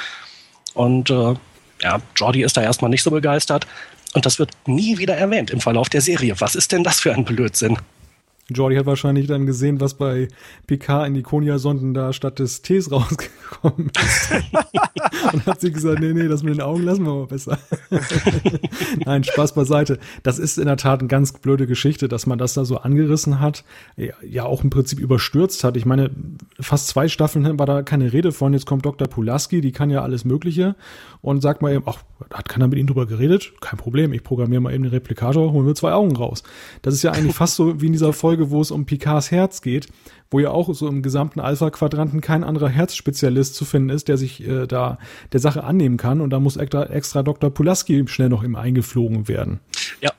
[0.73, 1.33] Und äh,
[1.81, 3.65] ja, Jordi ist da erstmal nicht so begeistert.
[4.13, 6.35] Und das wird nie wieder erwähnt im Verlauf der Serie.
[6.39, 7.77] Was ist denn das für ein Blödsinn?
[8.49, 10.27] Jordi hat wahrscheinlich dann gesehen, was bei
[10.67, 14.31] PK in die Konia-Sonden da statt des Tees rausgekommen ist.
[15.33, 17.57] und hat sie gesagt, nee, nee, das mit den Augen lassen wir mal besser.
[19.05, 19.99] Nein, Spaß beiseite.
[20.23, 23.39] Das ist in der Tat eine ganz blöde Geschichte, dass man das da so angerissen
[23.39, 23.63] hat,
[23.95, 25.77] ja auch im Prinzip überstürzt hat.
[25.77, 26.11] Ich meine,
[26.59, 28.53] fast zwei Staffeln war da keine Rede von.
[28.53, 29.07] Jetzt kommt Dr.
[29.07, 30.75] Pulaski, die kann ja alles Mögliche
[31.21, 33.53] und sagt mal eben, ach, hat keiner mit ihm drüber geredet?
[33.61, 36.43] Kein Problem, ich programmiere mal eben den Replikator, holen wir zwei Augen raus.
[36.81, 39.31] Das ist ja eigentlich fast so wie in dieser Folge Folge, wo es um Picards
[39.31, 39.87] Herz geht,
[40.31, 44.47] wo ja auch so im gesamten Alpha-Quadranten kein anderer Herzspezialist zu finden ist, der sich
[44.47, 44.97] äh, da
[45.33, 46.21] der Sache annehmen kann.
[46.21, 47.49] Und da muss extra, extra Dr.
[47.49, 49.59] Pulaski schnell noch ihm eingeflogen werden.
[50.01, 50.11] Ja.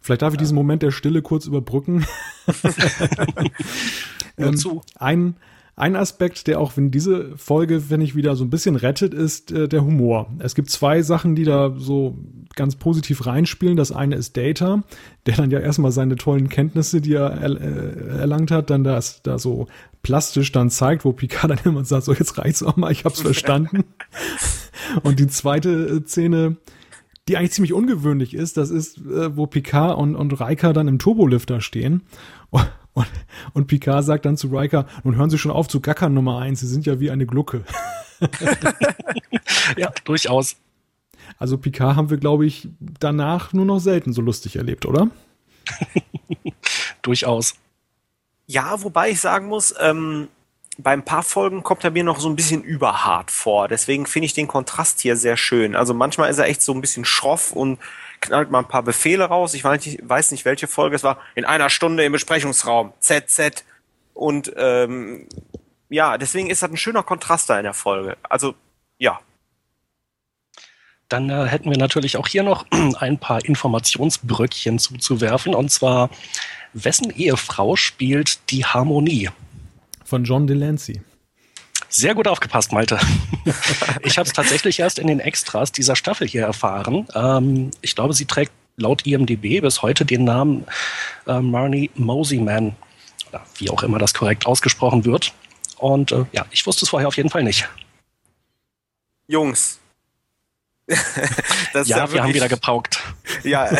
[0.00, 2.06] Vielleicht darf ich diesen Moment der Stille kurz überbrücken.
[4.38, 5.36] ähm, ein,
[5.78, 9.52] ein Aspekt, der auch wenn diese Folge, wenn ich wieder so ein bisschen rettet, ist
[9.52, 10.28] äh, der Humor.
[10.40, 12.18] Es gibt zwei Sachen, die da so
[12.56, 13.76] ganz positiv reinspielen.
[13.76, 14.82] Das eine ist Data,
[15.26, 19.38] der dann ja erstmal seine tollen Kenntnisse, die er äh, erlangt hat, dann das da
[19.38, 19.68] so
[20.02, 23.20] plastisch dann zeigt, wo Picard dann immer sagt, so jetzt reicht's auch mal, ich hab's
[23.22, 23.84] verstanden.
[25.02, 26.56] Und die zweite äh, Szene,
[27.28, 28.56] die eigentlich ziemlich ungewöhnlich ist.
[28.56, 32.02] Das ist, äh, wo Picard und, und Riker dann im Turbolifter stehen.
[32.98, 33.06] Und,
[33.52, 36.58] und, Picard sagt dann zu Riker, nun hören Sie schon auf zu gackern Nummer eins,
[36.60, 37.62] Sie sind ja wie eine Glucke.
[39.76, 40.56] ja, durchaus.
[41.38, 45.10] Also Picard haben wir, glaube ich, danach nur noch selten so lustig erlebt, oder?
[47.02, 47.54] durchaus.
[48.46, 50.26] Ja, wobei ich sagen muss, ähm,
[50.76, 53.68] bei ein paar Folgen kommt er mir noch so ein bisschen überhart vor.
[53.68, 55.76] Deswegen finde ich den Kontrast hier sehr schön.
[55.76, 57.78] Also manchmal ist er echt so ein bisschen schroff und
[58.20, 59.54] knallt mal ein paar Befehle raus.
[59.54, 61.18] Ich weiß nicht, weiß nicht welche Folge es war.
[61.34, 62.92] In einer Stunde im Besprechungsraum.
[63.00, 63.64] ZZ.
[64.14, 65.26] Und ähm,
[65.88, 68.16] ja, deswegen ist das ein schöner Kontrast da in der Folge.
[68.22, 68.54] Also
[68.98, 69.20] ja.
[71.08, 72.66] Dann äh, hätten wir natürlich auch hier noch
[73.00, 75.54] ein paar Informationsbröckchen zuzuwerfen.
[75.54, 76.10] Und zwar,
[76.72, 79.30] wessen Ehefrau spielt die Harmonie?
[80.04, 81.02] Von John Delancey.
[81.88, 82.98] Sehr gut aufgepasst, Malte.
[84.02, 87.08] ich habe es tatsächlich erst in den Extras dieser Staffel hier erfahren.
[87.14, 90.66] Ähm, ich glaube, sie trägt laut IMDB bis heute den Namen
[91.26, 92.76] äh, Marnie Moseyman.
[93.30, 95.32] Oder wie auch immer das korrekt ausgesprochen wird.
[95.78, 97.68] Und äh, ja, ich wusste es vorher auf jeden Fall nicht.
[99.26, 99.78] Jungs.
[100.88, 100.96] ja,
[101.74, 103.00] ja wir wirklich, haben wieder gepaukt.
[103.44, 103.70] Ja,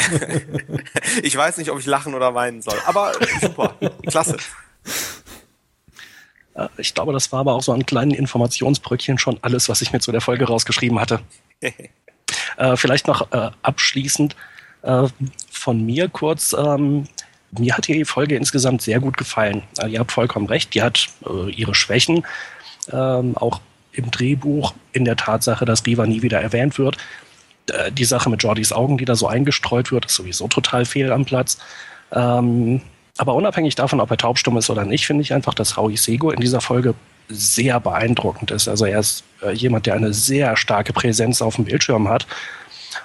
[1.23, 2.79] ich weiß nicht, ob ich lachen oder weinen soll.
[2.87, 3.75] Aber super,
[4.07, 4.37] klasse.
[6.59, 9.93] Äh, ich glaube, das war aber auch so ein kleinen Informationsbröckchen schon alles, was ich
[9.93, 11.21] mir zu der Folge rausgeschrieben hatte.
[11.63, 14.37] äh, vielleicht noch äh, abschließend
[15.51, 16.55] von mir kurz.
[16.57, 17.09] Ähm,
[17.51, 19.65] mir hat die Folge insgesamt sehr gut gefallen.
[19.89, 21.09] Ihr habt vollkommen recht, die hat
[21.49, 22.25] ihre Schwächen,
[22.93, 26.97] ähm, auch im Drehbuch, in der Tatsache, dass Riva nie wieder erwähnt wird.
[27.91, 31.25] die Sache mit Jordys Augen, die da so eingestreut wird, ist sowieso total fehl am
[31.25, 31.59] Platz.
[32.13, 32.81] Ähm,
[33.19, 36.31] aber unabhängig davon, ob er taubstumm ist oder nicht, finde ich einfach, dass Howie Sego
[36.31, 36.95] in dieser Folge
[37.29, 38.69] sehr beeindruckend ist.
[38.69, 42.27] Also er ist äh, jemand, der eine sehr starke Präsenz auf dem Bildschirm hat.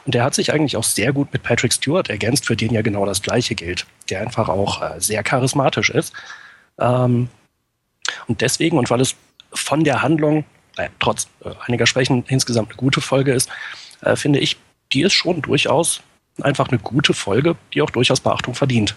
[0.05, 2.81] Und der hat sich eigentlich auch sehr gut mit Patrick Stewart ergänzt, für den ja
[2.81, 3.85] genau das Gleiche gilt.
[4.09, 6.13] Der einfach auch äh, sehr charismatisch ist.
[6.79, 7.29] Ähm,
[8.27, 9.15] und deswegen, und weil es
[9.51, 10.45] von der Handlung,
[10.77, 13.49] äh, trotz äh, einiger Schwächen, insgesamt eine gute Folge ist,
[14.01, 14.57] äh, finde ich,
[14.93, 16.01] die ist schon durchaus
[16.41, 18.95] einfach eine gute Folge, die auch durchaus Beachtung verdient.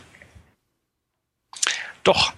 [2.07, 2.33] Doch,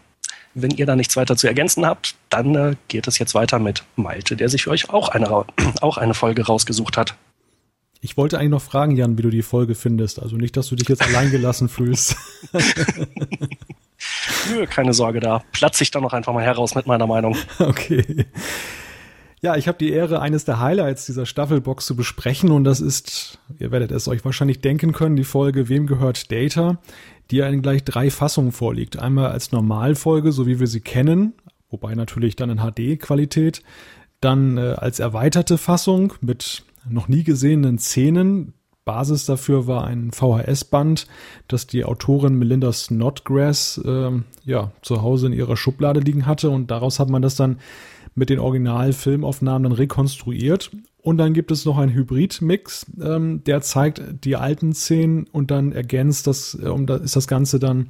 [0.54, 3.84] wenn ihr da nichts weiter zu ergänzen habt, dann äh, geht es jetzt weiter mit
[3.96, 5.28] Malte, der sich für euch auch eine,
[5.82, 7.14] auch eine Folge rausgesucht hat.
[8.00, 10.22] Ich wollte eigentlich noch fragen, Jan, wie du die Folge findest.
[10.22, 12.16] Also nicht, dass du dich jetzt alleingelassen fühlst.
[14.50, 17.36] Nö, keine Sorge, da platze ich dann noch einfach mal heraus mit meiner Meinung.
[17.58, 18.26] Okay.
[19.40, 23.38] Ja, ich habe die Ehre, eines der Highlights dieser Staffelbox zu besprechen und das ist,
[23.58, 26.78] ihr werdet es euch wahrscheinlich denken können, die Folge Wem gehört Data,
[27.30, 28.98] die ja in gleich drei Fassungen vorliegt.
[28.98, 31.34] Einmal als Normalfolge, so wie wir sie kennen,
[31.70, 33.62] wobei natürlich dann in HD-Qualität,
[34.20, 38.54] dann äh, als erweiterte Fassung mit noch nie gesehenen Szenen.
[38.84, 41.06] Basis dafür war ein VHS-Band,
[41.46, 44.10] das die Autorin Melinda Snodgrass äh,
[44.44, 47.58] ja, zu Hause in ihrer Schublade liegen hatte und daraus hat man das dann
[48.18, 50.70] mit den Originalfilmaufnahmen dann rekonstruiert.
[51.00, 55.72] Und dann gibt es noch einen Hybrid-Mix, ähm, der zeigt die alten Szenen und dann
[55.72, 57.88] ergänzt das, äh, um, da ist das Ganze dann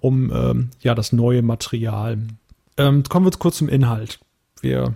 [0.00, 2.18] um ähm, ja das neue Material.
[2.76, 4.18] Ähm, kommen wir kurz zum Inhalt.
[4.62, 4.94] Wir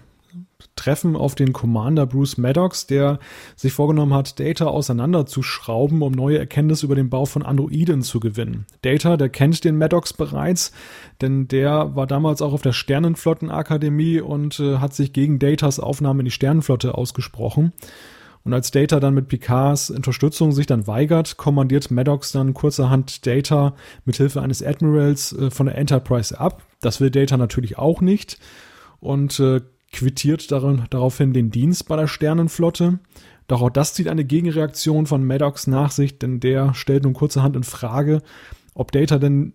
[0.76, 3.18] treffen auf den Commander Bruce Maddox, der
[3.56, 8.66] sich vorgenommen hat, Data auseinanderzuschrauben, um neue Erkenntnisse über den Bau von Androiden zu gewinnen.
[8.82, 10.72] Data, der kennt den Maddox bereits,
[11.20, 16.20] denn der war damals auch auf der Sternenflottenakademie und äh, hat sich gegen Datas Aufnahme
[16.20, 17.72] in die Sternenflotte ausgesprochen.
[18.42, 23.74] Und als Data dann mit Picards Unterstützung sich dann weigert, kommandiert Maddox dann kurzerhand Data
[24.06, 26.62] mit Hilfe eines Admirals äh, von der Enterprise ab.
[26.80, 28.38] Das will Data natürlich auch nicht
[29.00, 29.60] und äh,
[29.92, 32.98] quittiert darin, daraufhin den Dienst bei der Sternenflotte.
[33.48, 37.56] Doch auch das zieht eine Gegenreaktion von Maddox nach sich, denn der stellt nun kurzerhand
[37.56, 38.22] in Frage,
[38.74, 39.54] ob Data denn,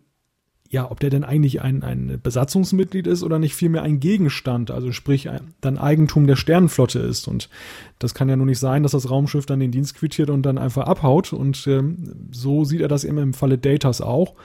[0.68, 4.92] ja, ob der denn eigentlich ein, ein Besatzungsmitglied ist oder nicht vielmehr ein Gegenstand, also
[4.92, 5.30] sprich
[5.62, 7.30] dann Eigentum der Sternenflotte ist.
[7.30, 7.50] Und
[7.98, 10.58] das kann ja nur nicht sein, dass das Raumschiff dann den Dienst quittiert und dann
[10.58, 11.32] einfach abhaut.
[11.32, 14.36] Und ähm, so sieht er das eben im Falle Datas auch.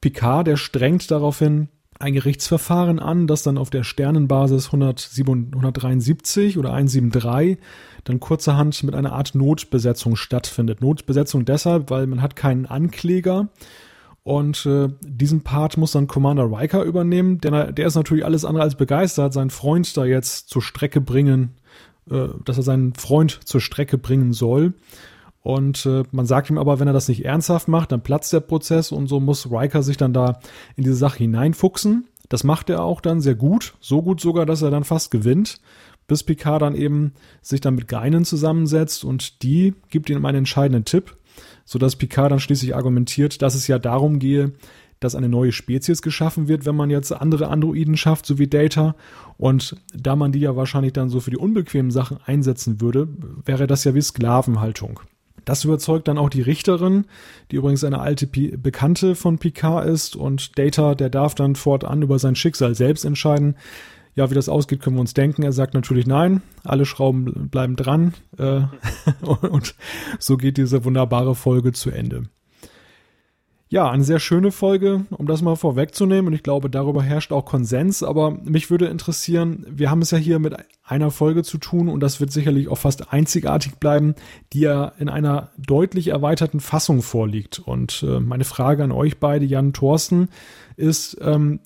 [0.00, 1.68] Picard, der strengt daraufhin
[1.98, 7.58] ein Gerichtsverfahren an, das dann auf der Sternenbasis 173 oder 173
[8.04, 10.80] dann kurzerhand mit einer Art Notbesetzung stattfindet.
[10.80, 13.48] Notbesetzung deshalb, weil man hat keinen Ankläger
[14.26, 18.64] und äh, diesen Part muss dann Commander Riker übernehmen, denn der ist natürlich alles andere
[18.64, 21.54] als begeistert, seinen Freund da jetzt zur Strecke bringen,
[22.10, 24.74] äh, dass er seinen Freund zur Strecke bringen soll.
[25.46, 28.40] Und äh, man sagt ihm aber, wenn er das nicht ernsthaft macht, dann platzt der
[28.40, 30.40] Prozess und so muss Riker sich dann da
[30.74, 32.08] in diese Sache hineinfuchsen.
[32.28, 35.60] Das macht er auch dann sehr gut, so gut sogar, dass er dann fast gewinnt.
[36.08, 40.84] bis Picard dann eben sich dann mit Geinen zusammensetzt und die gibt ihm einen entscheidenden
[40.84, 41.16] Tipp,
[41.64, 44.50] sodass Picard dann schließlich argumentiert, dass es ja darum gehe,
[44.98, 48.96] dass eine neue Spezies geschaffen wird, wenn man jetzt andere Androiden schafft, so wie Data.
[49.38, 53.06] Und da man die ja wahrscheinlich dann so für die unbequemen Sachen einsetzen würde,
[53.44, 54.98] wäre das ja wie Sklavenhaltung.
[55.46, 57.06] Das überzeugt dann auch die Richterin,
[57.50, 62.02] die übrigens eine alte P Bekannte von Picard ist und Data, der darf dann fortan
[62.02, 63.56] über sein Schicksal selbst entscheiden.
[64.16, 65.42] Ja, wie das ausgeht, können wir uns denken.
[65.42, 68.62] Er sagt natürlich nein, alle Schrauben bleiben dran äh,
[69.24, 69.76] und
[70.18, 72.24] so geht diese wunderbare Folge zu Ende.
[73.68, 76.28] Ja, eine sehr schöne Folge, um das mal vorwegzunehmen.
[76.28, 78.04] Und ich glaube, darüber herrscht auch Konsens.
[78.04, 80.54] Aber mich würde interessieren, wir haben es ja hier mit
[80.84, 84.14] einer Folge zu tun und das wird sicherlich auch fast einzigartig bleiben,
[84.52, 87.58] die ja in einer deutlich erweiterten Fassung vorliegt.
[87.58, 90.28] Und äh, meine Frage an euch beide, Jan Thorsten,
[90.76, 91.58] ist, ähm,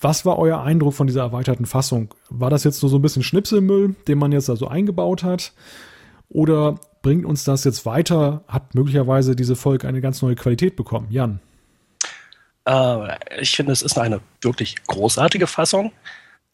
[0.00, 2.12] was war euer Eindruck von dieser erweiterten Fassung?
[2.28, 5.54] War das jetzt nur so ein bisschen Schnipselmüll, den man jetzt da so eingebaut hat?
[6.32, 8.42] Oder bringt uns das jetzt weiter?
[8.48, 11.08] Hat möglicherweise diese Folge eine ganz neue Qualität bekommen?
[11.10, 11.40] Jan?
[12.66, 15.92] Äh, ich finde, es ist eine wirklich großartige Fassung.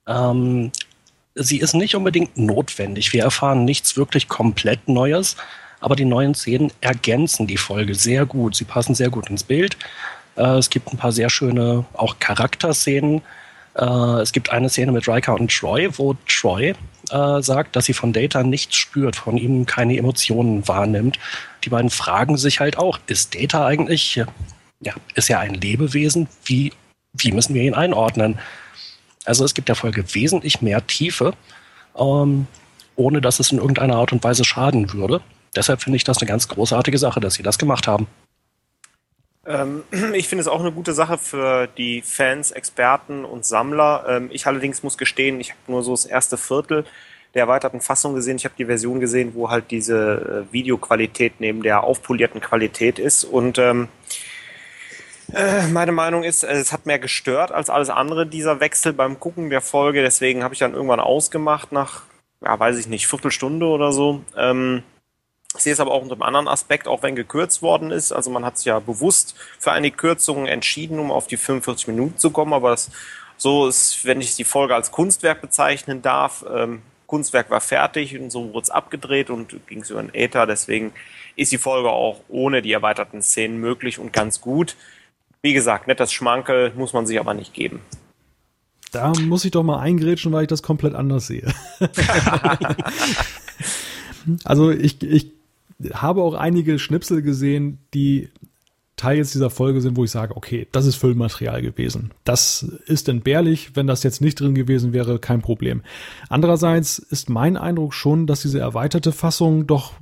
[0.06, 0.72] Ähm,
[1.34, 3.12] sie ist nicht unbedingt notwendig.
[3.12, 5.36] Wir erfahren nichts wirklich komplett Neues,
[5.80, 8.56] aber die neuen Szenen ergänzen die Folge sehr gut.
[8.56, 9.76] Sie passen sehr gut ins Bild.
[10.36, 13.22] Äh, es gibt ein paar sehr schöne auch Charakterszenen.
[13.78, 16.74] Äh, es gibt eine Szene mit Riker und Troy, wo Troy
[17.10, 21.18] äh, sagt, dass sie von Data nichts spürt, von ihm keine Emotionen wahrnimmt.
[21.64, 24.22] Die beiden fragen sich halt auch, ist Data eigentlich,
[24.80, 26.28] ja, ist er ein Lebewesen?
[26.44, 26.72] Wie,
[27.12, 28.38] wie müssen wir ihn einordnen?
[29.24, 31.34] Also es gibt der Folge wesentlich mehr Tiefe,
[31.96, 32.46] ähm,
[32.96, 35.20] ohne dass es in irgendeiner Art und Weise schaden würde.
[35.54, 38.06] Deshalb finde ich das eine ganz großartige Sache, dass sie das gemacht haben.
[39.48, 39.82] Ähm,
[40.14, 44.04] ich finde es auch eine gute Sache für die Fans, Experten und Sammler.
[44.08, 46.84] Ähm, ich allerdings muss gestehen, ich habe nur so das erste Viertel
[47.34, 48.36] der erweiterten Fassung gesehen.
[48.36, 53.24] Ich habe die Version gesehen, wo halt diese äh, Videoqualität neben der aufpolierten Qualität ist.
[53.24, 53.88] Und ähm,
[55.34, 59.50] äh, meine Meinung ist, es hat mehr gestört als alles andere, dieser Wechsel beim Gucken
[59.50, 60.02] der Folge.
[60.02, 62.02] Deswegen habe ich dann irgendwann ausgemacht nach,
[62.42, 64.22] ja, weiß ich nicht, Viertelstunde oder so.
[64.36, 64.82] Ähm,
[65.58, 68.12] ich sehe es aber auch unter einem anderen Aspekt, auch wenn gekürzt worden ist.
[68.12, 72.16] Also man hat sich ja bewusst für eine Kürzung entschieden, um auf die 45 Minuten
[72.16, 72.52] zu kommen.
[72.52, 72.90] Aber das,
[73.36, 78.30] so ist, wenn ich die Folge als Kunstwerk bezeichnen darf, ähm, Kunstwerk war fertig und
[78.30, 80.46] so wurde es abgedreht und ging es über den Äther.
[80.46, 80.92] Deswegen
[81.36, 84.76] ist die Folge auch ohne die erweiterten Szenen möglich und ganz gut.
[85.40, 87.80] Wie gesagt, nettes Schmankel muss man sich aber nicht geben.
[88.92, 91.52] Da muss ich doch mal eingrätschen, weil ich das komplett anders sehe.
[94.44, 95.37] also ich, ich
[95.92, 98.30] habe auch einige Schnipsel gesehen, die
[98.96, 102.10] Teil jetzt dieser Folge sind, wo ich sage, okay, das ist Füllmaterial gewesen.
[102.24, 103.76] Das ist entbehrlich.
[103.76, 105.82] Wenn das jetzt nicht drin gewesen wäre, kein Problem.
[106.28, 109.92] Andererseits ist mein Eindruck schon, dass diese erweiterte Fassung doch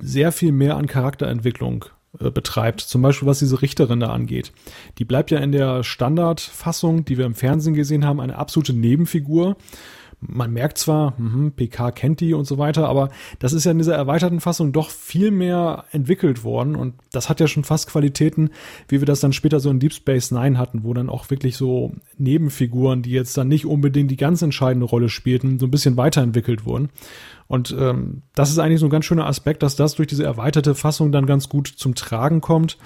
[0.00, 1.86] sehr viel mehr an Charakterentwicklung
[2.20, 2.80] äh, betreibt.
[2.82, 4.52] Zum Beispiel was diese Richterin da angeht.
[4.98, 9.56] Die bleibt ja in der Standardfassung, die wir im Fernsehen gesehen haben, eine absolute Nebenfigur
[10.26, 13.78] man merkt zwar, mh, PK kennt die und so weiter, aber das ist ja in
[13.78, 18.50] dieser erweiterten Fassung doch viel mehr entwickelt worden und das hat ja schon fast Qualitäten,
[18.88, 21.56] wie wir das dann später so in Deep Space Nine hatten, wo dann auch wirklich
[21.56, 25.96] so Nebenfiguren, die jetzt dann nicht unbedingt die ganz entscheidende Rolle spielten, so ein bisschen
[25.96, 26.90] weiterentwickelt wurden.
[27.46, 30.74] Und ähm, das ist eigentlich so ein ganz schöner Aspekt, dass das durch diese erweiterte
[30.74, 32.78] Fassung dann ganz gut zum Tragen kommt.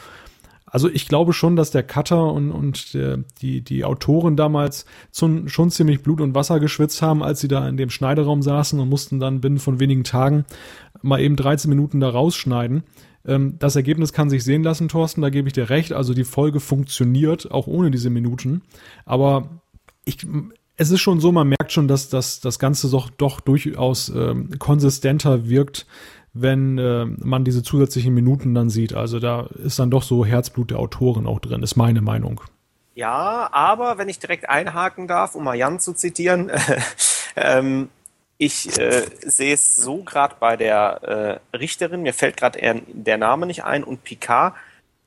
[0.71, 5.49] Also ich glaube schon, dass der Cutter und, und der, die, die Autoren damals zum,
[5.49, 8.89] schon ziemlich Blut und Wasser geschwitzt haben, als sie da in dem Schneideraum saßen und
[8.89, 10.45] mussten dann binnen von wenigen Tagen
[11.03, 12.83] mal eben 13 Minuten da rausschneiden.
[13.27, 15.93] Ähm, das Ergebnis kann sich sehen lassen, Thorsten, da gebe ich dir recht.
[15.93, 18.63] Also die Folge funktioniert auch ohne diese Minuten.
[19.05, 19.63] Aber
[20.05, 20.27] ich,
[20.77, 24.59] es ist schon so, man merkt schon, dass, dass das Ganze doch, doch durchaus ähm,
[24.59, 25.87] konsistenter wirkt
[26.41, 28.95] wenn äh, man diese zusätzlichen Minuten dann sieht.
[28.95, 32.41] Also da ist dann doch so Herzblut der Autoren auch drin, ist meine Meinung.
[32.95, 36.51] Ja, aber wenn ich direkt einhaken darf, um mal Jan zu zitieren,
[37.37, 37.89] ähm,
[38.39, 43.47] ich äh, sehe es so gerade bei der äh, Richterin, mir fällt gerade der Name
[43.47, 44.55] nicht ein, und Picard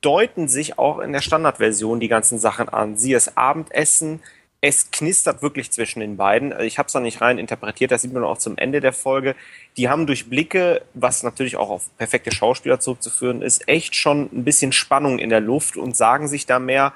[0.02, 2.96] deuten sich auch in der Standardversion die ganzen Sachen an.
[2.96, 4.20] Sie es Abendessen,
[4.64, 6.58] es knistert wirklich zwischen den beiden.
[6.60, 9.34] Ich habe es da nicht rein interpretiert, das sieht man auch zum Ende der Folge.
[9.76, 14.44] Die haben durch Blicke, was natürlich auch auf perfekte Schauspieler zurückzuführen ist, echt schon ein
[14.44, 16.92] bisschen Spannung in der Luft und sagen sich da mehr.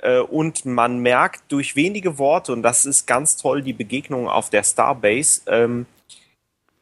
[0.00, 4.48] Äh, und man merkt durch wenige Worte, und das ist ganz toll, die Begegnung auf
[4.48, 5.86] der Starbase, ähm,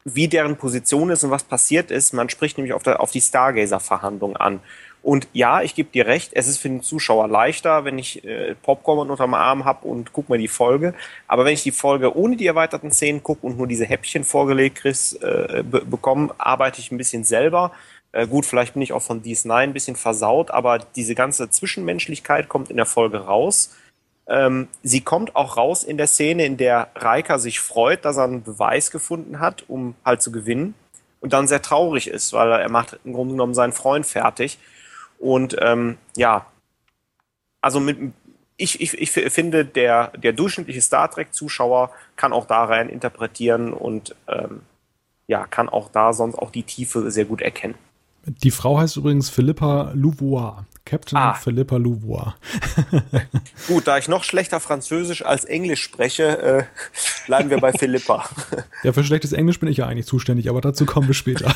[0.05, 2.13] wie deren Position ist und was passiert ist.
[2.13, 4.59] Man spricht nämlich auf, auf die Stargazer-Verhandlung an.
[5.07, 8.55] Und ja, ich gebe dir recht, es ist für den Zuschauer leichter, wenn ich äh,
[8.55, 10.93] Popcorn unterm Arm habe und guck mir die Folge.
[11.29, 14.79] Aber wenn ich die Folge ohne die erweiterten Szenen gucke und nur diese Häppchen vorgelegt
[14.79, 17.71] krieg's, äh, be bekomme, arbeite ich ein bisschen selber.
[18.11, 22.49] Äh, gut, vielleicht bin ich auch von DS9 ein bisschen versaut, aber diese ganze Zwischenmenschlichkeit
[22.49, 23.77] kommt in der Folge raus.
[24.27, 28.25] Ähm, sie kommt auch raus in der Szene, in der Reika sich freut, dass er
[28.25, 30.73] einen Beweis gefunden hat, um halt zu gewinnen.
[31.21, 34.59] Und dann sehr traurig ist, weil er macht im Grunde genommen seinen Freund fertig.
[35.19, 36.45] Und ähm, ja,
[37.61, 37.97] also mit,
[38.57, 44.15] ich, ich, ich finde, der, der durchschnittliche Star Trek-Zuschauer kann auch da rein interpretieren und
[44.27, 44.61] ähm,
[45.27, 47.75] ja, kann auch da sonst auch die Tiefe sehr gut erkennen.
[48.25, 50.65] Die Frau heißt übrigens Philippa Louvois.
[50.83, 51.33] Captain ah.
[51.33, 52.33] Philippa Louvois.
[53.67, 56.63] Gut, da ich noch schlechter Französisch als Englisch spreche, äh,
[57.25, 58.25] bleiben wir bei Philippa.
[58.83, 61.53] Ja, für schlechtes Englisch bin ich ja eigentlich zuständig, aber dazu kommen wir später.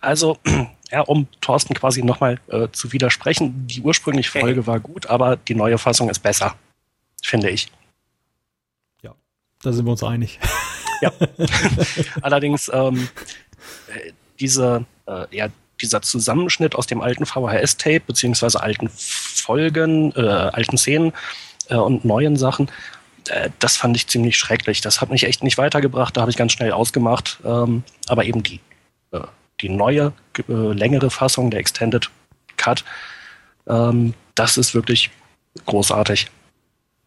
[0.00, 0.38] Also,
[0.90, 5.54] ja, um Thorsten quasi nochmal äh, zu widersprechen, die ursprüngliche Folge war gut, aber die
[5.54, 6.54] neue Fassung ist besser,
[7.22, 7.70] finde ich.
[9.02, 9.14] Ja,
[9.62, 10.38] da sind wir uns einig.
[11.00, 11.12] Ja.
[12.22, 13.08] Allerdings, ähm,
[14.38, 15.48] diese, äh, ja,
[15.80, 21.12] dieser Zusammenschnitt aus dem alten VHS-Tape, beziehungsweise alten Folgen, äh, alten Szenen
[21.68, 22.70] äh, und neuen Sachen,
[23.28, 24.80] äh, das fand ich ziemlich schrecklich.
[24.80, 27.38] Das hat mich echt nicht weitergebracht, da habe ich ganz schnell ausgemacht.
[27.44, 28.60] Ähm, aber eben die
[29.62, 30.12] die neue,
[30.48, 32.10] äh, längere Fassung, der Extended
[32.56, 32.84] Cut,
[33.66, 35.10] ähm, das ist wirklich
[35.66, 36.28] großartig.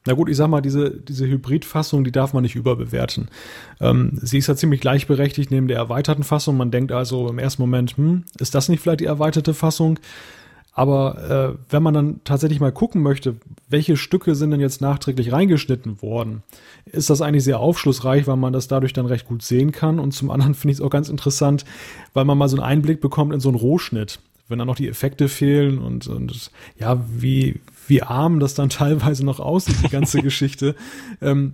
[0.05, 3.29] Na gut, ich sag mal, diese, diese Hybrid-Fassung, die darf man nicht überbewerten.
[3.79, 6.57] Ähm, sie ist ja ziemlich gleichberechtigt neben der erweiterten Fassung.
[6.57, 9.99] Man denkt also im ersten Moment, hm, ist das nicht vielleicht die erweiterte Fassung?
[10.75, 13.35] Aber äh, wenn man dann tatsächlich mal gucken möchte,
[13.69, 16.41] welche Stücke sind denn jetzt nachträglich reingeschnitten worden,
[16.85, 19.99] ist das eigentlich sehr aufschlussreich, weil man das dadurch dann recht gut sehen kann.
[19.99, 21.63] Und zum anderen finde ich es auch ganz interessant,
[22.13, 24.19] weil man mal so einen Einblick bekommt in so einen Rohschnitt.
[24.49, 29.23] Wenn dann noch die Effekte fehlen und, und ja, wie, wie arm das dann teilweise
[29.23, 30.75] noch aussieht, die ganze Geschichte.
[31.21, 31.53] Ähm,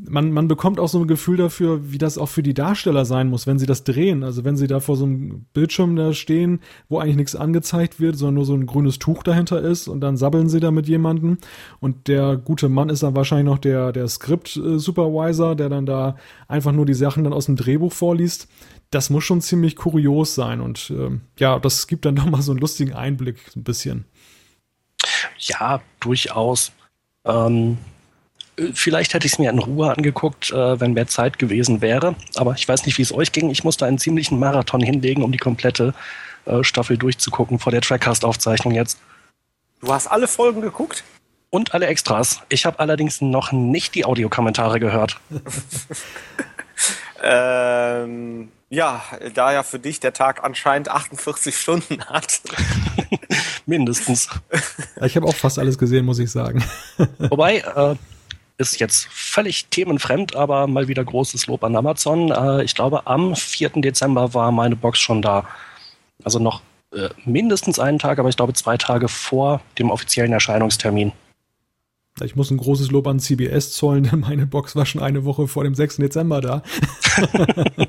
[0.00, 3.28] man, man bekommt auch so ein Gefühl dafür, wie das auch für die Darsteller sein
[3.28, 4.22] muss, wenn sie das drehen.
[4.22, 8.16] Also wenn sie da vor so einem Bildschirm da stehen, wo eigentlich nichts angezeigt wird,
[8.16, 11.38] sondern nur so ein grünes Tuch dahinter ist und dann sabbeln sie da mit jemandem.
[11.80, 16.72] Und der gute Mann ist dann wahrscheinlich noch der, der Script-Supervisor, der dann da einfach
[16.72, 18.48] nur die Sachen dann aus dem Drehbuch vorliest.
[18.90, 22.52] Das muss schon ziemlich kurios sein und äh, ja, das gibt dann doch mal so
[22.52, 24.04] einen lustigen Einblick, ein bisschen.
[25.38, 26.72] Ja, durchaus.
[27.24, 27.78] Ähm
[28.74, 32.16] Vielleicht hätte ich es mir in Ruhe angeguckt, äh, wenn mehr Zeit gewesen wäre.
[32.34, 33.50] Aber ich weiß nicht, wie es euch ging.
[33.50, 35.94] Ich musste einen ziemlichen Marathon hinlegen, um die komplette
[36.46, 38.98] äh, Staffel durchzugucken vor der Trackcast-Aufzeichnung jetzt.
[39.80, 41.04] Du hast alle Folgen geguckt?
[41.50, 42.40] Und alle Extras.
[42.48, 45.18] Ich habe allerdings noch nicht die Audiokommentare gehört.
[47.22, 49.02] ähm, ja,
[49.34, 52.40] da ja für dich der Tag anscheinend 48 Stunden hat.
[53.66, 54.28] Mindestens.
[55.00, 56.64] Ich habe auch fast alles gesehen, muss ich sagen.
[57.18, 57.94] Wobei, äh,
[58.58, 62.30] ist jetzt völlig themenfremd, aber mal wieder großes Lob an Amazon.
[62.30, 63.70] Äh, ich glaube, am 4.
[63.76, 65.46] Dezember war meine Box schon da.
[66.24, 71.12] Also noch äh, mindestens einen Tag, aber ich glaube zwei Tage vor dem offiziellen Erscheinungstermin.
[72.24, 75.48] Ich muss ein großes Lob an CBS zollen, denn meine Box war schon eine Woche
[75.48, 75.96] vor dem 6.
[75.96, 76.62] Dezember da.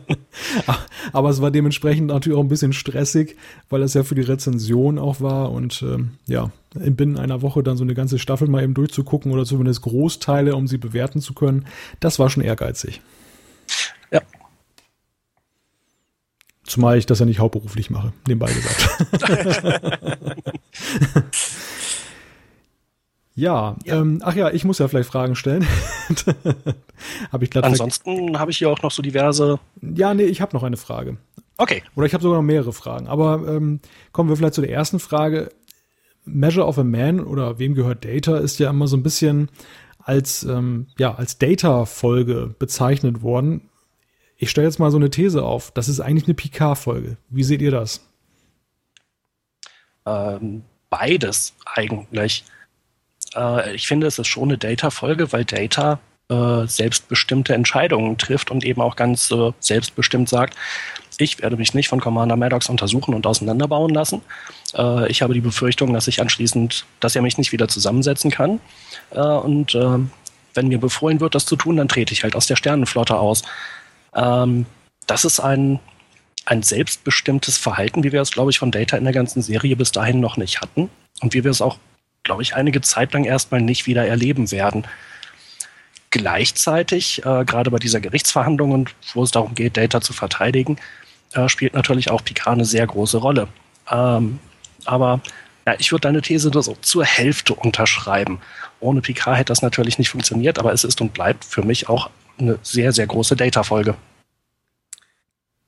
[1.13, 3.35] Aber es war dementsprechend natürlich auch ein bisschen stressig,
[3.69, 7.77] weil es ja für die Rezension auch war und ähm, ja, binnen einer Woche dann
[7.77, 11.65] so eine ganze Staffel mal eben durchzugucken oder zumindest Großteile, um sie bewerten zu können,
[11.99, 13.01] das war schon ehrgeizig.
[14.11, 14.21] Ja.
[16.63, 19.89] Zumal ich das ja nicht hauptberuflich mache, nebenbei gesagt.
[23.39, 24.01] Ja, ja.
[24.01, 25.65] Ähm, ach ja, ich muss ja vielleicht Fragen stellen.
[27.31, 29.59] hab ich Ansonsten habe ich hier auch noch so diverse.
[29.81, 31.15] Ja, nee, ich habe noch eine Frage.
[31.55, 31.81] Okay.
[31.95, 33.07] Oder ich habe sogar noch mehrere Fragen.
[33.07, 33.79] Aber ähm,
[34.11, 35.51] kommen wir vielleicht zu der ersten Frage.
[36.25, 39.49] Measure of a Man oder wem gehört Data ist ja immer so ein bisschen
[39.99, 43.69] als, ähm, ja, als Data-Folge bezeichnet worden.
[44.35, 45.71] Ich stelle jetzt mal so eine These auf.
[45.71, 47.15] Das ist eigentlich eine Picard-Folge.
[47.29, 48.05] Wie seht ihr das?
[50.05, 52.43] Ähm, beides eigentlich.
[53.35, 55.99] Äh, ich finde, es ist schon eine Data-Folge, weil Data
[56.29, 60.55] äh, selbstbestimmte Entscheidungen trifft und eben auch ganz äh, selbstbestimmt sagt,
[61.17, 64.21] ich werde mich nicht von Commander Maddox untersuchen und auseinanderbauen lassen.
[64.73, 68.61] Äh, ich habe die Befürchtung, dass ich anschließend, dass er mich nicht wieder zusammensetzen kann.
[69.11, 69.99] Äh, und äh,
[70.53, 73.43] wenn mir befohlen wird, das zu tun, dann trete ich halt aus der Sternenflotte aus.
[74.15, 74.65] Ähm,
[75.07, 75.79] das ist ein,
[76.45, 79.91] ein selbstbestimmtes Verhalten, wie wir es, glaube ich, von Data in der ganzen Serie bis
[79.91, 80.89] dahin noch nicht hatten.
[81.21, 81.77] Und wie wir es auch
[82.29, 84.85] glaube ich, einige Zeit lang erstmal nicht wieder erleben werden.
[86.11, 90.77] Gleichzeitig, äh, gerade bei dieser Gerichtsverhandlung und wo es darum geht, Data zu verteidigen,
[91.33, 93.47] äh, spielt natürlich auch Picard eine sehr große Rolle.
[93.89, 94.37] Ähm,
[94.85, 95.21] aber
[95.65, 98.39] ja, ich würde deine These nur so zur Hälfte unterschreiben.
[98.79, 102.11] Ohne Picard hätte das natürlich nicht funktioniert, aber es ist und bleibt für mich auch
[102.37, 103.95] eine sehr, sehr große Data-Folge.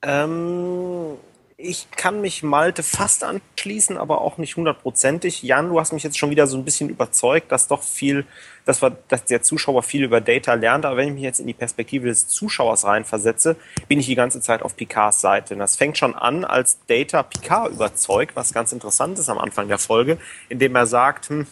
[0.03, 1.17] Ähm,
[1.63, 5.43] ich kann mich Malte fast anschließen, aber auch nicht hundertprozentig.
[5.43, 8.25] Jan, du hast mich jetzt schon wieder so ein bisschen überzeugt, dass doch viel,
[8.65, 10.85] dass, wir, dass der Zuschauer viel über Data lernt.
[10.85, 13.55] Aber wenn ich mich jetzt in die Perspektive des Zuschauers reinversetze,
[13.87, 15.53] bin ich die ganze Zeit auf Picards Seite.
[15.53, 19.67] Und das fängt schon an, als Data Picard überzeugt, was ganz interessant ist am Anfang
[19.67, 20.17] der Folge,
[20.49, 21.47] indem er sagt, hm,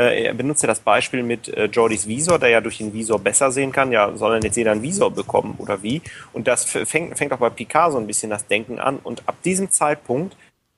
[0.00, 3.50] er benutzt ja das Beispiel mit äh, Jordys Visor, der ja durch den Visor besser
[3.50, 3.92] sehen kann.
[3.92, 6.02] Ja, soll denn jetzt jeder einen Visor bekommen oder wie?
[6.32, 8.98] Und das fängt, fängt auch bei Picard so ein bisschen das Denken an.
[9.02, 10.36] Und ab diesem Zeitpunkt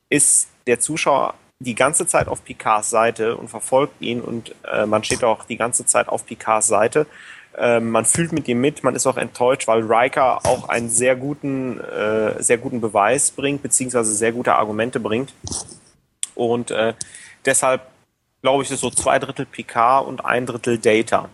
[0.09, 5.05] ist der Zuschauer die ganze Zeit auf Picards Seite und verfolgt ihn und äh, man
[5.05, 7.07] steht auch die ganze Zeit auf Picards Seite.
[7.57, 11.17] Äh, man fühlt mit ihm mit, man ist auch enttäuscht, weil Riker auch einen sehr
[11.17, 15.35] guten, äh, sehr guten Beweis bringt, beziehungsweise sehr gute Argumente bringt.
[16.35, 16.95] Und äh,
[17.45, 17.83] deshalb
[18.43, 21.29] glaube ich, ist so zwei Drittel Picard und ein Drittel Data.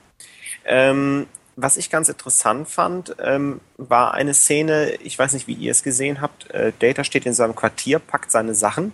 [0.65, 1.27] Ähm,
[1.57, 5.83] was ich ganz interessant fand, ähm, war eine Szene, ich weiß nicht, wie ihr es
[5.83, 6.51] gesehen habt.
[6.51, 8.93] Äh, Data steht in seinem Quartier, packt seine Sachen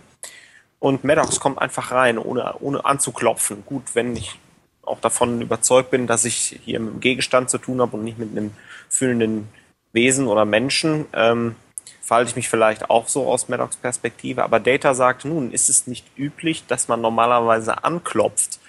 [0.79, 3.63] und Maddox kommt einfach rein, ohne, ohne anzuklopfen.
[3.65, 4.39] Gut, wenn ich
[4.81, 8.19] auch davon überzeugt bin, dass ich hier mit einem Gegenstand zu tun habe und nicht
[8.19, 8.51] mit einem
[8.89, 9.47] fühlenden
[9.93, 11.55] Wesen oder Menschen, ähm,
[12.03, 15.87] verhalte ich mich vielleicht auch so aus Maddox Perspektive, aber Data sagt, nun ist es
[15.87, 18.59] nicht üblich, dass man normalerweise anklopft.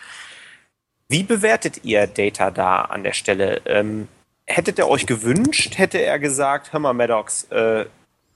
[1.09, 3.61] Wie bewertet ihr Data da an der Stelle?
[3.67, 4.09] Ähm,
[4.47, 7.87] hättet ihr euch gewünscht, hätte er gesagt, hör mal Maddox, äh,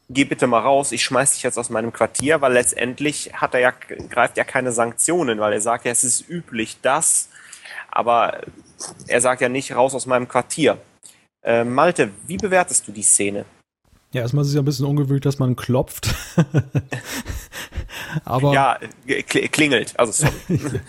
[0.09, 3.61] geh bitte mal raus, ich schmeiß dich jetzt aus meinem Quartier, weil letztendlich hat er
[3.61, 3.73] ja,
[4.11, 7.29] greift ja keine Sanktionen, weil er sagt ja, es ist üblich, das,
[7.91, 8.41] aber
[9.07, 10.79] er sagt ja nicht raus aus meinem Quartier.
[11.43, 13.45] Äh, Malte, wie bewertest du die Szene?
[14.13, 16.15] Ja, erstmal ist es ja ein bisschen ungewöhnlich, dass man klopft.
[18.25, 18.79] Aber ja,
[19.53, 19.99] klingelt.
[19.99, 20.81] Also sorry.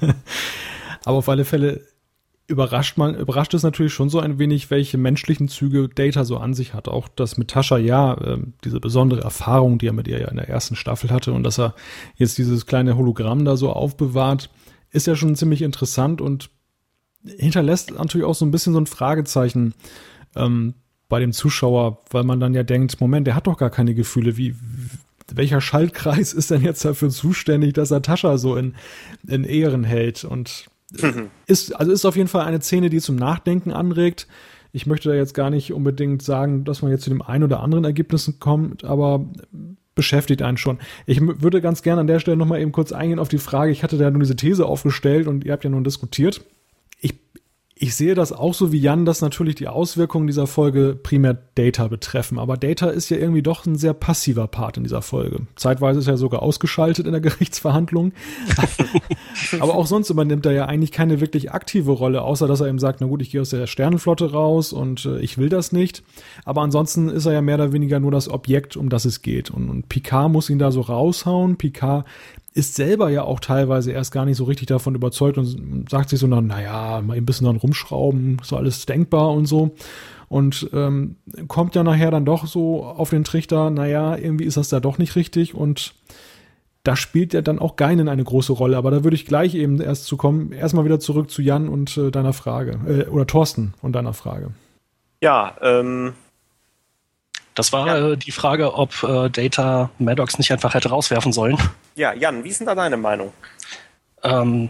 [1.04, 1.82] Aber auf alle Fälle
[2.46, 6.54] überrascht man, überrascht es natürlich schon so ein wenig, welche menschlichen Züge Data so an
[6.54, 6.88] sich hat.
[6.88, 10.36] Auch dass mit Tascha ja äh, diese besondere Erfahrung, die er mit ihr ja in
[10.36, 11.74] der ersten Staffel hatte und dass er
[12.16, 14.48] jetzt dieses kleine Hologramm da so aufbewahrt,
[14.90, 16.48] ist ja schon ziemlich interessant und
[17.22, 19.74] hinterlässt natürlich auch so ein bisschen so ein Fragezeichen.
[20.34, 20.74] Ähm,
[21.08, 24.36] bei dem Zuschauer, weil man dann ja denkt, Moment, der hat doch gar keine Gefühle.
[24.36, 24.54] Wie,
[25.32, 28.74] welcher Schaltkreis ist denn jetzt dafür zuständig, dass er Tascha so in,
[29.26, 30.24] in Ehren hält?
[30.24, 30.66] Und
[31.00, 31.30] mhm.
[31.46, 34.26] ist, also ist auf jeden Fall eine Szene, die zum Nachdenken anregt.
[34.72, 37.60] Ich möchte da jetzt gar nicht unbedingt sagen, dass man jetzt zu dem einen oder
[37.60, 39.24] anderen Ergebnis kommt, aber
[39.94, 40.78] beschäftigt einen schon.
[41.06, 43.82] Ich würde ganz gerne an der Stelle nochmal eben kurz eingehen auf die Frage, ich
[43.82, 46.42] hatte da nun diese These aufgestellt und ihr habt ja nun diskutiert.
[47.80, 51.86] Ich sehe das auch so wie Jan, dass natürlich die Auswirkungen dieser Folge primär Data
[51.86, 52.40] betreffen.
[52.40, 55.46] Aber Data ist ja irgendwie doch ein sehr passiver Part in dieser Folge.
[55.54, 58.12] Zeitweise ist er sogar ausgeschaltet in der Gerichtsverhandlung.
[59.60, 62.80] Aber auch sonst übernimmt er ja eigentlich keine wirklich aktive Rolle, außer dass er eben
[62.80, 66.02] sagt, na gut, ich gehe aus der Sternenflotte raus und äh, ich will das nicht.
[66.44, 69.50] Aber ansonsten ist er ja mehr oder weniger nur das Objekt, um das es geht.
[69.50, 71.56] Und, und Picard muss ihn da so raushauen.
[71.56, 72.04] Picard
[72.54, 76.18] ist selber ja auch teilweise erst gar nicht so richtig davon überzeugt und sagt sich
[76.18, 79.72] so, na, naja, mal ein bisschen dann rumschrauben, so alles denkbar und so.
[80.28, 84.68] Und ähm, kommt ja nachher dann doch so auf den Trichter, naja, irgendwie ist das
[84.68, 85.94] da doch nicht richtig und
[86.84, 88.76] da spielt ja dann auch Geinen eine große Rolle.
[88.76, 90.52] Aber da würde ich gleich eben erst zu kommen.
[90.52, 92.78] Erstmal wieder zurück zu Jan und äh, deiner Frage.
[92.86, 94.52] Äh, oder Thorsten und deiner Frage.
[95.20, 96.14] Ja, ähm,
[97.58, 98.12] das war ja.
[98.12, 101.58] äh, die Frage, ob äh, Data Maddox nicht einfach hätte rauswerfen sollen.
[101.96, 103.32] Ja, Jan, wie ist denn da deine Meinung?
[104.22, 104.68] Ähm,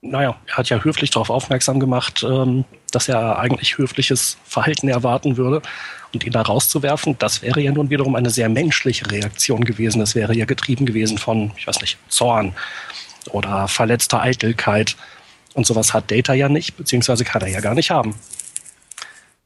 [0.00, 5.36] naja, er hat ja höflich darauf aufmerksam gemacht, ähm, dass er eigentlich höfliches Verhalten erwarten
[5.36, 5.60] würde.
[6.12, 9.98] Und ihn da rauszuwerfen, das wäre ja nun wiederum eine sehr menschliche Reaktion gewesen.
[9.98, 12.54] Das wäre ja getrieben gewesen von, ich weiß nicht, Zorn
[13.30, 14.94] oder verletzter Eitelkeit.
[15.54, 18.14] Und sowas hat Data ja nicht, beziehungsweise kann er ja gar nicht haben.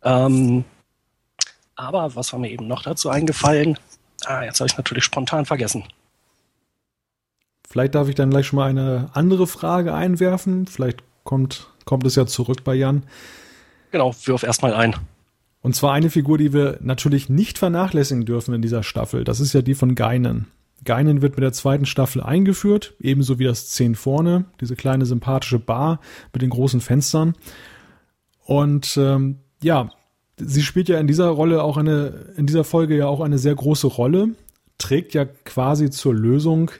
[0.04, 0.64] Ähm,
[1.78, 3.78] aber was war mir eben noch dazu eingefallen?
[4.24, 5.84] Ah, jetzt habe ich natürlich spontan vergessen.
[7.70, 10.66] Vielleicht darf ich dann gleich schon mal eine andere Frage einwerfen.
[10.66, 13.04] Vielleicht kommt, kommt es ja zurück bei Jan.
[13.92, 14.96] Genau, wirf erstmal ein.
[15.60, 19.24] Und zwar eine Figur, die wir natürlich nicht vernachlässigen dürfen in dieser Staffel.
[19.24, 20.46] Das ist ja die von Geinen.
[20.84, 25.58] Geinen wird mit der zweiten Staffel eingeführt, ebenso wie das Zehn vorne, diese kleine sympathische
[25.58, 26.00] Bar
[26.32, 27.34] mit den großen Fenstern.
[28.44, 29.90] Und ähm, ja,
[30.38, 33.54] sie spielt ja in dieser Rolle auch eine, in dieser Folge ja auch eine sehr
[33.54, 34.30] große Rolle,
[34.78, 36.70] trägt ja quasi zur Lösung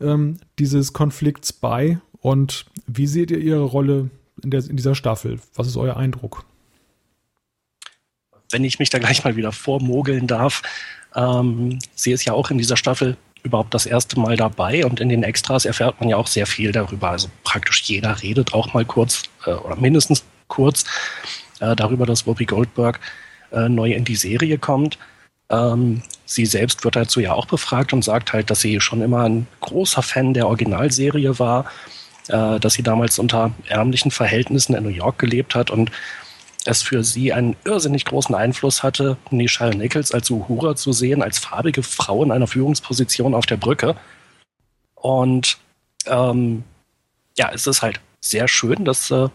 [0.00, 1.98] ähm, dieses Konflikts bei.
[2.20, 4.10] Und wie seht ihr ihre Rolle
[4.42, 5.40] in, der, in dieser Staffel?
[5.54, 6.44] Was ist euer Eindruck?
[8.50, 10.62] Wenn ich mich da gleich mal wieder vormogeln darf,
[11.14, 15.08] ähm, sie ist ja auch in dieser Staffel überhaupt das erste Mal dabei und in
[15.08, 17.10] den Extras erfährt man ja auch sehr viel darüber.
[17.10, 20.84] Also praktisch jeder redet auch mal kurz äh, oder mindestens kurz
[21.62, 23.00] äh, darüber, dass Whoopi Goldberg
[23.52, 24.98] äh, neu in die Serie kommt.
[25.48, 29.22] Ähm, sie selbst wird dazu ja auch befragt und sagt halt, dass sie schon immer
[29.22, 31.66] ein großer Fan der Originalserie war,
[32.28, 35.90] äh, dass sie damals unter ärmlichen Verhältnissen in New York gelebt hat und
[36.64, 41.38] es für sie einen irrsinnig großen Einfluss hatte, Nichelle Nichols als Uhura zu sehen, als
[41.38, 43.96] farbige Frau in einer Führungsposition auf der Brücke.
[44.94, 45.58] Und
[46.06, 46.62] ähm,
[47.36, 49.28] ja, es ist halt sehr schön, dass, äh,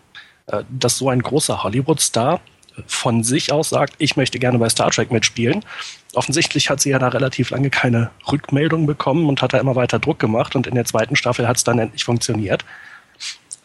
[0.70, 2.39] dass so ein großer Hollywood-Star
[2.86, 5.66] von sich aus sagt, ich möchte gerne bei Star Trek mitspielen.
[6.14, 10.00] Offensichtlich hat sie ja da relativ lange keine Rückmeldung bekommen und hat da immer weiter
[10.00, 12.66] Druck gemacht und in der zweiten Staffel hat es dann endlich funktioniert.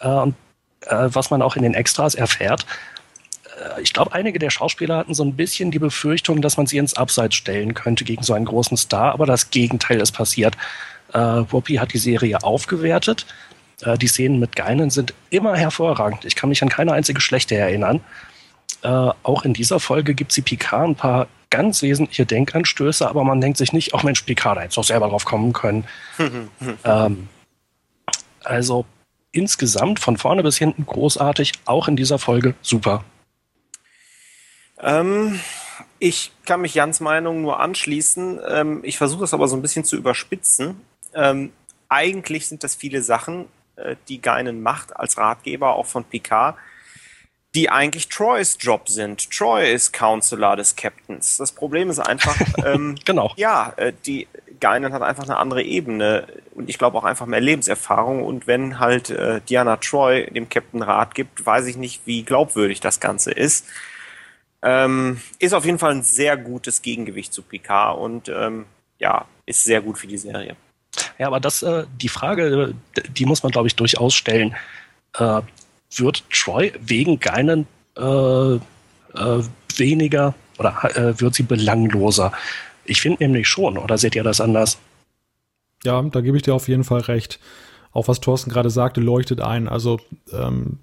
[0.01, 0.35] Äh, und
[0.87, 2.66] äh, was man auch in den Extras erfährt,
[3.61, 6.78] äh, ich glaube, einige der Schauspieler hatten so ein bisschen die Befürchtung, dass man sie
[6.78, 10.57] ins Abseits stellen könnte gegen so einen großen Star, aber das Gegenteil ist passiert.
[11.12, 13.26] Äh, Whoopi hat die Serie aufgewertet.
[13.83, 16.24] Äh, die Szenen mit Geinen sind immer hervorragend.
[16.24, 18.01] Ich kann mich an keine einzige schlechte erinnern.
[18.83, 23.41] Äh, auch in dieser Folge gibt sie Picard ein paar ganz wesentliche Denkanstöße, aber man
[23.41, 25.85] denkt sich nicht, auch oh Mensch, Picard, da hätte doch selber drauf kommen können.
[26.85, 27.28] ähm,
[28.43, 28.87] also
[29.33, 33.05] insgesamt von vorne bis hinten großartig, auch in dieser Folge super.
[34.80, 35.39] Ähm,
[35.99, 38.41] ich kann mich Jans Meinung nur anschließen.
[38.49, 40.80] Ähm, ich versuche das aber so ein bisschen zu überspitzen.
[41.14, 41.53] Ähm,
[41.89, 43.47] eigentlich sind das viele Sachen,
[43.83, 46.57] äh, die Geinen macht als Ratgeber, auch von Picard,
[47.55, 49.30] die eigentlich Troys Job sind.
[49.30, 51.37] Troy ist Counselor des Captains.
[51.37, 53.33] Das Problem ist einfach, ähm, genau.
[53.37, 54.26] ja, äh, die
[54.61, 58.22] Geinen hat einfach eine andere Ebene und ich glaube auch einfach mehr Lebenserfahrung.
[58.22, 62.80] Und wenn halt äh, Diana Troy dem Captain Rat gibt, weiß ich nicht, wie glaubwürdig
[62.80, 63.66] das Ganze ist.
[64.62, 68.66] Ähm, ist auf jeden Fall ein sehr gutes Gegengewicht zu Picard und ähm,
[68.99, 70.57] ja, ist sehr gut für die Serie.
[71.18, 72.74] Ja, aber das, äh, die Frage,
[73.16, 74.55] die muss man, glaube ich, durchaus stellen.
[75.18, 75.40] Äh,
[75.97, 77.66] wird Troy wegen Geinen
[77.97, 78.59] äh, äh,
[79.76, 82.32] weniger oder äh, wird sie belangloser?
[82.84, 84.78] Ich finde nämlich schon, oder seht ihr das anders?
[85.84, 87.38] Ja, da gebe ich dir auf jeden Fall recht.
[87.93, 89.68] Auch was Thorsten gerade sagte, leuchtet ein.
[89.68, 90.01] Also
[90.32, 90.78] ähm,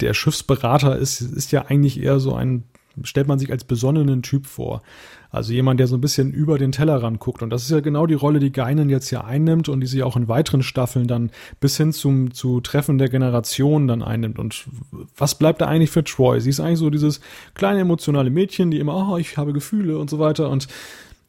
[0.00, 2.64] der Schiffsberater ist, ist ja eigentlich eher so ein
[3.02, 4.82] stellt man sich als besonnenen Typ vor.
[5.30, 7.42] Also jemand, der so ein bisschen über den Tellerrand guckt.
[7.42, 10.02] Und das ist ja genau die Rolle, die Geinen jetzt hier einnimmt und die sie
[10.02, 11.30] auch in weiteren Staffeln dann
[11.60, 14.38] bis hin zum zu Treffen der Generation dann einnimmt.
[14.38, 14.66] Und
[15.16, 16.40] was bleibt da eigentlich für Troy?
[16.40, 17.20] Sie ist eigentlich so dieses
[17.54, 20.48] kleine emotionale Mädchen, die immer, oh, ich habe Gefühle und so weiter.
[20.48, 20.68] Und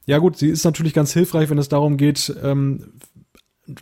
[0.06, 2.94] ja gut, sie ist natürlich ganz hilfreich, wenn es darum geht, ähm,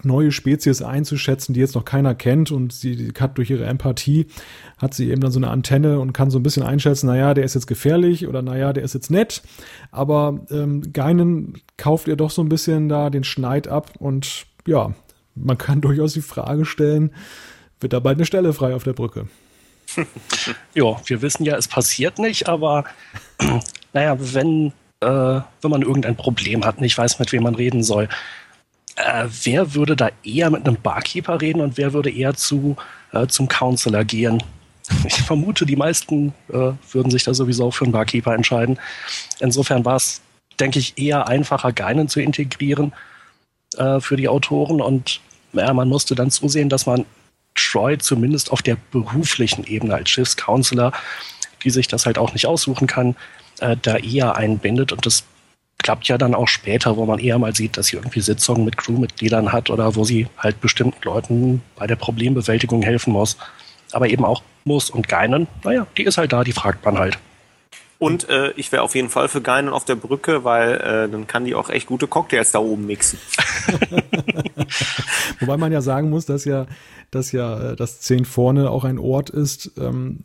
[0.03, 4.27] neue Spezies einzuschätzen, die jetzt noch keiner kennt und sie hat durch ihre Empathie,
[4.77, 7.43] hat sie eben dann so eine Antenne und kann so ein bisschen einschätzen, naja, der
[7.43, 9.43] ist jetzt gefährlich oder naja, der ist jetzt nett,
[9.91, 14.93] aber ähm, Geinen kauft ihr doch so ein bisschen da den Schneid ab und ja,
[15.35, 17.11] man kann durchaus die Frage stellen,
[17.79, 19.27] wird da bald eine Stelle frei auf der Brücke?
[20.73, 22.85] ja, wir wissen ja, es passiert nicht, aber
[23.93, 28.09] naja, wenn, äh, wenn man irgendein Problem hat, nicht weiß, mit wem man reden soll,
[28.95, 32.77] äh, wer würde da eher mit einem Barkeeper reden und wer würde eher zu,
[33.11, 34.41] äh, zum Counselor gehen?
[35.05, 38.77] Ich vermute, die meisten äh, würden sich da sowieso für einen Barkeeper entscheiden.
[39.39, 40.21] Insofern war es,
[40.59, 42.93] denke ich, eher einfacher, Geinen zu integrieren
[43.77, 45.21] äh, für die Autoren und
[45.53, 47.05] ja, man musste dann zusehen, dass man
[47.55, 50.91] Troy zumindest auf der beruflichen Ebene als Schiffscounselor,
[51.63, 53.15] die sich das halt auch nicht aussuchen kann,
[53.59, 55.23] äh, da eher einbindet und das
[55.77, 58.77] klappt ja dann auch später, wo man eher mal sieht, dass sie irgendwie Sitzungen mit
[58.77, 63.37] Crewmitgliedern hat oder wo sie halt bestimmten Leuten bei der Problembewältigung helfen muss.
[63.91, 67.19] Aber eben auch muss und Geinen, naja, die ist halt da, die fragt man halt.
[67.97, 71.27] Und äh, ich wäre auf jeden Fall für Geinen auf der Brücke, weil äh, dann
[71.27, 73.19] kann die auch echt gute Cocktails da oben mixen.
[75.39, 76.65] Wobei man ja sagen muss, dass ja,
[77.11, 80.19] dass ja äh, das 10 vorne auch ein Ort ist, ähm,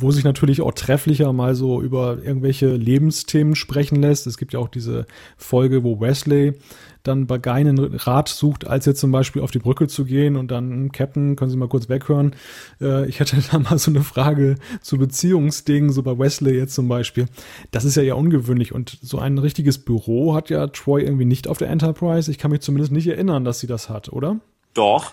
[0.00, 4.26] wo sich natürlich auch trefflicher mal so über irgendwelche Lebensthemen sprechen lässt.
[4.26, 6.54] Es gibt ja auch diese Folge, wo Wesley
[7.02, 10.50] dann bei keinen Rat sucht, als jetzt zum Beispiel auf die Brücke zu gehen und
[10.50, 12.36] dann, Captain, können Sie mal kurz weghören.
[12.80, 16.88] Äh, ich hätte da mal so eine Frage zu Beziehungsdingen, so bei Wesley jetzt zum
[16.88, 17.26] Beispiel.
[17.70, 21.48] Das ist ja eher ungewöhnlich und so ein richtiges Büro hat ja Troy irgendwie nicht
[21.48, 22.30] auf der Enterprise.
[22.30, 24.38] Ich kann mich zumindest nicht erinnern, dass sie das hat, oder?
[24.74, 25.12] Doch.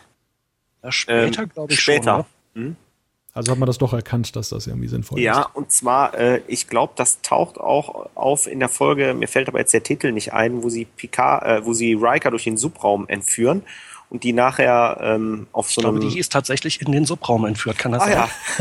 [0.83, 2.27] Ja, später, ähm, glaube ich, später.
[2.53, 2.63] schon.
[2.63, 2.67] Ne?
[2.69, 2.75] Hm?
[3.37, 5.37] Also hat man das doch erkannt, dass das irgendwie sinnvoll ja, ist.
[5.37, 9.47] Ja, und zwar, äh, ich glaube, das taucht auch auf in der Folge, mir fällt
[9.47, 12.57] aber jetzt der Titel nicht ein, wo sie Picard, äh, wo sie Riker durch den
[12.57, 13.61] Subraum entführen
[14.09, 15.99] und die nachher ähm, auf so ich einem...
[15.99, 18.17] glaube, die ist tatsächlich in den Subraum entführt, kann das Ah sein?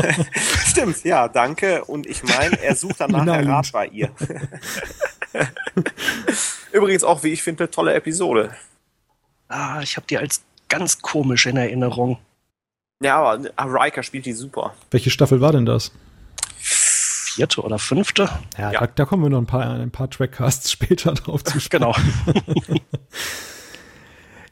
[0.07, 0.25] ja,
[0.67, 1.83] stimmt, ja, danke.
[1.85, 3.47] Und ich meine, er sucht dann nachher.
[3.47, 4.11] Rat bei ihr.
[6.71, 8.51] Übrigens auch, wie ich finde, eine tolle Episode.
[9.47, 12.19] Ah, ich habe die als ganz komisch in Erinnerung.
[13.01, 14.73] Ja, aber Riker spielt die super.
[14.91, 15.91] Welche Staffel war denn das?
[16.57, 18.29] Vierte oder fünfte?
[18.57, 18.79] Ja, Ja.
[18.79, 21.79] Da, da kommen wir noch ein paar, ein paar Trackcasts später drauf zu sprechen.
[21.83, 21.95] Genau.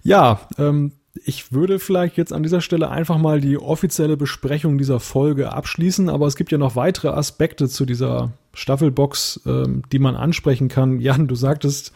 [0.08, 0.92] Ja, ähm,
[1.24, 6.10] ich würde vielleicht jetzt an dieser Stelle einfach mal die offizielle Besprechung dieser Folge abschließen,
[6.10, 11.00] aber es gibt ja noch weitere Aspekte zu dieser Staffelbox, ähm, die man ansprechen kann.
[11.00, 11.92] Jan, du sagtest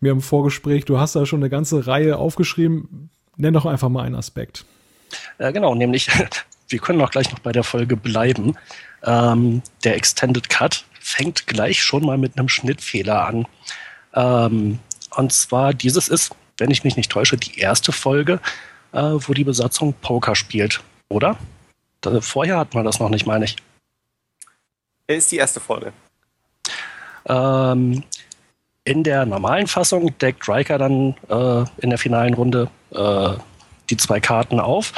[0.00, 3.10] mir im Vorgespräch, du hast da schon eine ganze Reihe aufgeschrieben.
[3.36, 4.64] Nenn doch einfach mal einen Aspekt.
[5.38, 6.08] Äh, genau, nämlich,
[6.68, 8.56] wir können auch gleich noch bei der Folge bleiben.
[9.04, 13.46] Ähm, der Extended Cut fängt gleich schon mal mit einem Schnittfehler an.
[14.14, 14.78] Ähm,
[15.16, 18.40] und zwar, dieses ist, wenn ich mich nicht täusche, die erste Folge,
[18.92, 21.36] äh, wo die Besatzung Poker spielt, oder?
[22.00, 23.56] Da, vorher hatten wir das noch nicht, meine ich.
[25.06, 25.92] Ist die erste Folge.
[27.26, 28.04] Ähm,
[28.84, 33.34] in der normalen Fassung deckt Riker dann äh, in der finalen Runde äh,
[33.90, 34.92] die zwei Karten auf.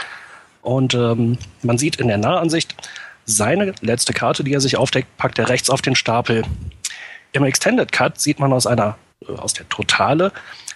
[0.62, 2.74] Und ähm, man sieht in der Nahansicht,
[3.26, 6.44] seine letzte Karte, die er sich aufdeckt, packt er rechts auf den Stapel.
[7.32, 8.96] Im Extended Cut sieht man aus einer,
[9.26, 10.32] äh, aus der Totale,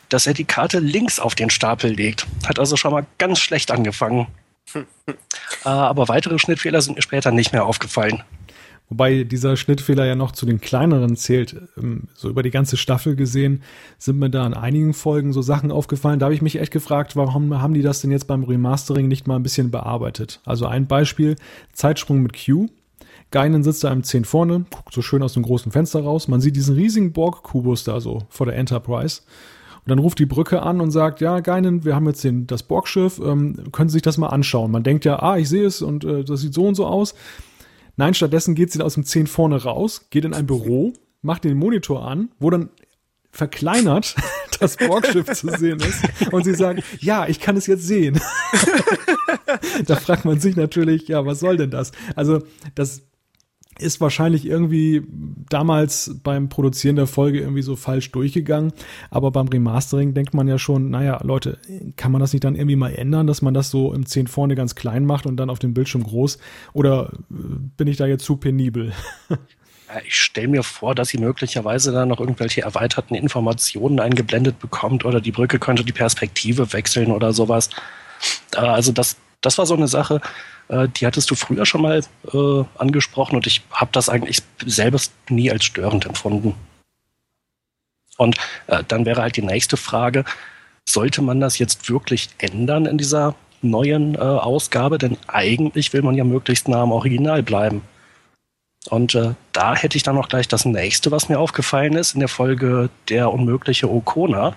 [0.09, 2.27] dass er die Karte links auf den Stapel legt.
[2.47, 4.27] Hat also schon mal ganz schlecht angefangen.
[4.75, 4.85] äh,
[5.65, 8.23] aber weitere Schnittfehler sind mir später nicht mehr aufgefallen.
[8.91, 11.57] Wobei dieser Schnittfehler ja noch zu den kleineren zählt.
[11.77, 13.63] Ähm, So über die ganze Staffel gesehen
[13.99, 16.19] sind mir da in einigen Folgen so Sachen aufgefallen.
[16.19, 19.27] Da habe ich mich echt gefragt, warum haben die das denn jetzt beim Remastering nicht
[19.27, 20.41] mal ein bisschen bearbeitet?
[20.45, 21.37] Also ein Beispiel,
[21.73, 22.69] Zeitsprung mit Q.
[23.31, 26.29] Geinen sitzt da im 10 vorne, guckt so schön aus dem großen Fenster raus.
[26.29, 29.21] Man sieht diesen riesigen Borg-Kubus da so vor der Enterprise.
[29.85, 32.63] Und dann ruft die Brücke an und sagt, ja, Geinen, wir haben jetzt den, das
[32.63, 34.71] Borgschiff, ähm, können Sie sich das mal anschauen.
[34.71, 37.15] Man denkt ja, ah, ich sehe es und äh, das sieht so und so aus.
[37.99, 41.59] Nein, stattdessen geht sie aus dem 10 vorne raus, geht in ein Büro, macht den
[41.59, 42.71] Monitor an, wo dann
[43.33, 44.15] verkleinert
[44.61, 46.33] das Borgschiff zu sehen ist.
[46.33, 48.21] Und sie sagt, ja, ich kann es jetzt sehen.
[49.87, 51.91] da fragt man sich natürlich, ja, was soll denn das?
[52.15, 52.45] Also,
[52.77, 53.03] das
[53.79, 55.03] ist wahrscheinlich irgendwie
[55.49, 58.73] damals beim Produzieren der Folge irgendwie so falsch durchgegangen.
[59.11, 61.59] Aber beim Remastering denkt man ja schon, naja, Leute,
[61.97, 64.55] kann man das nicht dann irgendwie mal ändern, dass man das so im 10 vorne
[64.55, 66.39] ganz klein macht und dann auf dem Bildschirm groß?
[66.73, 67.35] Oder äh,
[67.77, 68.93] bin ich da jetzt zu penibel?
[69.31, 69.37] Ja,
[70.07, 75.21] Ich stelle mir vor, dass sie möglicherweise dann noch irgendwelche erweiterten Informationen eingeblendet bekommt oder
[75.21, 77.71] die Brücke könnte die Perspektive wechseln oder sowas.
[78.55, 80.21] Äh, Also das, das war so eine Sache,
[80.69, 82.03] äh, die hattest du früher schon mal
[82.33, 86.55] äh, angesprochen und ich habe das eigentlich selbst nie als störend empfunden.
[88.17, 88.37] Und
[88.67, 90.25] äh, dann wäre halt die nächste Frage,
[90.89, 94.99] sollte man das jetzt wirklich ändern in dieser neuen äh, Ausgabe?
[94.99, 97.83] Denn eigentlich will man ja möglichst nah am Original bleiben.
[98.91, 102.21] Und äh, da hätte ich dann noch gleich das nächste, was mir aufgefallen ist, in
[102.21, 104.57] der Folge Der unmögliche Okona.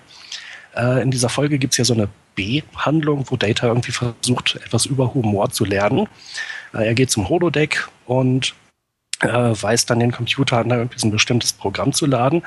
[0.74, 4.86] Äh, in dieser Folge gibt es ja so eine B-Handlung, wo Data irgendwie versucht, etwas
[4.86, 6.08] über Humor zu lernen.
[6.74, 8.54] Äh, er geht zum Holodeck und
[9.20, 12.42] äh, weist dann den Computer an, da irgendwie ein bestimmtes Programm zu laden.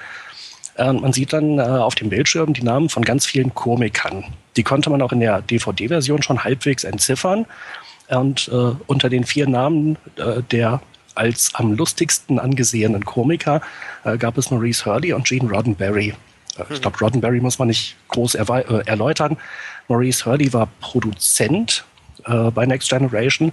[0.78, 4.26] Äh, man sieht dann äh, auf dem Bildschirm die Namen von ganz vielen Komikern.
[4.58, 7.46] Die konnte man auch in der DVD-Version schon halbwegs entziffern.
[8.10, 10.82] Und äh, unter den vier Namen äh, der
[11.16, 13.62] als am lustigsten angesehenen Komiker
[14.20, 16.14] gab es Maurice Hurley und Gene Roddenberry.
[16.58, 19.38] Äh, ich glaube, Roddenberry muss man nicht groß äh, erläutern.
[19.88, 21.86] Maurice Hurley war Produzent
[22.26, 23.52] äh, bei Next Generation,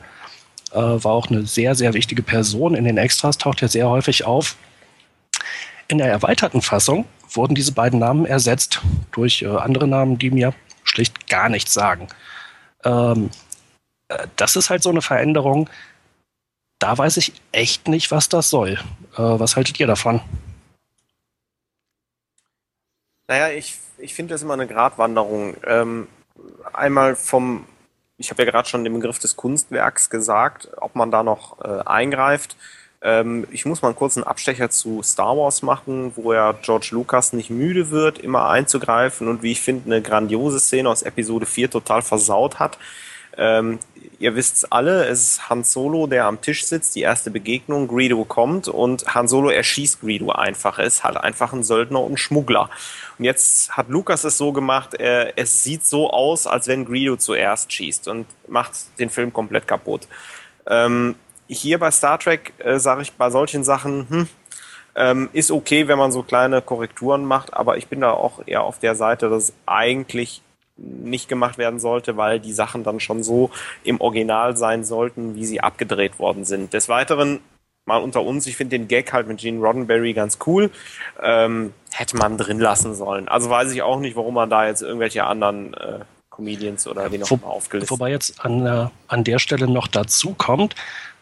[0.72, 2.74] äh, war auch eine sehr, sehr wichtige Person.
[2.74, 4.56] In den Extras taucht er sehr häufig auf.
[5.88, 8.80] In der erweiterten Fassung wurden diese beiden Namen ersetzt
[9.12, 10.54] durch äh, andere Namen, die mir
[10.84, 12.08] schlicht gar nichts sagen.
[12.84, 13.30] Ähm,
[14.08, 15.68] äh, das ist halt so eine Veränderung,
[16.78, 18.76] da weiß ich echt nicht, was das soll.
[19.16, 20.20] Was haltet ihr davon?
[23.32, 25.56] Naja, ich, ich finde das immer eine Gratwanderung.
[25.66, 26.06] Ähm,
[26.74, 27.64] einmal vom,
[28.18, 31.80] ich habe ja gerade schon den Begriff des Kunstwerks gesagt, ob man da noch äh,
[31.86, 32.59] eingreift.
[33.00, 37.32] Ähm, ich muss mal einen kurzen Abstecher zu Star Wars machen, wo ja George Lucas
[37.32, 41.70] nicht müde wird, immer einzugreifen und wie ich finde, eine grandiose Szene aus Episode 4
[41.70, 42.76] total versaut hat.
[43.38, 43.78] Ähm,
[44.18, 48.24] ihr wisst's alle, es ist Han Solo, der am Tisch sitzt, die erste Begegnung, Greedo
[48.24, 50.78] kommt und Han Solo erschießt Greedo einfach.
[50.78, 52.68] Er ist halt einfach ein Söldner und Schmuggler.
[53.18, 57.16] Und jetzt hat Lucas es so gemacht, äh, es sieht so aus, als wenn Greedo
[57.16, 60.09] zuerst schießt und macht den Film komplett kaputt.
[60.66, 61.14] Ähm,
[61.48, 64.28] hier bei Star Trek äh, sage ich bei solchen Sachen, hm,
[64.94, 68.62] ähm, ist okay, wenn man so kleine Korrekturen macht, aber ich bin da auch eher
[68.62, 70.42] auf der Seite, dass es eigentlich
[70.76, 73.50] nicht gemacht werden sollte, weil die Sachen dann schon so
[73.84, 76.72] im Original sein sollten, wie sie abgedreht worden sind.
[76.72, 77.40] Des Weiteren
[77.84, 80.70] mal unter uns, ich finde den Gag halt mit Gene Roddenberry ganz cool.
[81.20, 83.28] Ähm, hätte man drin lassen sollen.
[83.28, 86.00] Also weiß ich auch nicht, warum man da jetzt irgendwelche anderen äh,
[86.30, 89.88] Comedians oder wie noch Wo, mal aufgelistet Wobei jetzt an, äh, an der Stelle noch
[89.88, 90.74] dazu kommt,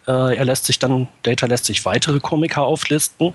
[0.07, 3.35] äh, er lässt sich dann, Data lässt sich weitere Komiker auflisten.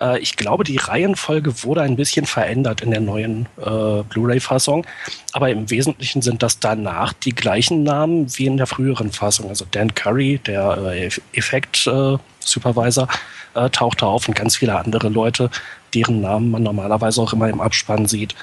[0.00, 4.86] Äh, ich glaube, die Reihenfolge wurde ein bisschen verändert in der neuen äh, Blu-ray-Fassung,
[5.32, 9.48] aber im Wesentlichen sind das danach die gleichen Namen wie in der früheren Fassung.
[9.48, 13.08] Also Dan Curry, der äh, Effekt-Supervisor,
[13.54, 15.50] äh, tauchte auf und ganz viele andere Leute,
[15.94, 18.34] deren Namen man normalerweise auch immer im Abspann sieht.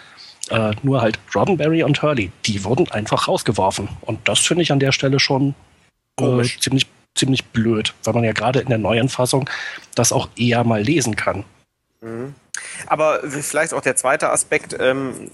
[0.49, 3.89] Äh, nur halt Roddenberry und Hurley, die wurden einfach rausgeworfen.
[4.01, 5.55] Und das finde ich an der Stelle schon
[6.19, 9.49] äh, ziemlich ziemlich blöd, weil man ja gerade in der neuen Fassung
[9.95, 11.43] das auch eher mal lesen kann.
[12.01, 12.35] Mhm.
[12.87, 15.29] Aber vielleicht auch der zweite Aspekt, ähm,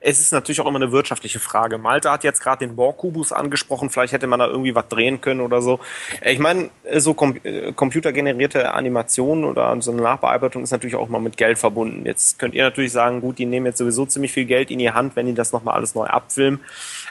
[0.00, 1.76] es ist natürlich auch immer eine wirtschaftliche Frage.
[1.76, 5.40] Malte hat jetzt gerade den Borg-Kubus angesprochen, vielleicht hätte man da irgendwie was drehen können
[5.42, 5.78] oder so.
[6.24, 11.20] Ich meine, so com äh, computergenerierte Animationen oder so eine Nachbearbeitung ist natürlich auch mal
[11.20, 12.06] mit Geld verbunden.
[12.06, 14.90] Jetzt könnt ihr natürlich sagen, gut, die nehmen jetzt sowieso ziemlich viel Geld in die
[14.90, 16.60] Hand, wenn die das nochmal alles neu abfilmen.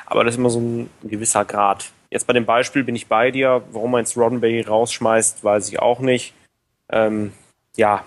[0.08, 1.92] Aber das ist immer so ein gewisser Grad.
[2.12, 3.64] Jetzt bei dem Beispiel bin ich bei dir.
[3.72, 6.34] Warum man jetzt Roddenberry rausschmeißt, weiß ich auch nicht.
[6.92, 7.32] Ähm,
[7.76, 8.04] ja.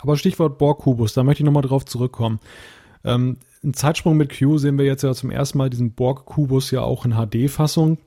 [0.00, 2.40] Aber Stichwort Borg-Kubus, da möchte ich nochmal drauf zurückkommen.
[3.04, 6.82] Ähm, Im Zeitsprung mit Q sehen wir jetzt ja zum ersten Mal diesen Borg-Kubus ja
[6.82, 7.98] auch in HD-Fassung.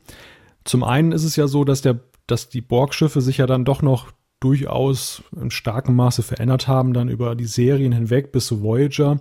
[0.66, 3.82] Zum einen ist es ja so, dass, der, dass die Borg-Schiffe sich ja dann doch
[3.82, 4.11] noch
[4.41, 9.20] durchaus in starkem Maße verändert haben, dann über die Serien hinweg bis zu Voyager.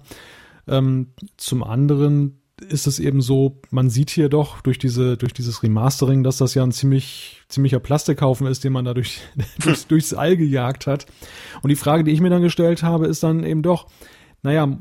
[0.66, 5.62] Ähm, zum anderen ist es eben so, man sieht hier doch durch diese, durch dieses
[5.62, 9.20] Remastering, dass das ja ein ziemlich, ziemlicher Plastikhaufen ist, den man da durch,
[9.62, 11.06] durchs, durchs All gejagt hat.
[11.62, 13.88] Und die Frage, die ich mir dann gestellt habe, ist dann eben doch,
[14.42, 14.78] naja,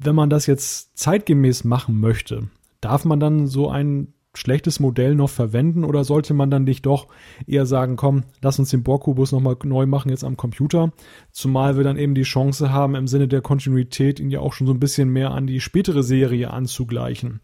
[0.00, 2.48] wenn man das jetzt zeitgemäß machen möchte,
[2.80, 7.08] darf man dann so ein schlechtes Modell noch verwenden oder sollte man dann nicht doch
[7.46, 10.92] eher sagen, komm, lass uns den Borg-Kubus nochmal neu machen jetzt am Computer,
[11.32, 14.66] zumal wir dann eben die Chance haben, im Sinne der Kontinuität ihn ja auch schon
[14.66, 17.40] so ein bisschen mehr an die spätere Serie anzugleichen.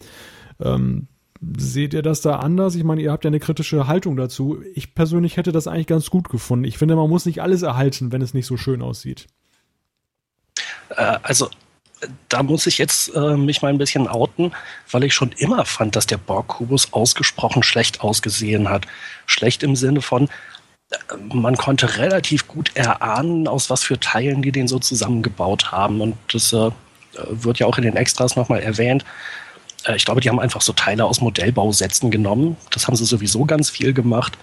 [0.61, 1.09] Ähm,
[1.57, 2.75] seht ihr das da anders?
[2.75, 4.62] Ich meine, ihr habt ja eine kritische Haltung dazu.
[4.75, 6.65] Ich persönlich hätte das eigentlich ganz gut gefunden.
[6.65, 9.27] Ich finde, man muss nicht alles erhalten, wenn es nicht so schön aussieht.
[10.91, 11.49] Äh, also
[12.28, 14.52] da muss ich jetzt äh, mich mal ein bisschen outen,
[14.90, 18.86] weil ich schon immer fand, dass der Borg-Kubus ausgesprochen schlecht ausgesehen hat.
[19.26, 20.28] Schlecht im Sinne von,
[20.90, 20.97] äh,
[21.32, 26.01] man konnte relativ gut erahnen, aus was für Teilen die den so zusammengebaut haben.
[26.01, 26.70] Und das äh,
[27.28, 29.05] wird ja auch in den Extras nochmal erwähnt.
[29.85, 32.56] Äh, ich glaube, die haben einfach so Teile aus Modellbausätzen genommen.
[32.70, 34.36] Das haben sie sowieso ganz viel gemacht.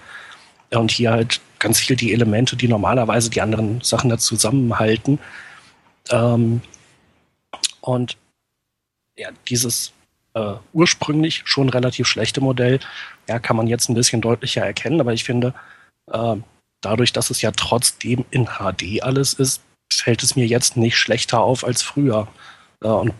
[0.70, 5.18] Und hier halt ganz viel die Elemente, die normalerweise die anderen Sachen da zusammenhalten.
[6.10, 6.62] Ähm,
[7.82, 8.16] und
[9.16, 9.92] ja, dieses
[10.34, 12.80] äh, ursprünglich schon relativ schlechte Modell,
[13.28, 15.54] ja, kann man jetzt ein bisschen deutlicher erkennen, aber ich finde,
[16.10, 16.36] äh,
[16.80, 21.40] dadurch, dass es ja trotzdem in HD alles ist, fällt es mir jetzt nicht schlechter
[21.40, 22.28] auf als früher.
[22.82, 23.12] Äh, und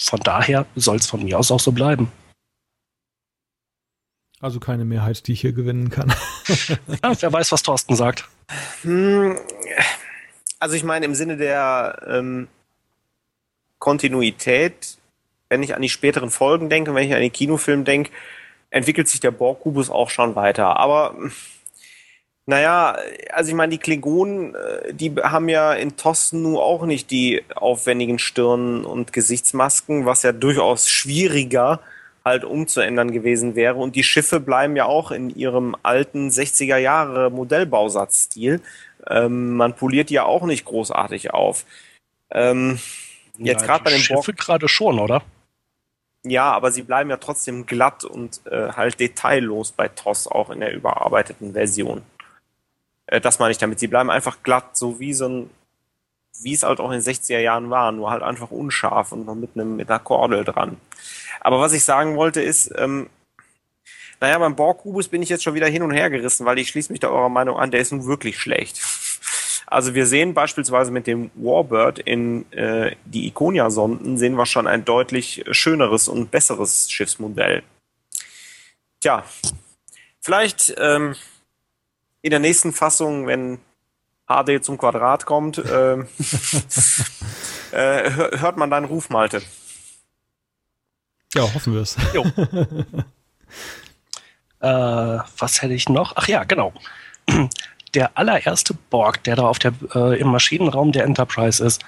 [0.00, 2.10] von daher soll es von mir aus auch so bleiben.
[4.40, 6.10] Also keine Mehrheit, die ich hier gewinnen kann.
[7.02, 8.28] ja, wer weiß, was Thorsten sagt.
[8.82, 9.38] Hm,
[10.58, 12.48] also ich meine, im Sinne der ähm,
[13.84, 14.96] Kontinuität,
[15.50, 18.10] wenn ich an die späteren Folgen denke, wenn ich an den Kinofilm denke,
[18.70, 20.78] entwickelt sich der Borg-Kubus auch schon weiter.
[20.78, 21.14] Aber
[22.46, 22.96] naja,
[23.30, 27.42] also ich meine, die Klingonen, äh, die haben ja in Tosten nun auch nicht die
[27.54, 31.80] aufwendigen Stirnen und Gesichtsmasken, was ja durchaus schwieriger
[32.24, 33.76] halt umzuändern gewesen wäre.
[33.76, 38.62] Und die Schiffe bleiben ja auch in ihrem alten 60er Jahre Modellbausatzstil.
[39.10, 41.66] Ähm, man poliert die ja auch nicht großartig auf.
[42.30, 42.78] Ähm,
[43.38, 45.22] Jetzt ja, gerade bei den Schiffe gerade schon, oder?
[46.22, 50.60] Ja, aber sie bleiben ja trotzdem glatt und äh, halt detaillos bei TOS auch in
[50.60, 52.02] der überarbeiteten Version.
[53.06, 53.78] Äh, das meine ich damit.
[53.78, 55.50] Sie bleiben einfach glatt, so wie so ein,
[56.40, 59.34] wie es halt auch in den 60er Jahren war, nur halt einfach unscharf und noch
[59.34, 60.78] mit einem mit einer Kordel dran.
[61.40, 63.10] Aber was ich sagen wollte ist, ähm,
[64.20, 66.90] naja, beim Borg-Kubus bin ich jetzt schon wieder hin und her gerissen, weil ich schließe
[66.90, 68.80] mich da eurer Meinung an, der ist nun wirklich schlecht.
[69.66, 74.84] Also wir sehen beispielsweise mit dem Warbird in äh, die Iconia-Sonden sehen wir schon ein
[74.84, 77.62] deutlich schöneres und besseres Schiffsmodell.
[79.00, 79.24] Tja,
[80.20, 81.14] vielleicht ähm,
[82.22, 83.58] in der nächsten Fassung, wenn
[84.26, 85.98] HD zum Quadrat kommt, äh,
[87.72, 89.42] äh, hört man deinen Ruf, Malte.
[91.34, 91.96] Ja, hoffen wir es.
[94.60, 96.12] äh, was hätte ich noch?
[96.16, 96.72] Ach ja, genau
[97.94, 101.84] der allererste Borg, der da auf der, äh, im Maschinenraum der Enterprise ist.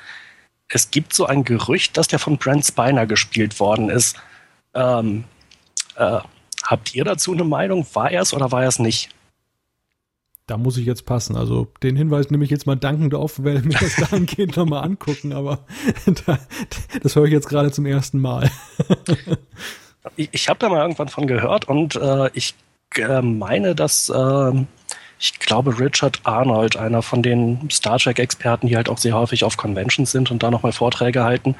[0.68, 4.16] Es gibt so ein Gerücht, dass der von Brent Spiner gespielt worden ist.
[4.74, 5.24] Ähm,
[5.96, 6.18] äh,
[6.64, 7.86] habt ihr dazu eine Meinung?
[7.92, 9.10] War er es oder war er es nicht?
[10.46, 11.36] Da muss ich jetzt passen.
[11.36, 15.32] Also den Hinweis nehme ich jetzt mal dankend auf, werde mir das dahingehend nochmal angucken,
[15.32, 15.64] aber
[16.26, 16.38] da,
[17.02, 18.50] das höre ich jetzt gerade zum ersten Mal.
[20.16, 22.54] ich ich habe da mal irgendwann von gehört und äh, ich
[22.94, 24.66] äh, meine, dass äh,
[25.18, 29.56] ich glaube Richard Arnold, einer von den Star Trek-Experten, die halt auch sehr häufig auf
[29.56, 31.54] Conventions sind und da nochmal Vorträge halten,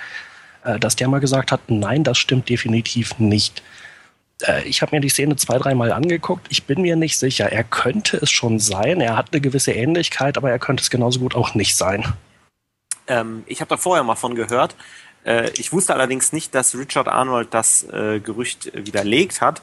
[0.65, 3.62] äh, dass der mal gesagt hat, nein, das stimmt definitiv nicht.
[4.43, 6.47] Äh, ich habe mir die Szene zwei, dreimal angeguckt.
[6.51, 7.51] Ich bin mir nicht sicher.
[7.51, 9.01] Er könnte es schon sein.
[9.01, 12.12] Er hat eine gewisse Ähnlichkeit, aber er könnte es genauso gut auch nicht sein.
[13.07, 14.77] Ähm, ich habe da vorher mal von gehört.
[15.24, 19.62] Äh, ich wusste allerdings nicht, dass Richard Arnold das Gerücht widerlegt hat.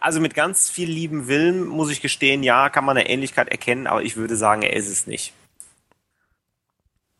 [0.00, 3.86] Also mit ganz viel lieben Willen muss ich gestehen, ja, kann man eine Ähnlichkeit erkennen,
[3.86, 5.32] aber ich würde sagen, er ist es nicht.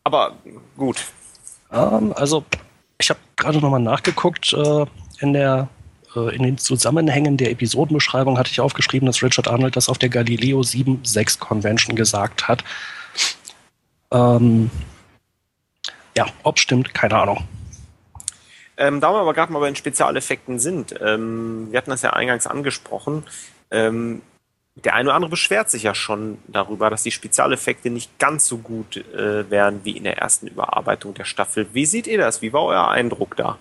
[0.03, 0.37] Aber
[0.77, 1.03] gut.
[1.71, 2.45] Ähm, also
[2.97, 4.53] ich habe gerade nochmal nachgeguckt.
[4.53, 4.85] Äh,
[5.19, 5.69] in der
[6.15, 10.09] äh, in den Zusammenhängen der Episodenbeschreibung hatte ich aufgeschrieben, dass Richard Arnold das auf der
[10.09, 12.63] Galileo 7.6 Convention gesagt hat.
[14.11, 14.71] Ähm,
[16.15, 17.43] ja, ob stimmt, keine Ahnung.
[18.77, 22.11] Ähm, da wir aber gerade mal bei den Spezialeffekten sind, ähm, wir hatten das ja
[22.11, 23.23] eingangs angesprochen,
[23.71, 24.21] ähm,
[24.83, 28.59] der eine oder andere beschwert sich ja schon darüber, dass die Spezialeffekte nicht ganz so
[28.59, 31.67] gut äh, wären wie in der ersten Überarbeitung der Staffel.
[31.73, 32.43] Wie seht ihr das?
[32.43, 33.57] Wie war euer Eindruck da?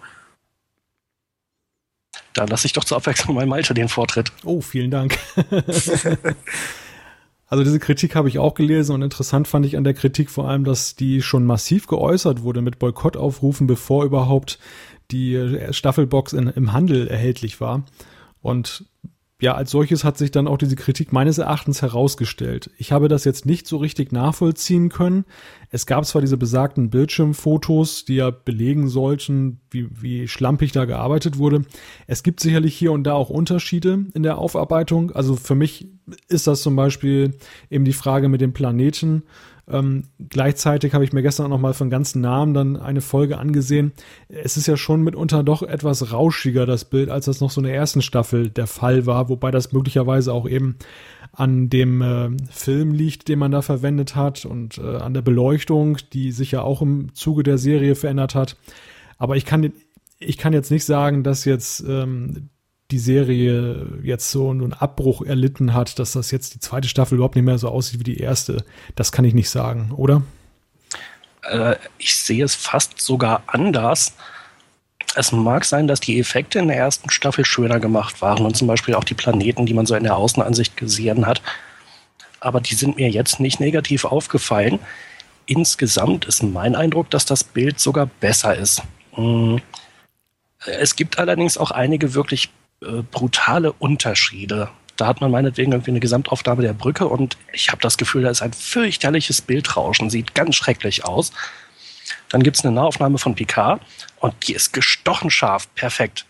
[2.35, 4.31] Da lasse ich doch zur Abwechslung mal Malte den Vortritt.
[4.45, 5.19] Oh, vielen Dank.
[7.47, 10.47] also diese Kritik habe ich auch gelesen und interessant fand ich an der Kritik vor
[10.47, 14.59] allem, dass die schon massiv geäußert wurde mit Boykottaufrufen, bevor überhaupt
[15.11, 17.85] die Staffelbox in, im Handel erhältlich war.
[18.41, 18.87] Und
[19.39, 22.71] ja, als solches hat sich dann auch diese Kritik meines Erachtens herausgestellt.
[22.79, 25.27] Ich habe das jetzt nicht so richtig nachvollziehen können.
[25.69, 31.37] Es gab zwar diese besagten Bildschirmfotos, die ja belegen sollten, wie, wie schlampig da gearbeitet
[31.37, 31.67] wurde.
[32.07, 35.11] Es gibt sicherlich hier und da auch Unterschiede in der Aufarbeitung.
[35.11, 35.87] Also für mich
[36.29, 37.37] ist das zum Beispiel
[37.69, 39.25] eben die Frage mit dem Planeten
[39.69, 43.39] ähm, gleichzeitig habe ich mir gestern auch noch mal von ganzen Namen dann eine Folge
[43.39, 43.93] angesehen.
[44.29, 47.67] Es ist ja schon mitunter doch etwas rauschiger, das Bild, als das noch so in
[47.67, 50.77] der ersten Staffel der Fall war, wobei das möglicherweise auch eben
[51.33, 55.99] an dem äh, Film liegt, den man da verwendet hat und äh, an der Beleuchtung,
[56.13, 58.57] die sich ja auch im Zuge der Serie verändert hat.
[59.19, 59.73] Aber ich kann,
[60.19, 62.51] ich kann jetzt nicht sagen, dass jetzt ähm,
[62.91, 67.35] die Serie jetzt so einen Abbruch erlitten hat, dass das jetzt die zweite Staffel überhaupt
[67.35, 68.65] nicht mehr so aussieht wie die erste.
[68.95, 70.23] Das kann ich nicht sagen, oder?
[71.43, 74.15] Äh, ich sehe es fast sogar anders.
[75.15, 78.69] Es mag sein, dass die Effekte in der ersten Staffel schöner gemacht waren und zum
[78.69, 81.43] Beispiel auch die Planeten, die man so in der Außenansicht gesehen hat.
[82.39, 84.79] Aber die sind mir jetzt nicht negativ aufgefallen.
[85.47, 88.83] Insgesamt ist mein Eindruck, dass das Bild sogar besser ist.
[89.13, 89.61] Hm.
[90.67, 92.51] Es gibt allerdings auch einige wirklich
[92.83, 94.69] äh, brutale Unterschiede.
[94.97, 98.31] Da hat man meinetwegen irgendwie eine Gesamtaufnahme der Brücke und ich habe das Gefühl, da
[98.31, 101.33] ist ein fürchterliches Bildrauschen, sieht ganz schrecklich aus.
[102.29, 103.81] Dann gibt es eine Nahaufnahme von Picard
[104.21, 106.25] und die ist gestochen scharf, perfekt.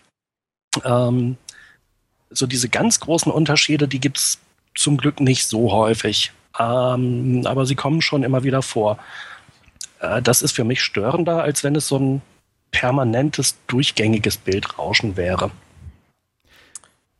[0.85, 1.37] Ähm,
[2.31, 4.39] so diese ganz großen Unterschiede, die gibt es
[4.75, 6.33] zum Glück nicht so häufig.
[6.59, 8.99] Ähm, aber sie kommen schon immer wieder vor.
[10.01, 12.23] Äh, das ist für mich störender, als wenn es so ein
[12.71, 15.51] permanentes, durchgängiges Bildrauschen wäre.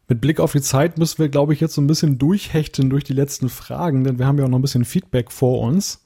[0.09, 3.03] Mit Blick auf die Zeit müssen wir, glaube ich, jetzt so ein bisschen durchhechten durch
[3.03, 6.05] die letzten Fragen, denn wir haben ja auch noch ein bisschen Feedback vor uns.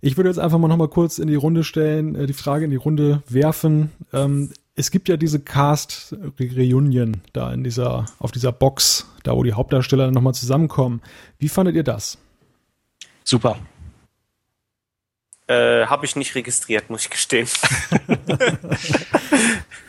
[0.00, 2.64] Ich würde jetzt einfach mal noch mal kurz in die Runde stellen, äh, die Frage
[2.64, 3.92] in die Runde werfen.
[4.12, 9.54] Ähm, es gibt ja diese Cast-Reunion da in dieser, auf dieser Box, da wo die
[9.54, 11.00] Hauptdarsteller nochmal zusammenkommen.
[11.38, 12.18] Wie fandet ihr das?
[13.24, 13.58] Super.
[15.46, 17.48] Äh, Habe ich nicht registriert, muss ich gestehen.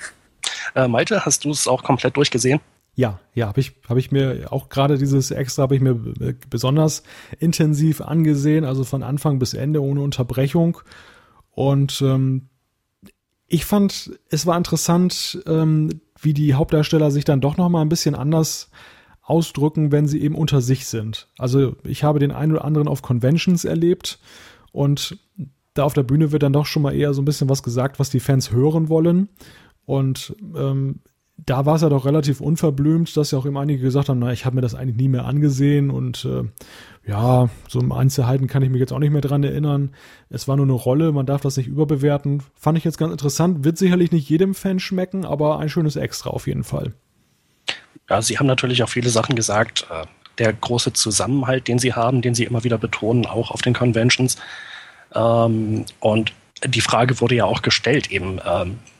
[0.77, 2.59] Äh, Malte, hast du es auch komplett durchgesehen?
[2.93, 6.35] Ja, ja, habe ich, hab ich mir auch gerade dieses Extra habe ich mir äh,
[6.51, 7.01] besonders
[7.39, 10.77] intensiv angesehen, also von Anfang bis Ende ohne Unterbrechung.
[11.49, 12.49] Und ähm,
[13.47, 17.89] ich fand, es war interessant, ähm, wie die Hauptdarsteller sich dann doch noch mal ein
[17.89, 18.69] bisschen anders
[19.23, 21.27] ausdrücken, wenn sie eben unter sich sind.
[21.39, 24.19] Also ich habe den einen oder anderen auf Conventions erlebt
[24.71, 25.17] und
[25.73, 27.99] da auf der Bühne wird dann doch schon mal eher so ein bisschen was gesagt,
[27.99, 29.29] was die Fans hören wollen.
[29.87, 30.99] Und ähm,
[31.37, 34.33] da war es ja doch relativ unverblümt, dass ja auch eben einige gesagt haben, na,
[34.33, 36.43] ich habe mir das eigentlich nie mehr angesehen und äh,
[37.09, 39.91] ja, so im Einzelheiten kann ich mich jetzt auch nicht mehr dran erinnern.
[40.29, 42.43] Es war nur eine Rolle, man darf das nicht überbewerten.
[42.53, 46.31] Fand ich jetzt ganz interessant, wird sicherlich nicht jedem Fan schmecken, aber ein schönes Extra
[46.31, 46.93] auf jeden Fall.
[48.09, 49.87] Ja, Sie haben natürlich auch viele Sachen gesagt.
[49.89, 50.05] Äh,
[50.37, 54.37] der große Zusammenhalt, den Sie haben, den Sie immer wieder betonen, auch auf den Conventions.
[55.15, 56.33] Ähm, und
[56.65, 58.96] die Frage wurde ja auch gestellt, eben, ähm, äh,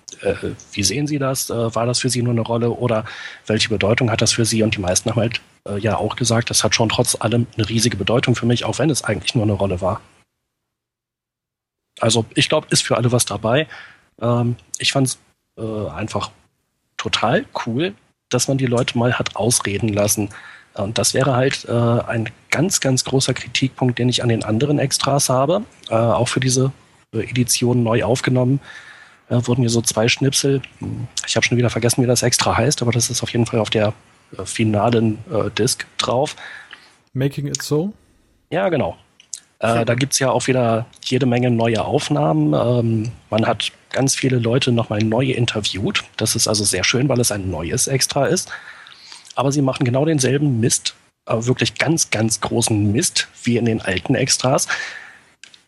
[0.74, 1.50] wie sehen Sie das?
[1.50, 3.06] Äh, war das für Sie nur eine Rolle oder
[3.46, 4.64] welche Bedeutung hat das für Sie?
[4.64, 7.68] Und die meisten haben halt äh, ja auch gesagt, das hat schon trotz allem eine
[7.70, 10.02] riesige Bedeutung für mich, auch wenn es eigentlich nur eine Rolle war.
[12.00, 13.68] Also ich glaube, ist für alle was dabei.
[14.22, 15.20] Ähm, ich fand es
[15.58, 16.32] äh, einfach
[16.98, 17.94] total cool,
[18.30, 20.30] dass man die Leute mal hat ausreden lassen.
[20.74, 24.80] Und das wäre halt äh, ein ganz, ganz großer Kritikpunkt, den ich an den anderen
[24.80, 26.72] Extras habe, äh, auch für diese
[27.14, 28.60] äh, Edition neu aufgenommen.
[29.30, 30.62] Äh, wurden mir so zwei Schnipsel,
[31.26, 33.60] ich habe schon wieder vergessen, wie das extra heißt, aber das ist auf jeden Fall
[33.60, 33.94] auf der
[34.38, 36.36] äh, finalen äh, Disc drauf.
[37.14, 37.94] Making It So?
[38.50, 38.98] Ja, genau.
[39.60, 42.54] Äh, da gibt es ja auch wieder jede Menge neue Aufnahmen.
[42.54, 46.04] Ähm, man hat ganz viele Leute nochmal neu interviewt.
[46.16, 48.50] Das ist also sehr schön, weil es ein neues Extra ist.
[49.36, 50.96] Aber sie machen genau denselben Mist,
[51.26, 54.68] aber wirklich ganz, ganz großen Mist wie in den alten Extras.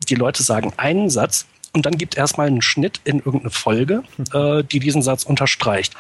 [0.08, 4.64] Die Leute sagen einen Satz und dann gibt erstmal einen Schnitt in irgendeine Folge, äh,
[4.64, 5.96] die diesen Satz unterstreicht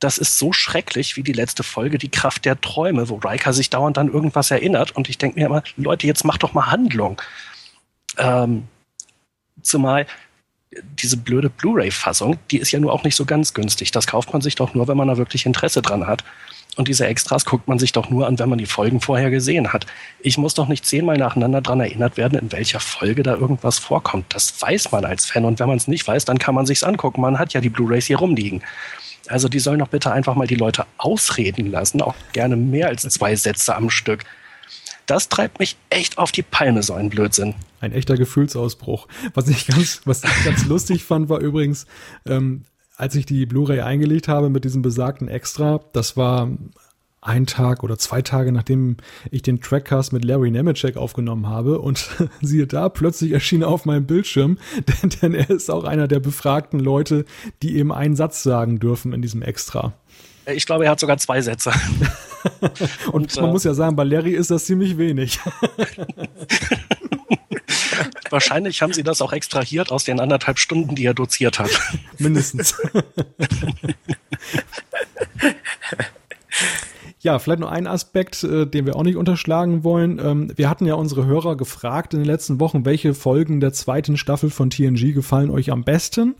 [0.00, 3.68] das ist so schrecklich wie die letzte Folge, die Kraft der Träume, wo Riker sich
[3.68, 4.96] dauernd an irgendwas erinnert.
[4.96, 7.20] Und ich denke mir immer, Leute, jetzt macht doch mal Handlung.
[8.16, 8.66] Ähm,
[9.62, 10.06] zumal
[10.72, 13.90] diese blöde Blu-ray-Fassung, die ist ja nur auch nicht so ganz günstig.
[13.90, 16.24] Das kauft man sich doch nur, wenn man da wirklich Interesse dran hat.
[16.76, 19.72] Und diese Extras guckt man sich doch nur an, wenn man die Folgen vorher gesehen
[19.72, 19.86] hat.
[20.20, 24.26] Ich muss doch nicht zehnmal nacheinander dran erinnert werden, in welcher Folge da irgendwas vorkommt.
[24.30, 25.44] Das weiß man als Fan.
[25.44, 27.20] Und wenn man es nicht weiß, dann kann man sich's angucken.
[27.20, 28.62] Man hat ja die Blu-rays hier rumliegen.
[29.28, 33.02] Also die sollen doch bitte einfach mal die Leute ausreden lassen, auch gerne mehr als
[33.02, 34.24] zwei Sätze am Stück.
[35.06, 37.54] Das treibt mich echt auf die Palme, so ein Blödsinn.
[37.80, 39.08] Ein echter Gefühlsausbruch.
[39.34, 41.86] Was ich ganz, was ich ganz lustig fand, war übrigens,
[42.26, 42.64] ähm,
[43.00, 46.50] als ich die Blu-ray eingelegt habe mit diesem besagten Extra, das war
[47.22, 48.98] ein Tag oder zwei Tage, nachdem
[49.30, 52.10] ich den Trackcast mit Larry Nemeczek aufgenommen habe und
[52.42, 54.58] siehe da, plötzlich erschien er auf meinem Bildschirm,
[55.02, 57.24] denn, denn er ist auch einer der befragten Leute,
[57.62, 59.94] die eben einen Satz sagen dürfen in diesem Extra.
[60.46, 61.72] Ich glaube, er hat sogar zwei Sätze.
[62.60, 65.38] und, und, man äh, muss ja sagen, bei Larry ist das ziemlich wenig.
[68.30, 71.70] Wahrscheinlich haben sie das auch extrahiert aus den anderthalb Stunden, die er doziert hat.
[72.18, 72.74] Mindestens.
[77.22, 80.18] Ja, vielleicht noch ein Aspekt, äh, den wir auch nicht unterschlagen wollen.
[80.18, 84.16] Ähm, wir hatten ja unsere Hörer gefragt in den letzten Wochen, welche Folgen der zweiten
[84.16, 86.36] Staffel von TNG gefallen euch am besten.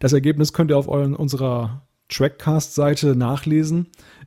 [0.00, 3.86] Das Ergebnis könnt ihr auf euren, unserer Trackcast-Seite nachlesen.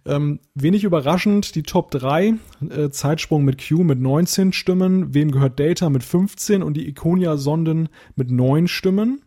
[0.10, 2.34] Ähm, wenig überraschend, die Top 3,
[2.69, 7.90] äh, Zeitsprung mit Q mit 19 Stimmen, Wem gehört Data mit 15 und die Iconia-Sonden
[8.15, 9.22] mit 9 Stimmen.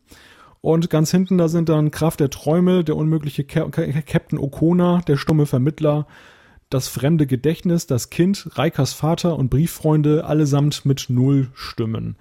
[0.61, 5.47] Und ganz hinten, da sind dann Kraft der Träume, der unmögliche Captain Okona, der stumme
[5.47, 6.07] Vermittler
[6.69, 12.17] das fremde Gedächtnis, das Kind, Reikas Vater und Brieffreunde allesamt mit null Stimmen.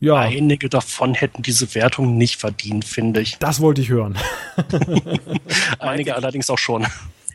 [0.00, 0.16] Ja.
[0.16, 3.38] Einige davon hätten diese Wertung nicht verdient, finde ich.
[3.38, 4.16] Das wollte ich hören.
[5.78, 6.86] Einige allerdings auch schon.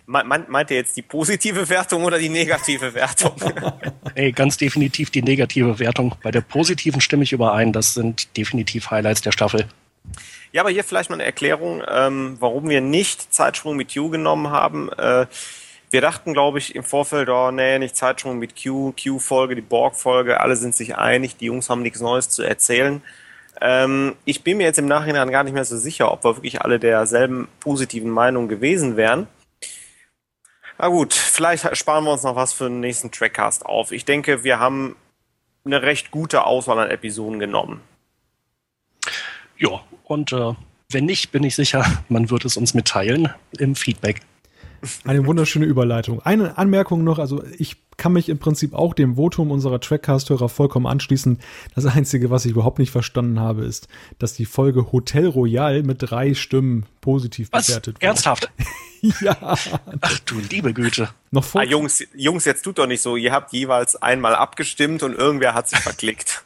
[0.09, 3.35] Meint ihr jetzt die positive Wertung oder die negative Wertung?
[4.15, 6.15] Ey, ganz definitiv die negative Wertung.
[6.23, 7.71] Bei der positiven stimme ich überein.
[7.73, 9.67] Das sind definitiv Highlights der Staffel.
[10.51, 14.49] Ja, aber hier vielleicht mal eine Erklärung, ähm, warum wir nicht Zeitsprung mit You genommen
[14.49, 14.89] haben.
[14.93, 15.27] Äh,
[15.91, 20.39] wir dachten, glaube ich, im Vorfeld, oh nee, nicht Zeitsprung mit Q, Q-Folge, die Borg-Folge,
[20.39, 23.03] alle sind sich einig, die Jungs haben nichts Neues zu erzählen.
[23.61, 26.61] Ähm, ich bin mir jetzt im Nachhinein gar nicht mehr so sicher, ob wir wirklich
[26.61, 29.27] alle derselben positiven Meinung gewesen wären.
[30.81, 33.91] Na gut, vielleicht sparen wir uns noch was für den nächsten Trackcast auf.
[33.91, 34.95] Ich denke, wir haben
[35.65, 37.81] eine recht gute Auswahl an Episoden genommen.
[39.57, 40.53] Ja, und äh,
[40.89, 44.21] wenn nicht, bin ich sicher, man wird es uns mitteilen im Feedback.
[45.03, 46.21] Eine wunderschöne Überleitung.
[46.21, 50.87] Eine Anmerkung noch, also ich kann mich im Prinzip auch dem Votum unserer Trackcast-Hörer vollkommen
[50.87, 51.39] anschließen.
[51.75, 53.87] Das Einzige, was ich überhaupt nicht verstanden habe, ist,
[54.17, 57.67] dass die Folge Hotel Royal mit drei Stimmen positiv was?
[57.67, 58.05] bewertet wurde.
[58.05, 58.51] Ernsthaft?
[59.21, 59.35] ja.
[59.41, 61.09] Ach du liebe Güte.
[61.31, 63.15] Noch vor ah, Jungs, Jungs, jetzt tut doch nicht so.
[63.17, 66.43] Ihr habt jeweils einmal abgestimmt und irgendwer hat sich verklickt.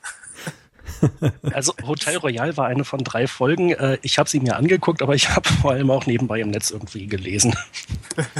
[1.53, 3.71] Also Hotel Royal war eine von drei Folgen.
[3.71, 6.71] Äh, ich habe sie mir angeguckt, aber ich habe vor allem auch nebenbei im Netz
[6.71, 7.55] irgendwie gelesen.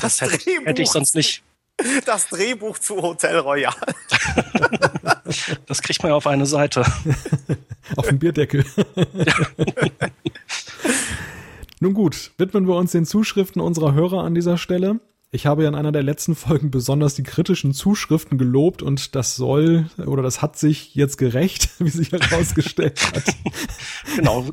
[0.00, 1.42] Das, das hätte, hätte, ich sonst nicht.
[2.06, 3.74] Das Drehbuch zu Hotel Royal.
[5.66, 6.84] Das kriegt man ja auf eine Seite.
[7.96, 8.64] Auf den Bierdeckel.
[9.14, 9.34] Ja.
[11.80, 15.00] Nun gut, widmen wir uns den Zuschriften unserer Hörer an dieser Stelle.
[15.32, 19.36] Ich habe ja in einer der letzten Folgen besonders die kritischen Zuschriften gelobt und das
[19.36, 23.36] soll oder das hat sich jetzt gerecht, wie sich herausgestellt hat.
[24.16, 24.46] genau.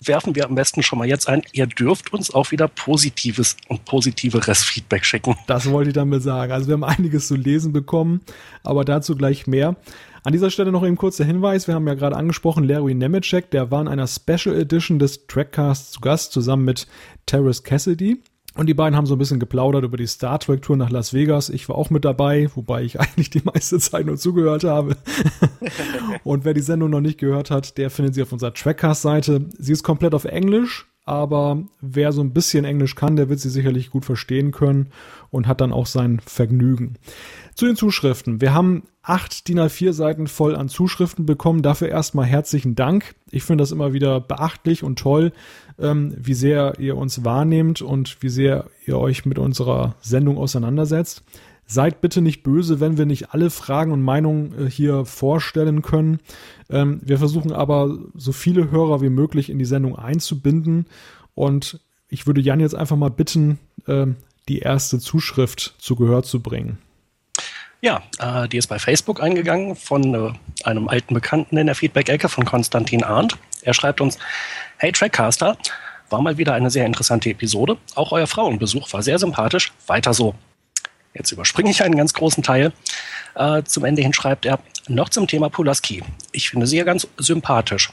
[0.00, 3.84] werfen wir am besten schon mal jetzt ein, ihr dürft uns auch wieder positives und
[3.84, 5.36] positiveres Feedback schicken.
[5.46, 6.50] Das wollte ich damit sagen.
[6.50, 8.20] Also wir haben einiges zu lesen bekommen,
[8.64, 9.76] aber dazu gleich mehr.
[10.24, 11.68] An dieser Stelle noch eben kurzer Hinweis.
[11.68, 15.92] Wir haben ja gerade angesprochen, Larry Nemeczek, der war in einer Special Edition des Trackcasts
[15.92, 16.88] zu Gast, zusammen mit
[17.26, 18.20] Terrace Cassidy.
[18.56, 21.14] Und die beiden haben so ein bisschen geplaudert über die Star Trek Tour nach Las
[21.14, 21.50] Vegas.
[21.50, 24.96] Ich war auch mit dabei, wobei ich eigentlich die meiste Zeit nur zugehört habe.
[26.24, 29.46] und wer die Sendung noch nicht gehört hat, der findet sie auf unserer Trackcast-Seite.
[29.58, 33.50] Sie ist komplett auf Englisch, aber wer so ein bisschen Englisch kann, der wird sie
[33.50, 34.90] sicherlich gut verstehen können
[35.30, 36.94] und hat dann auch sein Vergnügen.
[37.54, 38.40] Zu den Zuschriften.
[38.40, 41.62] Wir haben acht DIN A4 Seiten voll an Zuschriften bekommen.
[41.62, 43.14] Dafür erstmal herzlichen Dank.
[43.30, 45.32] Ich finde das immer wieder beachtlich und toll,
[45.78, 51.22] ähm, wie sehr ihr uns wahrnehmt und wie sehr ihr euch mit unserer Sendung auseinandersetzt.
[51.66, 56.18] Seid bitte nicht böse, wenn wir nicht alle Fragen und Meinungen äh, hier vorstellen können.
[56.68, 60.86] Ähm, wir versuchen aber, so viele Hörer wie möglich in die Sendung einzubinden.
[61.34, 64.06] Und ich würde Jan jetzt einfach mal bitten, äh,
[64.48, 66.78] die erste Zuschrift zu Gehör zu bringen.
[67.82, 70.32] Ja, äh, die ist bei Facebook eingegangen von äh,
[70.64, 73.38] einem alten Bekannten in der Feedback-Ecke von Konstantin Arndt.
[73.62, 74.18] Er schreibt uns,
[74.76, 75.56] Hey Trackcaster,
[76.10, 77.78] war mal wieder eine sehr interessante Episode.
[77.94, 79.72] Auch euer Frauenbesuch war sehr sympathisch.
[79.86, 80.34] Weiter so.
[81.14, 82.72] Jetzt überspringe ich einen ganz großen Teil.
[83.34, 84.58] Äh, zum Ende hin schreibt er,
[84.88, 86.02] noch zum Thema Pulaski.
[86.32, 87.90] Ich finde sie ja ganz sympathisch.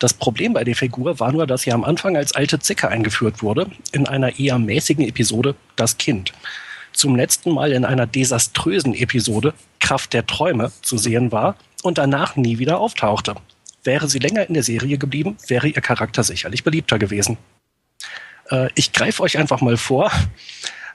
[0.00, 3.40] Das Problem bei der Figur war nur, dass sie am Anfang als alte Zicke eingeführt
[3.40, 6.32] wurde, in einer eher mäßigen Episode Das Kind
[6.92, 12.36] zum letzten Mal in einer desaströsen Episode Kraft der Träume zu sehen war und danach
[12.36, 13.34] nie wieder auftauchte.
[13.84, 17.36] Wäre sie länger in der Serie geblieben, wäre ihr Charakter sicherlich beliebter gewesen.
[18.50, 20.10] Äh, ich greife euch einfach mal vor.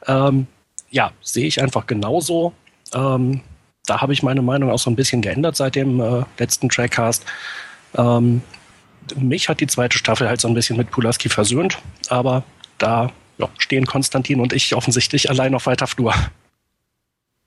[0.05, 0.47] Ähm,
[0.89, 2.53] ja, sehe ich einfach genauso.
[2.93, 3.41] Ähm,
[3.85, 7.25] da habe ich meine Meinung auch so ein bisschen geändert seit dem äh, letzten Trackcast.
[7.95, 8.41] Ähm,
[9.15, 11.77] mich hat die zweite Staffel halt so ein bisschen mit Pulaski versöhnt,
[12.09, 12.43] aber
[12.77, 16.13] da ja, stehen Konstantin und ich offensichtlich allein auf weiter Flur.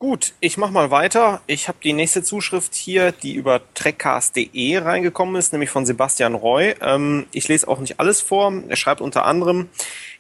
[0.03, 1.43] Gut, ich mach mal weiter.
[1.47, 6.75] Ich habe die nächste Zuschrift hier, die über trekkcast.de reingekommen ist, nämlich von Sebastian Roy.
[6.81, 8.51] Ähm, ich lese auch nicht alles vor.
[8.67, 9.69] Er schreibt unter anderem,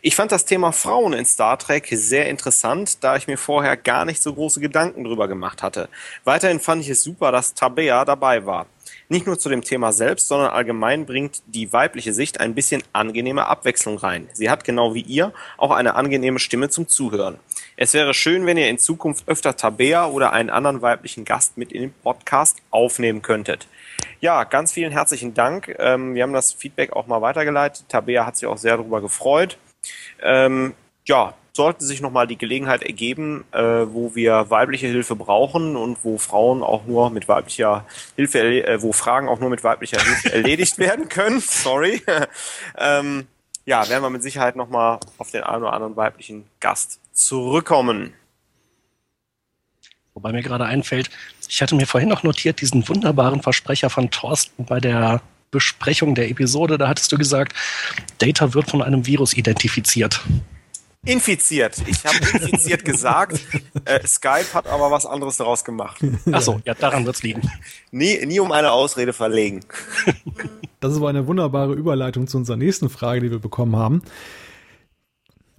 [0.02, 4.04] ich fand das Thema Frauen in Star Trek sehr interessant, da ich mir vorher gar
[4.04, 5.88] nicht so große Gedanken drüber gemacht hatte.
[6.24, 8.66] Weiterhin fand ich es super, dass Tabea dabei war.
[9.12, 13.48] Nicht nur zu dem Thema selbst, sondern allgemein bringt die weibliche Sicht ein bisschen angenehme
[13.48, 14.28] Abwechslung rein.
[14.34, 17.40] Sie hat genau wie ihr auch eine angenehme Stimme zum Zuhören.
[17.76, 21.72] Es wäre schön, wenn ihr in Zukunft öfter Tabea oder einen anderen weiblichen Gast mit
[21.72, 23.66] in den Podcast aufnehmen könntet.
[24.20, 25.74] Ja, ganz vielen herzlichen Dank.
[25.80, 27.86] Ähm, wir haben das Feedback auch mal weitergeleitet.
[27.88, 29.58] Tabea hat sich auch sehr darüber gefreut.
[30.22, 30.74] Ähm,
[31.04, 36.18] ja, sollte sich nochmal die Gelegenheit ergeben, äh, wo wir weibliche Hilfe brauchen und wo
[36.18, 37.84] Frauen auch nur mit weiblicher
[38.16, 41.40] Hilfe, äh, wo Fragen auch nur mit weiblicher Hilfe erledigt werden können.
[41.40, 42.02] Sorry.
[42.78, 43.26] ähm,
[43.66, 48.14] ja, werden wir mit Sicherheit nochmal auf den einen oder anderen weiblichen Gast zurückkommen.
[50.14, 51.10] Wobei mir gerade einfällt,
[51.48, 56.30] ich hatte mir vorhin noch notiert, diesen wunderbaren Versprecher von Thorsten bei der Besprechung der
[56.30, 56.78] Episode.
[56.78, 57.54] Da hattest du gesagt,
[58.18, 60.20] Data wird von einem Virus identifiziert.
[61.06, 61.82] Infiziert.
[61.86, 63.40] Ich habe infiziert gesagt.
[63.86, 66.04] Äh, Skype hat aber was anderes daraus gemacht.
[66.30, 67.40] Achso, ja, daran wird's liegen.
[67.90, 69.60] Nie, nie um eine Ausrede verlegen.
[70.80, 74.02] Das ist aber eine wunderbare Überleitung zu unserer nächsten Frage, die wir bekommen haben.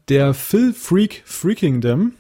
[0.10, 2.14] Der Phil Freak Freakingdom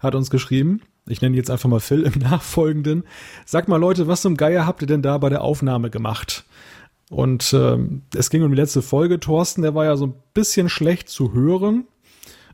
[0.00, 3.04] hat uns geschrieben, ich nenne jetzt einfach mal Phil im Nachfolgenden.
[3.44, 6.44] Sag mal Leute, was zum Geier habt ihr denn da bei der Aufnahme gemacht?
[7.10, 9.20] Und ähm, es ging um die letzte Folge.
[9.20, 11.86] Thorsten, der war ja so ein bisschen schlecht zu hören.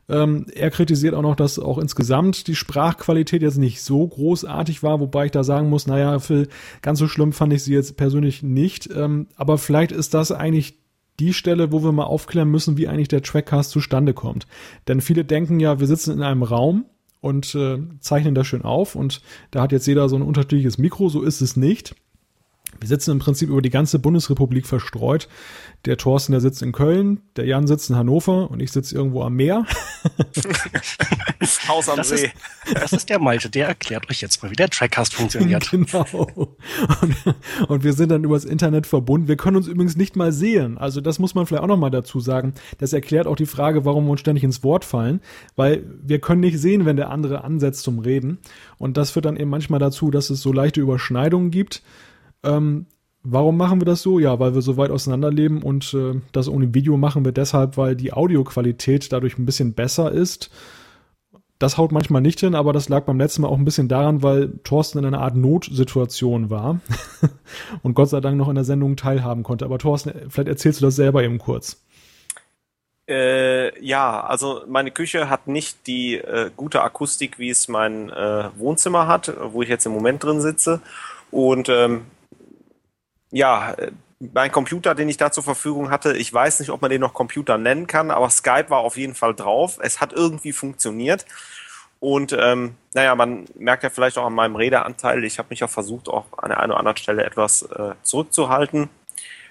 [0.09, 4.99] Ähm, er kritisiert auch noch, dass auch insgesamt die Sprachqualität jetzt nicht so großartig war,
[4.99, 6.47] wobei ich da sagen muss, naja, Phil,
[6.81, 8.89] ganz so schlimm fand ich sie jetzt persönlich nicht.
[8.93, 10.79] Ähm, aber vielleicht ist das eigentlich
[11.19, 14.47] die Stelle, wo wir mal aufklären müssen, wie eigentlich der Trackcast zustande kommt.
[14.87, 16.85] Denn viele denken ja, wir sitzen in einem Raum
[17.21, 19.21] und äh, zeichnen das schön auf und
[19.51, 21.95] da hat jetzt jeder so ein unterschiedliches Mikro, so ist es nicht.
[22.79, 25.27] Wir sitzen im Prinzip über die ganze Bundesrepublik verstreut.
[25.85, 29.23] Der Thorsten, der sitzt in Köln, der Jan sitzt in Hannover und ich sitze irgendwo
[29.23, 29.65] am Meer.
[31.67, 32.25] Haus am Das See.
[32.25, 32.33] ist,
[32.73, 35.71] das ist der Malte, der erklärt euch jetzt mal, wie der Trackcast funktioniert.
[35.73, 36.27] Genau.
[37.01, 37.15] Und,
[37.67, 39.27] und wir sind dann übers Internet verbunden.
[39.27, 40.77] Wir können uns übrigens nicht mal sehen.
[40.77, 42.53] Also das muss man vielleicht auch nochmal dazu sagen.
[42.77, 45.21] Das erklärt auch die Frage, warum wir uns ständig ins Wort fallen.
[45.55, 48.37] Weil wir können nicht sehen, wenn der andere ansetzt zum Reden.
[48.77, 51.81] Und das führt dann eben manchmal dazu, dass es so leichte Überschneidungen gibt.
[52.43, 52.85] Ähm,
[53.23, 54.19] warum machen wir das so?
[54.19, 57.95] Ja, weil wir so weit auseinanderleben und äh, das ohne Video machen wir deshalb, weil
[57.95, 60.51] die Audioqualität dadurch ein bisschen besser ist.
[61.59, 64.21] das haut manchmal nicht hin, aber das lag beim letzten Mal auch ein bisschen daran,
[64.21, 66.81] weil Thorsten in einer Art Notsituation war
[67.83, 69.63] und Gott sei Dank noch in der Sendung teilhaben konnte.
[69.65, 71.81] Aber Thorsten, vielleicht erzählst du das selber eben kurz.
[73.07, 78.49] Äh, ja, also meine Küche hat nicht die äh, gute Akustik, wie es mein äh,
[78.57, 80.81] Wohnzimmer hat, wo ich jetzt im Moment drin sitze.
[81.29, 82.05] Und ähm,
[83.33, 83.75] ja,
[84.33, 87.13] mein Computer, den ich da zur Verfügung hatte, ich weiß nicht, ob man den noch
[87.13, 89.79] Computer nennen kann, aber Skype war auf jeden Fall drauf.
[89.81, 91.25] Es hat irgendwie funktioniert.
[91.99, 95.69] Und ähm, naja, man merkt ja vielleicht auch an meinem Redeanteil, ich habe mich auch
[95.69, 98.89] versucht, auch an der einen oder anderen Stelle etwas äh, zurückzuhalten.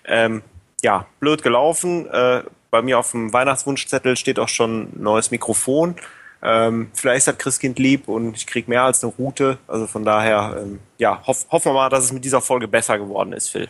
[0.04, 0.42] Ähm,
[0.82, 2.08] ja, blöd gelaufen.
[2.08, 5.96] Äh, bei mir auf dem Weihnachtswunschzettel steht auch schon neues Mikrofon.
[6.44, 9.58] Ähm, vielleicht das Christkind lieb und ich kriege mehr als eine Route.
[9.68, 12.98] Also von daher, ähm, ja, hoff, hoffen wir mal, dass es mit dieser Folge besser
[12.98, 13.68] geworden ist, Phil.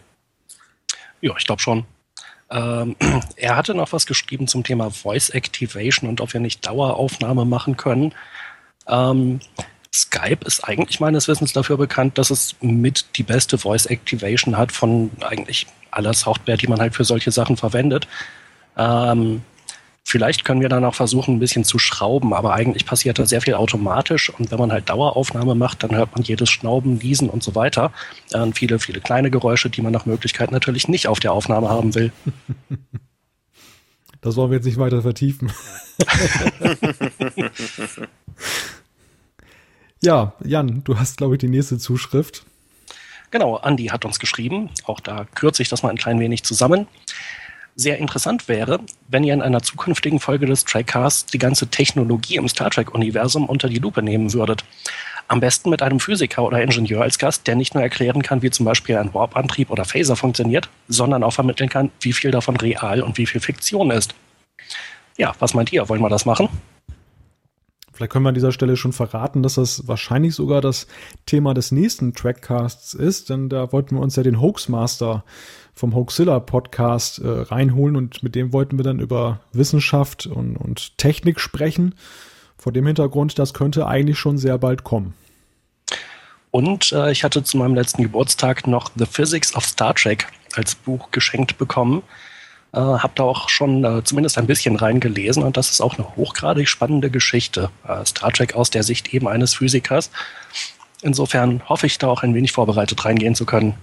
[1.21, 1.85] Ja, ich glaube schon.
[2.51, 2.97] Ähm,
[3.37, 7.77] er hatte noch was geschrieben zum Thema Voice Activation und ob wir nicht Daueraufnahme machen
[7.77, 8.15] können.
[8.87, 9.41] Ähm,
[9.95, 14.73] Skype ist eigentlich meines Wissens dafür bekannt, dass es mit die beste Voice Activation hat
[14.73, 18.09] von eigentlich aller Software, die man halt für solche Sachen verwendet.
[18.79, 19.43] Ähm,
[20.05, 23.41] Vielleicht können wir dann auch versuchen, ein bisschen zu schrauben, aber eigentlich passiert da sehr
[23.41, 27.43] viel automatisch und wenn man halt Daueraufnahme macht, dann hört man jedes Schnauben, Niesen und
[27.43, 27.93] so weiter.
[28.33, 31.95] Äh, viele, viele kleine Geräusche, die man nach Möglichkeit natürlich nicht auf der Aufnahme haben
[31.95, 32.13] will.
[34.25, 35.53] Das wollen wir jetzt nicht weiter vertiefen.
[40.01, 42.45] ja, Jan, du hast, glaube ich, die nächste Zuschrift.
[43.33, 44.71] Genau, Andi hat uns geschrieben.
[44.85, 46.87] Auch da kürze ich das mal ein klein wenig zusammen
[47.75, 52.49] sehr interessant wäre, wenn ihr in einer zukünftigen Folge des Trackcasts die ganze Technologie im
[52.49, 54.65] Star Trek-Universum unter die Lupe nehmen würdet.
[55.29, 58.51] Am besten mit einem Physiker oder Ingenieur als Gast, der nicht nur erklären kann, wie
[58.51, 63.03] zum Beispiel ein Warp-Antrieb oder Phaser funktioniert, sondern auch vermitteln kann, wie viel davon real
[63.03, 64.15] und wie viel Fiktion ist.
[65.17, 65.89] Ja, was meint ihr?
[65.89, 66.49] Wollen wir das machen?
[67.93, 70.87] Vielleicht können wir an dieser Stelle schon verraten, dass das wahrscheinlich sogar das
[71.27, 75.25] Thema des nächsten Trackcasts ist, denn da wollten wir uns ja den Hoaxmaster
[75.75, 80.99] vom Hoaxilla Podcast äh, reinholen und mit dem wollten wir dann über Wissenschaft und, und
[80.99, 81.95] Technik sprechen.
[82.59, 85.15] Vor dem Hintergrund, das könnte eigentlich schon sehr bald kommen.
[86.51, 90.75] Und äh, ich hatte zu meinem letzten Geburtstag noch The Physics of Star Trek als
[90.75, 92.03] Buch geschenkt bekommen.
[92.73, 96.15] Äh, hab da auch schon äh, zumindest ein bisschen reingelesen und das ist auch eine
[96.17, 97.71] hochgradig spannende Geschichte.
[97.89, 100.11] Äh, Star Trek aus der Sicht eben eines Physikers.
[101.01, 103.75] Insofern hoffe ich da auch ein wenig vorbereitet reingehen zu können.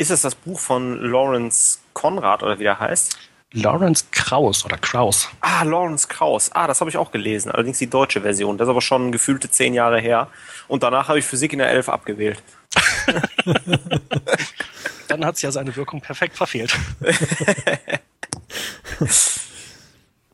[0.00, 3.18] Ist es das Buch von Lawrence Conrad oder wie der heißt?
[3.52, 5.28] Lawrence Kraus oder Kraus.
[5.42, 6.50] Ah, Lawrence Kraus.
[6.54, 7.50] Ah, das habe ich auch gelesen.
[7.50, 8.56] Allerdings die deutsche Version.
[8.56, 10.28] Das ist aber schon gefühlte zehn Jahre her.
[10.68, 12.42] Und danach habe ich Physik in der Elf abgewählt.
[15.08, 16.74] Dann hat es ja seine Wirkung perfekt verfehlt.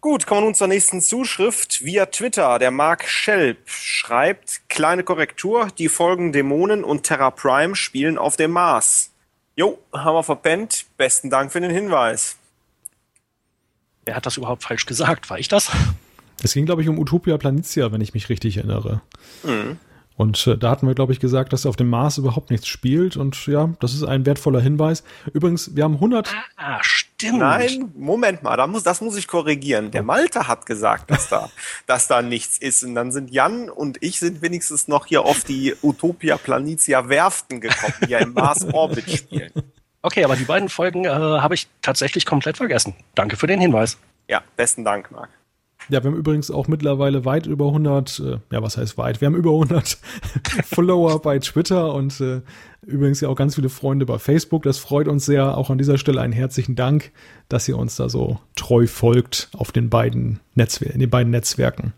[0.01, 1.85] Gut, kommen wir nun zur nächsten Zuschrift.
[1.85, 8.17] Via Twitter, der Mark Schelp schreibt, kleine Korrektur, die Folgen Dämonen und Terra Prime spielen
[8.17, 9.11] auf dem Mars.
[9.59, 10.85] Jo, haben wir verpennt.
[10.99, 12.37] Besten Dank für den Hinweis.
[14.05, 15.31] Wer hat das überhaupt falsch gesagt?
[15.31, 15.71] War ich das?
[16.43, 19.01] Es ging, glaube ich, um Utopia Planitia, wenn ich mich richtig erinnere.
[19.43, 19.79] Mhm.
[20.17, 23.17] Und äh, da hatten wir, glaube ich, gesagt, dass auf dem Mars überhaupt nichts spielt.
[23.17, 25.05] Und ja, das ist ein wertvoller Hinweis.
[25.33, 26.35] Übrigens, wir haben 100.
[26.57, 27.39] Ah, stimmt.
[27.39, 29.91] Nein, Moment mal, da muss, das muss ich korrigieren.
[29.91, 31.51] Der Malte hat gesagt, dass da,
[31.87, 32.83] dass da nichts ist.
[32.83, 37.61] Und dann sind Jan und ich sind wenigstens noch hier auf die Utopia Planitia Werften
[37.61, 39.53] gekommen, die ja im Mars Orbit spielen.
[40.01, 42.95] Okay, aber die beiden Folgen äh, habe ich tatsächlich komplett vergessen.
[43.15, 43.99] Danke für den Hinweis.
[44.29, 45.31] Ja, besten Dank, Marc.
[45.89, 49.21] Ja, wir haben übrigens auch mittlerweile weit über 100, äh, ja, was heißt weit?
[49.21, 49.99] Wir haben über 100
[50.65, 52.43] Follower bei Twitter und äh,
[52.87, 54.63] übrigens ja auch ganz viele Freunde bei Facebook.
[54.63, 55.59] Das freut uns sehr.
[55.59, 57.11] Auch an dieser Stelle einen herzlichen Dank,
[57.49, 61.93] dass ihr uns da so treu folgt auf den beiden Netzwer in den beiden Netzwerken.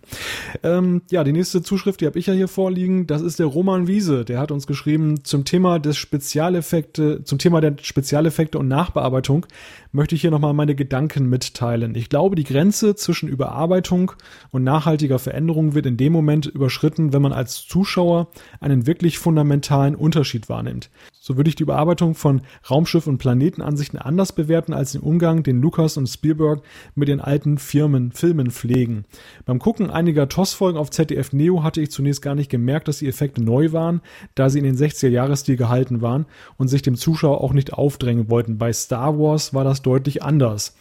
[0.63, 3.07] Ähm, ja, die nächste Zuschrift, die habe ich ja hier vorliegen.
[3.07, 4.25] Das ist der Roman Wiese.
[4.25, 9.47] Der hat uns geschrieben zum Thema des Spezialeffekte, zum Thema der Spezialeffekte und Nachbearbeitung
[9.93, 11.95] möchte ich hier nochmal meine Gedanken mitteilen.
[11.95, 14.13] Ich glaube, die Grenze zwischen Überarbeitung
[14.51, 18.29] und nachhaltiger Veränderung wird in dem Moment überschritten, wenn man als Zuschauer
[18.61, 20.78] einen wirklich fundamentalen Unterschied wahrnimmt.
[21.13, 22.41] So würde ich die Überarbeitung von
[22.71, 26.63] Raumschiff- und Planetenansichten anders bewerten als den Umgang, den Lucas und Spielberg
[26.95, 29.05] mit den alten Firmen, Filmen pflegen.
[29.45, 33.09] Beim Gucken einiger TOS-Folgen auf ZDF Neo hatte ich zunächst gar nicht gemerkt, dass die
[33.09, 34.01] Effekte neu waren,
[34.35, 36.27] da sie in den 60er-Jahres-Stil gehalten waren
[36.57, 38.59] und sich dem Zuschauer auch nicht aufdrängen wollten.
[38.59, 40.75] Bei Star Wars war das deutlich anders.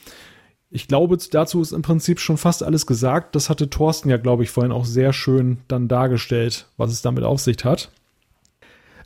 [0.70, 3.36] Ich glaube, dazu ist im Prinzip schon fast alles gesagt.
[3.36, 7.24] Das hatte Thorsten ja, glaube ich, vorhin auch sehr schön dann dargestellt, was es damit
[7.24, 7.90] auf sich hat.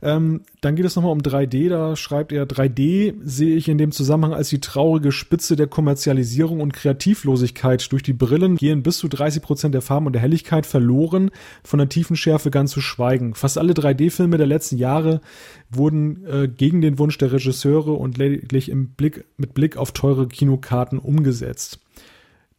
[0.04, 1.70] Ähm, dann geht es nochmal um 3D.
[1.70, 6.60] Da schreibt er, 3D sehe ich in dem Zusammenhang als die traurige Spitze der Kommerzialisierung
[6.60, 7.92] und Kreativlosigkeit.
[7.92, 11.30] Durch die Brillen gehen bis zu 30 Prozent der Farben und der Helligkeit verloren,
[11.64, 13.36] von der Tiefenschärfe ganz zu schweigen.
[13.36, 15.22] Fast alle 3D-Filme der letzten Jahre
[15.70, 20.28] wurden äh, gegen den Wunsch der Regisseure und lediglich im Blick, mit Blick auf teure
[20.28, 21.81] Kinokarten umgesetzt.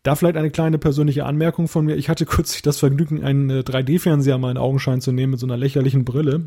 [0.02, 1.94] Da vielleicht eine kleine persönliche Anmerkung von mir.
[1.94, 5.46] Ich hatte kürzlich das Vergnügen, einen äh, 3D-Fernseher mal in Augenschein zu nehmen mit so
[5.46, 6.42] einer lächerlichen Brille.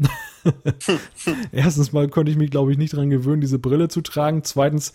[1.51, 4.43] Erstens mal konnte ich mich, glaube ich, nicht dran gewöhnen, diese Brille zu tragen.
[4.43, 4.93] Zweitens,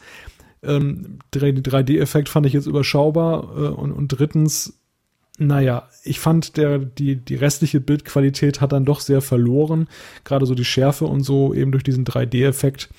[0.62, 3.44] ähm, 3D-Effekt fand ich jetzt überschaubar.
[3.56, 4.74] Äh, und, und drittens,
[5.38, 9.88] naja, ich fand der, die, die restliche Bildqualität hat dann doch sehr verloren.
[10.24, 12.90] Gerade so die Schärfe und so, eben durch diesen 3D-Effekt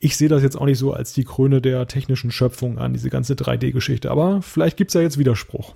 [0.00, 3.10] ich sehe das jetzt auch nicht so als die Krone der technischen Schöpfung an, diese
[3.10, 4.10] ganze 3D-Geschichte.
[4.10, 5.74] Aber vielleicht gibt es ja jetzt Widerspruch.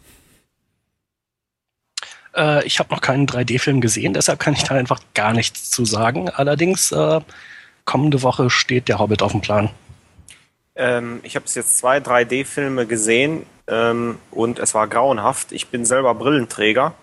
[2.35, 5.85] Äh, ich habe noch keinen 3D-Film gesehen, deshalb kann ich da einfach gar nichts zu
[5.85, 6.31] sagen.
[6.31, 7.21] Allerdings, äh,
[7.85, 9.69] kommende Woche steht der Hobbit auf dem Plan.
[10.75, 15.53] Ähm, ich habe jetzt zwei 3D-Filme gesehen ähm, und es war grauenhaft.
[15.53, 16.95] Ich bin selber Brillenträger.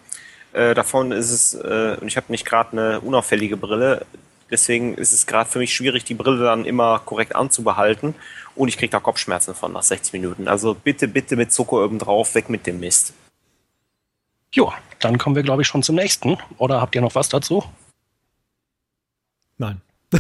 [0.54, 4.06] Äh, davon ist es, äh, und ich habe nicht gerade eine unauffällige Brille,
[4.52, 8.14] Deswegen ist es gerade für mich schwierig, die Brille dann immer korrekt anzubehalten.
[8.54, 10.48] Und ich kriege da Kopfschmerzen von nach 60 Minuten.
[10.50, 13.14] Also bitte, bitte mit Zucker oben drauf, weg mit dem Mist.
[14.54, 16.38] Jo, dann kommen wir, glaube ich, schon zum nächsten.
[16.58, 17.64] Oder habt ihr noch was dazu?
[19.58, 19.80] Nein.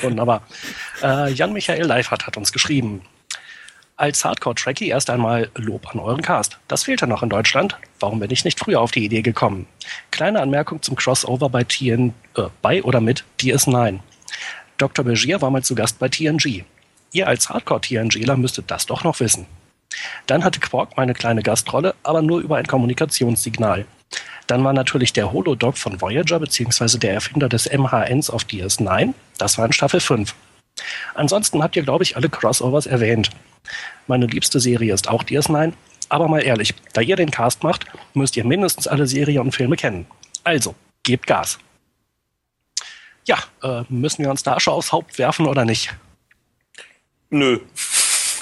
[0.00, 0.46] Wunderbar.
[1.02, 3.02] Äh, Jan-Michael Leifert hat uns geschrieben.
[4.02, 6.58] Als Hardcore-Tracky erst einmal Lob an euren Cast.
[6.66, 7.76] Das fehlte noch in Deutschland.
[8.00, 9.68] Warum bin ich nicht früher auf die Idee gekommen?
[10.10, 14.00] Kleine Anmerkung zum Crossover bei TN, äh, bei oder mit DS9.
[14.76, 15.04] Dr.
[15.04, 16.64] Begier war mal zu Gast bei TNG.
[17.12, 19.46] Ihr als Hardcore-TNGler müsstet das doch noch wissen.
[20.26, 23.86] Dann hatte Quark meine kleine Gastrolle, aber nur über ein Kommunikationssignal.
[24.48, 26.98] Dann war natürlich der Holodoc von Voyager bzw.
[26.98, 29.14] der Erfinder des MHNs auf DS9.
[29.38, 30.34] Das war in Staffel 5.
[31.14, 33.30] Ansonsten habt ihr, glaube ich, alle Crossovers erwähnt.
[34.06, 35.72] Meine liebste Serie ist auch DS9,
[36.08, 39.76] aber mal ehrlich, da ihr den Cast macht, müsst ihr mindestens alle Serien und Filme
[39.76, 40.06] kennen.
[40.44, 41.58] Also, gebt Gas.
[43.24, 45.94] Ja, äh, müssen wir uns da schon aufs Haupt werfen oder nicht?
[47.30, 47.60] Nö.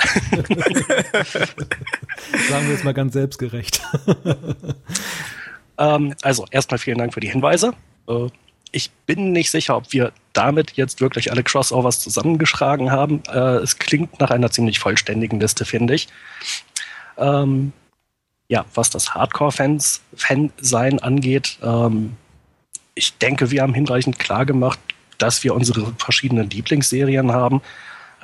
[2.48, 3.82] Sagen wir es mal ganz selbstgerecht.
[5.78, 7.74] ähm, also, erstmal vielen Dank für die Hinweise.
[8.08, 8.28] Äh,
[8.72, 13.22] ich bin nicht sicher, ob wir damit jetzt wirklich alle Crossovers zusammengeschlagen haben.
[13.28, 16.08] Äh, es klingt nach einer ziemlich vollständigen Liste, finde ich.
[17.18, 17.72] Ähm,
[18.48, 22.16] ja, was das Hardcore-Fans, Fan-Sein angeht, ähm,
[22.94, 24.78] ich denke, wir haben hinreichend klar gemacht,
[25.18, 27.62] dass wir unsere verschiedenen Lieblingsserien haben,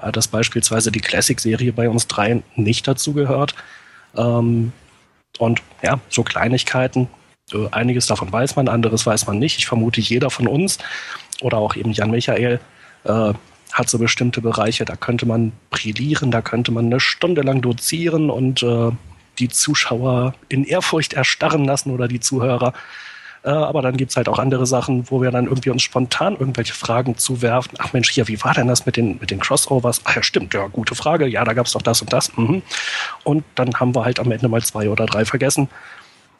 [0.00, 3.54] äh, dass beispielsweise die Classic-Serie bei uns dreien nicht dazu gehört.
[4.16, 4.72] Ähm,
[5.38, 7.08] und ja, so Kleinigkeiten,
[7.70, 9.58] einiges davon weiß man, anderes weiß man nicht.
[9.58, 10.78] Ich vermute, jeder von uns
[11.40, 12.60] oder auch eben Jan Michael
[13.04, 13.32] äh,
[13.72, 18.30] hat so bestimmte Bereiche, da könnte man brillieren, da könnte man eine Stunde lang dozieren
[18.30, 18.90] und äh,
[19.38, 22.72] die Zuschauer in Ehrfurcht erstarren lassen oder die Zuhörer.
[23.44, 26.36] Äh, aber dann gibt es halt auch andere Sachen, wo wir dann irgendwie uns spontan
[26.36, 27.78] irgendwelche Fragen zuwerfen.
[27.78, 30.00] Ach Mensch, hier, wie war denn das mit den, mit den Crossovers?
[30.04, 31.26] Ach ja, stimmt, ja, gute Frage.
[31.28, 32.36] Ja, da gab es doch das und das.
[32.36, 32.62] Mhm.
[33.22, 35.68] Und dann haben wir halt am Ende mal zwei oder drei vergessen.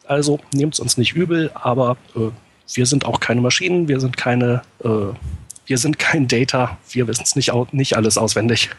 [0.07, 2.29] Also nehmt es uns nicht übel, aber äh,
[2.73, 5.13] wir sind auch keine Maschinen, wir sind keine, äh,
[5.65, 8.69] wir sind kein Data, wir wissen es nicht, nicht alles auswendig.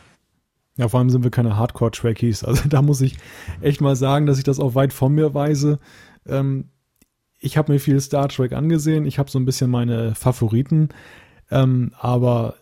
[0.76, 2.44] Ja, vor allem sind wir keine Hardcore-Trackies.
[2.44, 3.16] Also da muss ich
[3.60, 5.78] echt mal sagen, dass ich das auch weit von mir weise.
[6.26, 6.68] Ähm,
[7.40, 10.88] ich habe mir viel Star Trek angesehen, ich habe so ein bisschen meine Favoriten,
[11.50, 12.56] ähm, aber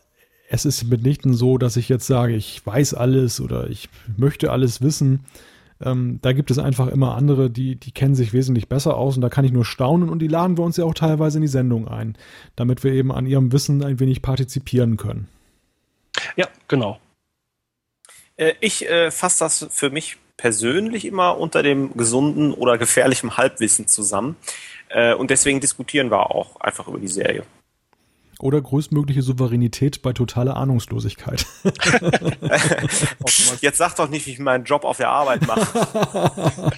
[0.49, 4.81] es ist mitnichten so, dass ich jetzt sage, ich weiß alles oder ich möchte alles
[4.81, 5.25] wissen.
[5.85, 9.23] Ähm, da gibt es einfach immer andere, die, die kennen sich wesentlich besser aus und
[9.23, 11.49] da kann ich nur staunen und die laden wir uns ja auch teilweise in die
[11.49, 12.17] Sendung ein,
[12.57, 15.29] damit wir eben an ihrem Wissen ein wenig partizipieren können.
[16.37, 16.99] Ja, genau.
[18.37, 23.87] Äh, ich äh, fasse das für mich persönlich immer unter dem gesunden oder gefährlichen Halbwissen
[23.87, 24.37] zusammen.
[24.89, 27.45] Äh, und deswegen diskutieren wir auch einfach über die Serie.
[28.39, 31.47] Oder größtmögliche Souveränität bei totaler Ahnungslosigkeit.
[33.61, 36.31] Jetzt sag doch nicht, wie ich meinen Job auf der Arbeit mache.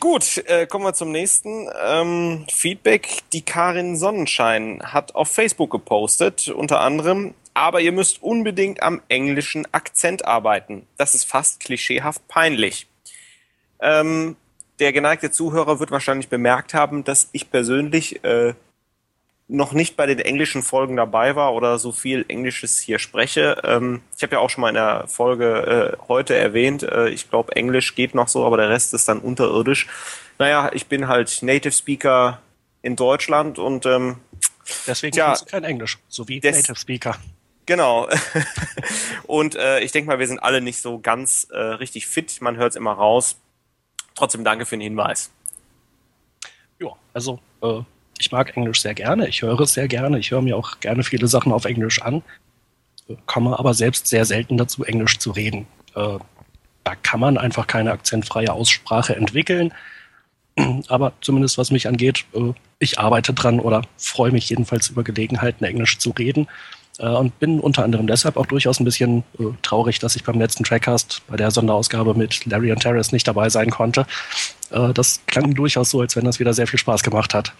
[0.00, 1.68] Gut, äh, kommen wir zum nächsten.
[1.84, 3.18] Ähm, Feedback.
[3.34, 9.66] Die Karin Sonnenschein hat auf Facebook gepostet, unter anderem, aber ihr müsst unbedingt am englischen
[9.72, 10.86] Akzent arbeiten.
[10.96, 12.88] Das ist fast klischeehaft peinlich.
[13.80, 14.36] Ähm,
[14.80, 18.54] der geneigte Zuhörer wird wahrscheinlich bemerkt haben, dass ich persönlich äh,
[19.50, 23.60] noch nicht bei den englischen Folgen dabei war oder so viel Englisches hier spreche.
[23.64, 27.28] Ähm, ich habe ja auch schon mal in der Folge äh, heute erwähnt, äh, ich
[27.28, 29.88] glaube, Englisch geht noch so, aber der Rest ist dann unterirdisch.
[30.38, 32.40] Naja, ich bin halt Native Speaker
[32.82, 34.16] in Deutschland und ähm,
[34.86, 37.16] deswegen tja, kannst du kein Englisch, so wie Native Speaker.
[37.66, 38.08] Genau.
[39.26, 42.40] und äh, ich denke mal, wir sind alle nicht so ganz äh, richtig fit.
[42.40, 43.36] Man hört es immer raus.
[44.20, 45.30] Trotzdem danke für den Hinweis.
[46.78, 47.80] Ja, also äh,
[48.18, 49.26] ich mag Englisch sehr gerne.
[49.26, 50.18] Ich höre es sehr gerne.
[50.18, 52.22] Ich höre mir auch gerne viele Sachen auf Englisch an.
[53.08, 55.66] Äh, komme aber selbst sehr selten dazu, Englisch zu reden.
[55.94, 56.18] Äh,
[56.84, 59.72] da kann man einfach keine akzentfreie Aussprache entwickeln.
[60.88, 65.64] Aber zumindest was mich angeht, äh, ich arbeite dran oder freue mich jedenfalls über Gelegenheiten,
[65.64, 66.46] Englisch zu reden.
[67.00, 70.38] Äh, und bin unter anderem deshalb auch durchaus ein bisschen äh, traurig, dass ich beim
[70.38, 74.06] letzten Trackcast bei der Sonderausgabe mit Larry und Terrace nicht dabei sein konnte.
[74.70, 77.52] das klang durchaus so, als wenn das wieder sehr viel Spaß gemacht hat.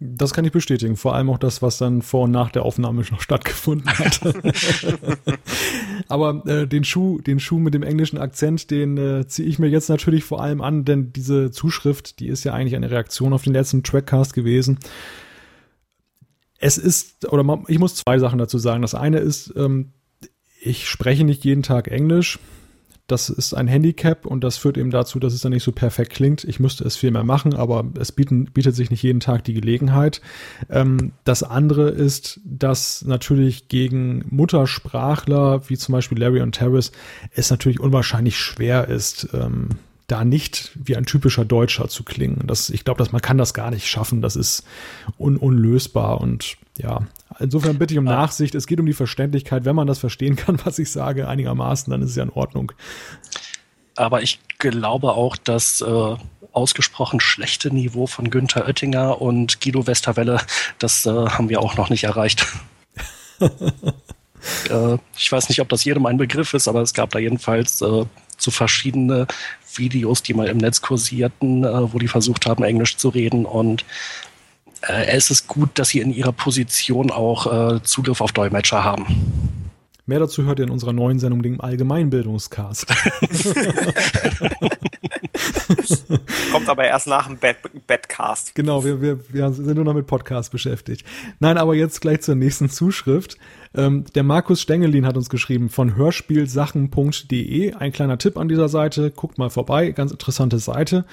[0.00, 0.96] Das kann ich bestätigen.
[0.96, 4.20] Vor allem auch das, was dann vor und nach der Aufnahme noch stattgefunden hat.
[6.08, 9.66] Aber äh, den Schuh, den Schuh mit dem englischen Akzent, den äh, ziehe ich mir
[9.66, 13.42] jetzt natürlich vor allem an, denn diese Zuschrift, die ist ja eigentlich eine Reaktion auf
[13.42, 14.78] den letzten Trackcast gewesen.
[16.58, 18.82] Es ist, oder man, ich muss zwei Sachen dazu sagen.
[18.82, 19.92] Das eine ist, ähm,
[20.60, 22.38] ich spreche nicht jeden Tag Englisch.
[23.06, 26.12] Das ist ein Handicap und das führt eben dazu, dass es dann nicht so perfekt
[26.12, 26.44] klingt.
[26.44, 29.54] Ich müsste es viel mehr machen, aber es bieten, bietet sich nicht jeden Tag die
[29.54, 30.20] Gelegenheit.
[30.68, 36.92] Ähm, das andere ist, dass natürlich gegen Muttersprachler, wie zum Beispiel Larry und Terrace,
[37.30, 39.70] es natürlich unwahrscheinlich schwer ist, ähm,
[40.08, 42.46] da nicht wie ein typischer Deutscher zu klingen.
[42.46, 44.22] Das, ich glaube, dass man kann das gar nicht schaffen.
[44.22, 44.64] Das ist
[45.18, 47.06] un unlösbar und ja,
[47.38, 48.54] insofern bitte ich um Nachsicht.
[48.54, 49.64] Es geht um die Verständlichkeit.
[49.66, 52.72] Wenn man das verstehen kann, was ich sage, einigermaßen, dann ist es ja in Ordnung.
[53.96, 56.16] Aber ich glaube auch, dass äh,
[56.52, 60.40] ausgesprochen schlechte Niveau von Günther Oettinger und Guido Westerwelle,
[60.78, 62.46] das äh, haben wir auch noch nicht erreicht.
[63.40, 67.82] äh, ich weiß nicht, ob das jedem ein Begriff ist, aber es gab da jedenfalls
[67.82, 68.06] äh,
[68.38, 69.26] so verschiedene
[69.74, 73.44] Videos, die mal im Netz kursierten, äh, wo die versucht haben, Englisch zu reden.
[73.44, 73.84] Und
[74.82, 79.06] äh, es ist gut, dass sie in ihrer Position auch äh, Zugriff auf Dolmetscher haben.
[80.06, 82.86] Mehr dazu hört ihr in unserer neuen Sendung, dem Allgemeinbildungscast.
[86.50, 88.54] Kommt aber erst nach dem Bad Badcast.
[88.54, 91.04] Genau, wir, wir, wir sind nur noch mit Podcast beschäftigt.
[91.40, 93.36] Nein, aber jetzt gleich zur nächsten Zuschrift.
[93.74, 97.74] Ähm, der Markus Stengelin hat uns geschrieben von hörspielsachen.de.
[97.74, 99.10] Ein kleiner Tipp an dieser Seite.
[99.10, 99.90] Guckt mal vorbei.
[99.92, 101.04] Ganz interessante Seite.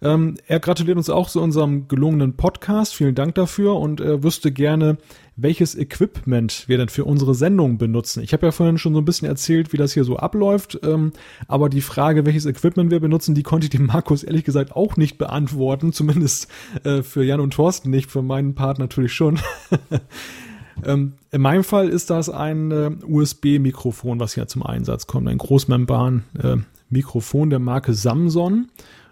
[0.00, 2.94] Ähm, er gratuliert uns auch zu unserem gelungenen Podcast.
[2.94, 4.98] Vielen Dank dafür und er wüsste gerne,
[5.34, 8.22] welches Equipment wir denn für unsere Sendung benutzen.
[8.22, 11.12] Ich habe ja vorhin schon so ein bisschen erzählt, wie das hier so abläuft, ähm,
[11.48, 14.96] aber die Frage, welches Equipment wir benutzen, die konnte ich dem Markus ehrlich gesagt auch
[14.96, 16.48] nicht beantworten, zumindest
[16.84, 19.40] äh, für Jan und Thorsten nicht, für meinen Part natürlich schon.
[20.84, 25.28] Ähm, in meinem Fall ist das ein äh, USB-Mikrofon, was hier zum Einsatz kommt.
[25.28, 28.68] Ein Großmembran-Mikrofon äh, der Marke Samson.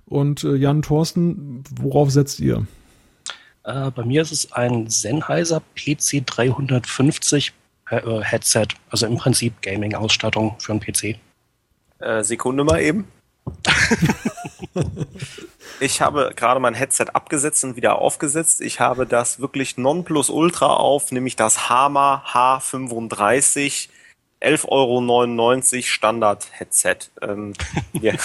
[0.06, 2.66] Und äh, Jan Thorsten, worauf setzt ihr?
[3.64, 7.52] Äh, bei mir ist es ein Sennheiser PC350
[7.90, 11.16] äh, Headset, also im Prinzip Gaming-Ausstattung für einen PC.
[11.98, 13.06] Äh, Sekunde mal eben.
[15.80, 18.60] ich habe gerade mein Headset abgesetzt und wieder aufgesetzt.
[18.60, 23.88] Ich habe das wirklich Nonplusultra auf, nämlich das Hama H35
[24.42, 26.96] 11,99 Euro Standard-Headset.
[27.22, 27.54] Ähm,
[28.02, 28.16] yeah.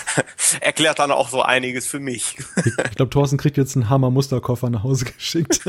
[0.60, 2.38] Erklärt dann auch so einiges für mich.
[2.64, 5.60] Ich, glaube, Thorsten kriegt jetzt einen Hammer-Musterkoffer nach Hause geschickt.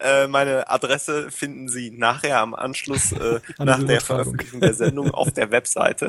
[0.00, 5.30] äh, meine Adresse finden Sie nachher am Anschluss äh, nach der Veröffentlichung der Sendung auf
[5.30, 6.08] der Webseite.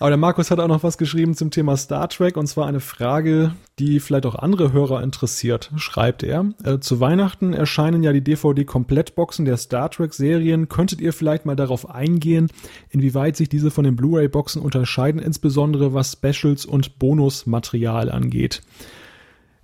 [0.00, 2.80] Aber der Markus hat auch noch was geschrieben zum Thema Star Trek und zwar eine
[2.80, 6.52] Frage, die vielleicht auch andere Hörer interessiert, schreibt er.
[6.64, 10.68] Äh, zu Weihnachten erscheinen ja die DVD-Komplettboxen der Star Trek-Serien.
[10.68, 12.48] Könntet ihr vielleicht mal darauf eingehen,
[12.90, 18.62] inwieweit sich diese von den Blu-ray-Boxen unterscheiden, insbesondere was Specials und Bonusmaterial angeht?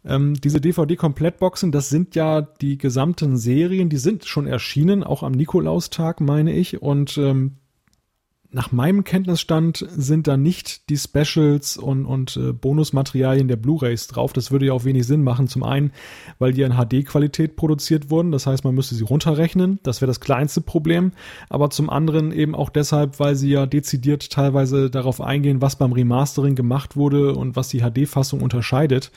[0.04, 5.32] Ähm, diese DVD-Komplettboxen, das sind ja die gesamten Serien, die sind schon erschienen, auch am
[5.32, 6.80] Nikolaustag, meine ich.
[6.80, 7.56] Und ähm,
[8.52, 14.32] nach meinem Kenntnisstand sind da nicht die Specials und, und äh, Bonusmaterialien der Blu-rays drauf.
[14.32, 15.46] Das würde ja auch wenig Sinn machen.
[15.46, 15.92] Zum einen,
[16.38, 18.32] weil die in HD-Qualität produziert wurden.
[18.32, 19.78] Das heißt, man müsste sie runterrechnen.
[19.84, 21.12] Das wäre das kleinste Problem.
[21.48, 25.92] Aber zum anderen eben auch deshalb, weil sie ja dezidiert teilweise darauf eingehen, was beim
[25.92, 29.12] Remastering gemacht wurde und was die HD-Fassung unterscheidet.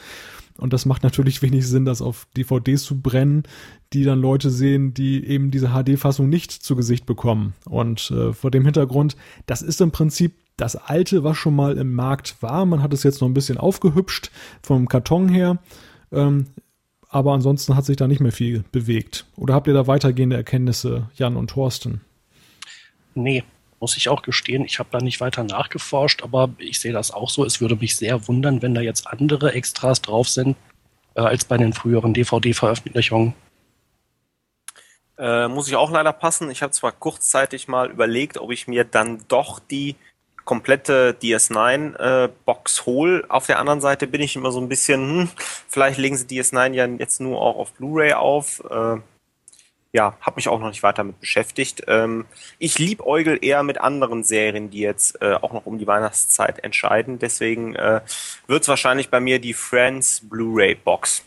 [0.58, 3.44] Und das macht natürlich wenig Sinn, das auf DVDs zu brennen,
[3.92, 7.54] die dann Leute sehen, die eben diese HD-Fassung nicht zu Gesicht bekommen.
[7.66, 9.16] Und äh, vor dem Hintergrund,
[9.46, 12.66] das ist im Prinzip das alte, was schon mal im Markt war.
[12.66, 14.32] Man hat es jetzt noch ein bisschen aufgehübscht
[14.62, 15.58] vom Karton her.
[16.12, 16.46] Ähm,
[17.10, 19.26] aber ansonsten hat sich da nicht mehr viel bewegt.
[19.36, 22.02] Oder habt ihr da weitergehende Erkenntnisse, Jan und Thorsten?
[23.16, 23.44] Nee,
[23.84, 27.30] muss ich auch gestehen, ich habe da nicht weiter nachgeforscht, aber ich sehe das auch
[27.30, 27.44] so.
[27.44, 30.56] Es würde mich sehr wundern, wenn da jetzt andere Extras drauf sind
[31.16, 33.34] äh, als bei den früheren DVD-Veröffentlichungen.
[35.18, 36.50] Äh, muss ich auch leider passen.
[36.50, 39.98] Ich habe zwar kurzzeitig mal überlegt, ob ich mir dann doch die
[40.46, 43.26] komplette DS9-Box äh, hole.
[43.28, 45.30] Auf der anderen Seite bin ich immer so ein bisschen, hm,
[45.68, 48.64] vielleicht legen sie DS9 ja jetzt nur auch auf Blu-ray auf.
[48.64, 49.00] Äh,
[49.94, 51.84] ja, habe mich auch noch nicht weiter mit beschäftigt.
[51.88, 52.26] Ähm,
[52.58, 57.20] ich liebäugel eher mit anderen Serien, die jetzt äh, auch noch um die Weihnachtszeit entscheiden.
[57.20, 58.02] Deswegen äh,
[58.48, 61.24] wird es wahrscheinlich bei mir die Friends Blu-ray Box.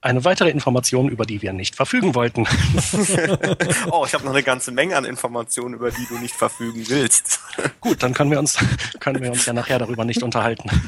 [0.00, 2.42] Eine weitere Information, über die wir nicht verfügen wollten.
[3.90, 7.40] oh, ich habe noch eine ganze Menge an Informationen, über die du nicht verfügen willst.
[7.80, 8.58] Gut, dann können wir uns,
[9.00, 10.70] können wir uns ja nachher darüber nicht unterhalten.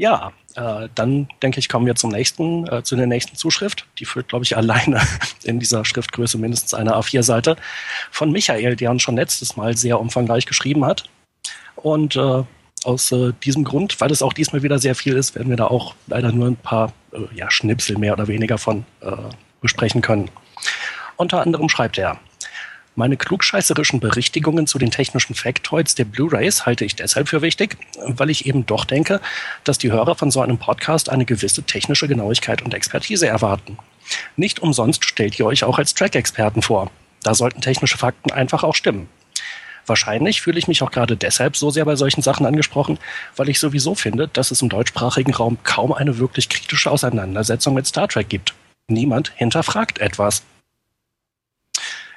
[0.00, 3.86] Ja, äh, dann denke ich, kommen wir zum nächsten, äh, zu der nächsten Zuschrift.
[3.98, 5.00] Die führt, glaube ich, alleine
[5.44, 7.56] in dieser Schriftgröße mindestens eine A4-Seite
[8.10, 11.04] von Michael, der uns schon letztes Mal sehr umfangreich geschrieben hat.
[11.76, 12.42] Und äh,
[12.84, 15.66] aus äh, diesem Grund, weil es auch diesmal wieder sehr viel ist, werden wir da
[15.66, 19.12] auch leider nur ein paar äh, ja, Schnipsel mehr oder weniger von äh,
[19.60, 20.30] besprechen können.
[21.16, 22.18] Unter anderem schreibt er,
[22.96, 28.30] meine klugscheißerischen Berichtigungen zu den technischen Factoids der Blu-rays halte ich deshalb für wichtig, weil
[28.30, 29.20] ich eben doch denke,
[29.64, 33.78] dass die Hörer von so einem Podcast eine gewisse technische Genauigkeit und Expertise erwarten.
[34.36, 36.90] Nicht umsonst stellt ihr euch auch als Track-Experten vor.
[37.22, 39.08] Da sollten technische Fakten einfach auch stimmen.
[39.86, 42.98] Wahrscheinlich fühle ich mich auch gerade deshalb so sehr bei solchen Sachen angesprochen,
[43.36, 47.86] weil ich sowieso finde, dass es im deutschsprachigen Raum kaum eine wirklich kritische Auseinandersetzung mit
[47.86, 48.54] Star Trek gibt.
[48.88, 50.42] Niemand hinterfragt etwas.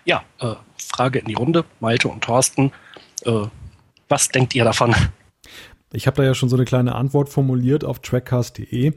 [0.06, 2.72] Ja, äh, Frage in die Runde, Malte und Thorsten.
[3.26, 3.48] Äh,
[4.10, 4.96] was denkt ihr davon?
[5.92, 8.94] Ich habe da ja schon so eine kleine Antwort formuliert auf trackcast.de.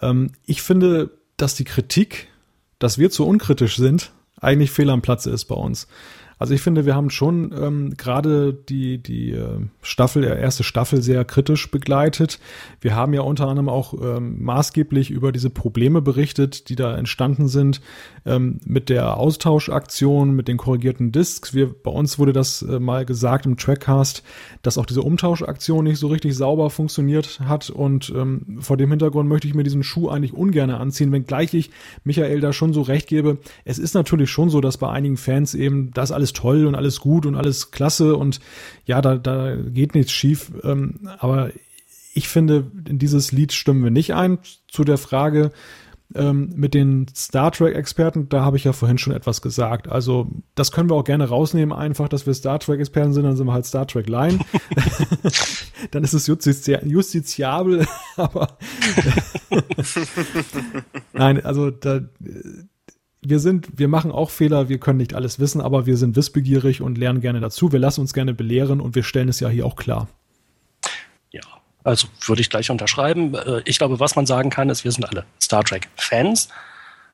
[0.00, 2.28] Ähm, ich finde, dass die Kritik,
[2.78, 4.10] dass wir zu unkritisch sind,
[4.40, 5.86] eigentlich fehl am Platze ist bei uns.
[6.40, 11.22] Also ich finde, wir haben schon ähm, gerade die, die äh, Staffel, erste Staffel sehr
[11.26, 12.40] kritisch begleitet.
[12.80, 17.46] Wir haben ja unter anderem auch ähm, maßgeblich über diese Probleme berichtet, die da entstanden
[17.46, 17.82] sind
[18.24, 21.52] ähm, mit der Austauschaktion, mit den korrigierten Discs.
[21.52, 24.22] Wir, bei uns wurde das äh, mal gesagt im Trackcast,
[24.62, 27.68] dass auch diese Umtauschaktion nicht so richtig sauber funktioniert hat.
[27.68, 31.70] Und ähm, vor dem Hintergrund möchte ich mir diesen Schuh eigentlich ungern anziehen, wenngleich ich
[32.04, 33.36] Michael da schon so recht gebe.
[33.66, 36.74] Es ist natürlich schon so, dass bei einigen Fans eben das alles alles toll und
[36.74, 38.40] alles gut und alles klasse und
[38.84, 40.52] ja, da, da geht nichts schief.
[40.62, 41.50] Ähm, aber
[42.14, 44.38] ich finde, in dieses Lied stimmen wir nicht ein.
[44.68, 45.52] Zu der Frage
[46.14, 49.88] ähm, mit den Star Trek-Experten, da habe ich ja vorhin schon etwas gesagt.
[49.88, 53.46] Also, das können wir auch gerne rausnehmen, einfach, dass wir Star Trek-Experten sind, dann sind
[53.46, 54.40] wir halt Star Trek Line.
[55.92, 57.86] dann ist es justizi justiziabel,
[58.16, 58.58] aber
[61.12, 62.00] nein, also da
[63.22, 66.80] wir sind, wir machen auch Fehler, wir können nicht alles wissen, aber wir sind wissbegierig
[66.80, 67.70] und lernen gerne dazu.
[67.70, 70.08] Wir lassen uns gerne belehren und wir stellen es ja hier auch klar.
[71.30, 71.42] Ja,
[71.84, 73.34] also würde ich gleich unterschreiben.
[73.34, 76.48] Äh, ich glaube, was man sagen kann, ist, wir sind alle Star Trek-Fans.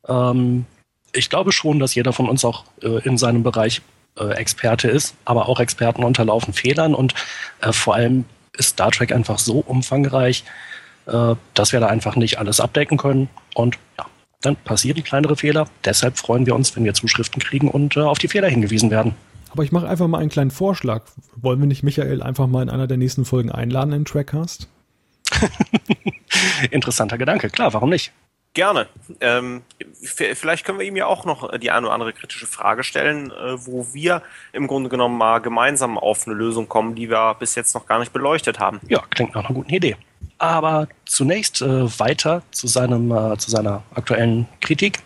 [0.06, 0.64] Ähm,
[1.12, 3.82] ich glaube schon, dass jeder von uns auch äh, in seinem Bereich
[4.16, 7.14] äh, Experte ist, aber auch Experten unterlaufen Fehlern und
[7.72, 8.26] vor allem
[8.56, 10.44] ist Star Trek einfach so umfangreich,
[11.04, 13.28] dass wir da einfach nicht alles abdecken können.
[13.54, 14.06] Und ja,
[14.40, 15.68] dann passieren kleinere Fehler.
[15.84, 19.14] Deshalb freuen wir uns, wenn wir Zuschriften kriegen und äh, auf die Fehler hingewiesen werden.
[19.50, 21.04] Aber ich mache einfach mal einen kleinen Vorschlag.
[21.34, 24.68] Wollen wir nicht Michael einfach mal in einer der nächsten Folgen einladen in Trackcast?
[26.70, 28.12] Interessanter Gedanke, klar, warum nicht?
[28.56, 28.86] Gerne.
[29.20, 29.62] Ähm,
[30.02, 33.66] vielleicht können wir ihm ja auch noch die eine oder andere kritische Frage stellen, äh,
[33.66, 34.22] wo wir
[34.54, 37.98] im Grunde genommen mal gemeinsam auf eine Lösung kommen, die wir bis jetzt noch gar
[37.98, 38.80] nicht beleuchtet haben.
[38.88, 39.96] Ja, klingt nach einer guten Idee.
[40.38, 45.00] Aber zunächst äh, weiter zu, seinem, äh, zu seiner aktuellen Kritik.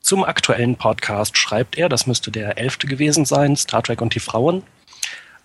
[0.00, 4.20] Zum aktuellen Podcast schreibt er, das müsste der elfte gewesen sein, Star Trek und die
[4.20, 4.62] Frauen.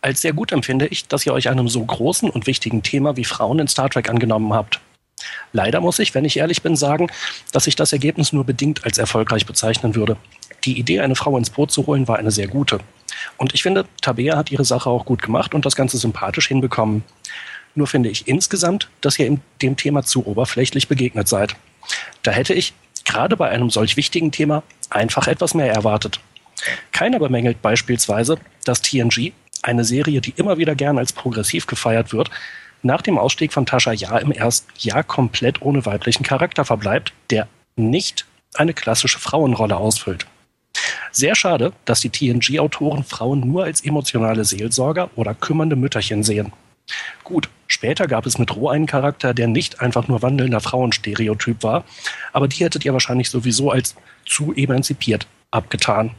[0.01, 3.25] Als sehr gut empfinde ich, dass ihr euch einem so großen und wichtigen Thema wie
[3.25, 4.79] Frauen in Star Trek angenommen habt.
[5.51, 7.07] Leider muss ich, wenn ich ehrlich bin, sagen,
[7.51, 10.17] dass ich das Ergebnis nur bedingt als erfolgreich bezeichnen würde.
[10.65, 12.79] Die Idee, eine Frau ins Boot zu holen, war eine sehr gute.
[13.37, 17.03] Und ich finde, Tabea hat ihre Sache auch gut gemacht und das Ganze sympathisch hinbekommen.
[17.75, 21.55] Nur finde ich insgesamt, dass ihr dem Thema zu oberflächlich begegnet seid.
[22.21, 22.73] Da hätte ich,
[23.05, 26.19] gerade bei einem solch wichtigen Thema, einfach etwas mehr erwartet.
[26.91, 32.29] Keiner bemängelt beispielsweise, dass TNG, eine Serie, die immer wieder gern als progressiv gefeiert wird,
[32.83, 37.47] nach dem Ausstieg von Tascha Ja im ersten Jahr komplett ohne weiblichen Charakter verbleibt, der
[37.75, 38.25] nicht
[38.55, 40.27] eine klassische Frauenrolle ausfüllt.
[41.11, 46.51] Sehr schade, dass die TNG-Autoren Frauen nur als emotionale Seelsorger oder kümmernde Mütterchen sehen.
[47.23, 47.49] Gut,
[47.83, 51.83] später gab es mit Roh einen Charakter, der nicht einfach nur wandelnder Frauenstereotyp war,
[52.31, 53.95] aber die hättet ihr wahrscheinlich sowieso als
[54.25, 56.11] zu emanzipiert abgetan.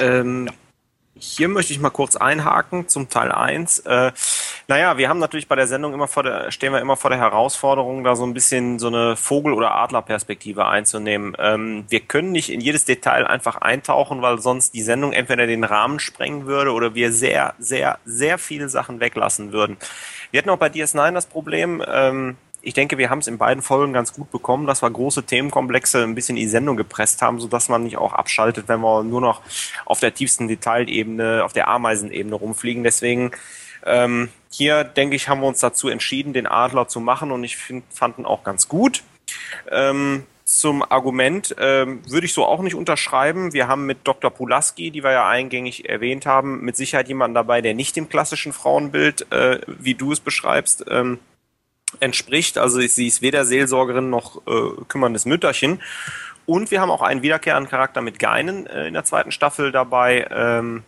[0.00, 0.50] Ähm,
[1.18, 3.80] hier möchte ich mal kurz einhaken zum Teil 1.
[3.80, 4.12] Äh,
[4.68, 7.18] naja, wir haben natürlich bei der Sendung immer vor der, stehen wir immer vor der
[7.18, 11.36] Herausforderung, da so ein bisschen so eine Vogel- oder Adlerperspektive einzunehmen.
[11.38, 15.64] Ähm, wir können nicht in jedes Detail einfach eintauchen, weil sonst die Sendung entweder den
[15.64, 19.76] Rahmen sprengen würde oder wir sehr, sehr, sehr viele Sachen weglassen würden.
[20.30, 22.36] Wir hatten auch bei DS9 das Problem, ähm,
[22.66, 26.02] ich denke, wir haben es in beiden Folgen ganz gut bekommen, dass wir große Themenkomplexe
[26.02, 29.20] ein bisschen in die Sendung gepresst haben, sodass man nicht auch abschaltet, wenn wir nur
[29.20, 29.40] noch
[29.84, 32.82] auf der tiefsten Detailebene, auf der Ameisenebene rumfliegen.
[32.82, 33.30] Deswegen
[33.84, 37.56] ähm, hier, denke ich, haben wir uns dazu entschieden, den Adler zu machen und ich
[37.56, 39.04] find, fand ihn auch ganz gut.
[39.70, 43.52] Ähm, zum Argument ähm, würde ich so auch nicht unterschreiben.
[43.52, 44.32] Wir haben mit Dr.
[44.32, 48.52] Pulaski, die wir ja eingängig erwähnt haben, mit Sicherheit jemanden dabei, der nicht dem klassischen
[48.52, 51.20] Frauenbild, äh, wie du es beschreibst, ähm,
[52.00, 52.58] entspricht.
[52.58, 55.80] Also sie ist weder Seelsorgerin noch äh, kümmerndes Mütterchen.
[56.44, 60.28] Und wir haben auch einen wiederkehrenden Charakter mit Geinen äh, in der zweiten Staffel dabei,
[60.30, 60.84] ähm,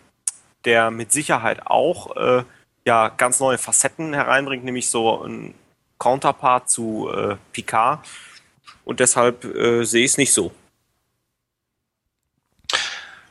[0.64, 2.44] der mit Sicherheit auch äh,
[2.84, 5.54] ja ganz neue Facetten hereinbringt, nämlich so ein
[5.98, 8.06] Counterpart zu äh, Picard.
[8.84, 10.52] Und deshalb äh, sehe ich es nicht so.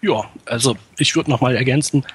[0.01, 2.05] Ja, also ich würde noch mal ergänzen,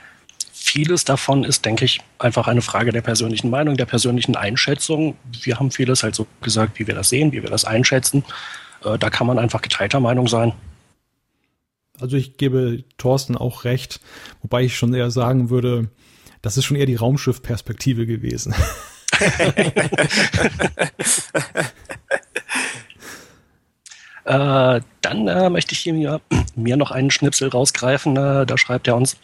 [0.72, 5.16] vieles davon ist, denke ich, einfach eine Frage der persönlichen Meinung, der persönlichen Einschätzung.
[5.42, 8.24] Wir haben vieles halt so gesagt, wie wir das sehen, wie wir das einschätzen.
[8.82, 10.54] Äh, da kann man einfach geteilter Meinung sein.
[12.00, 14.00] Also ich gebe Thorsten auch recht,
[14.40, 15.90] wobei ich schon eher sagen würde,
[16.40, 18.54] das ist schon eher die Raumschiff-Perspektive gewesen.
[24.24, 26.22] äh, dann äh, möchte ich hier mir,
[26.56, 28.16] mir noch einen Schnipsel rausgreifen.
[28.16, 29.18] Äh, da schreibt er uns,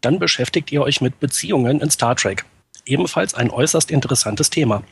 [0.00, 2.44] dann beschäftigt ihr euch mit Beziehungen in Star Trek.
[2.84, 4.82] Ebenfalls ein äußerst interessantes Thema.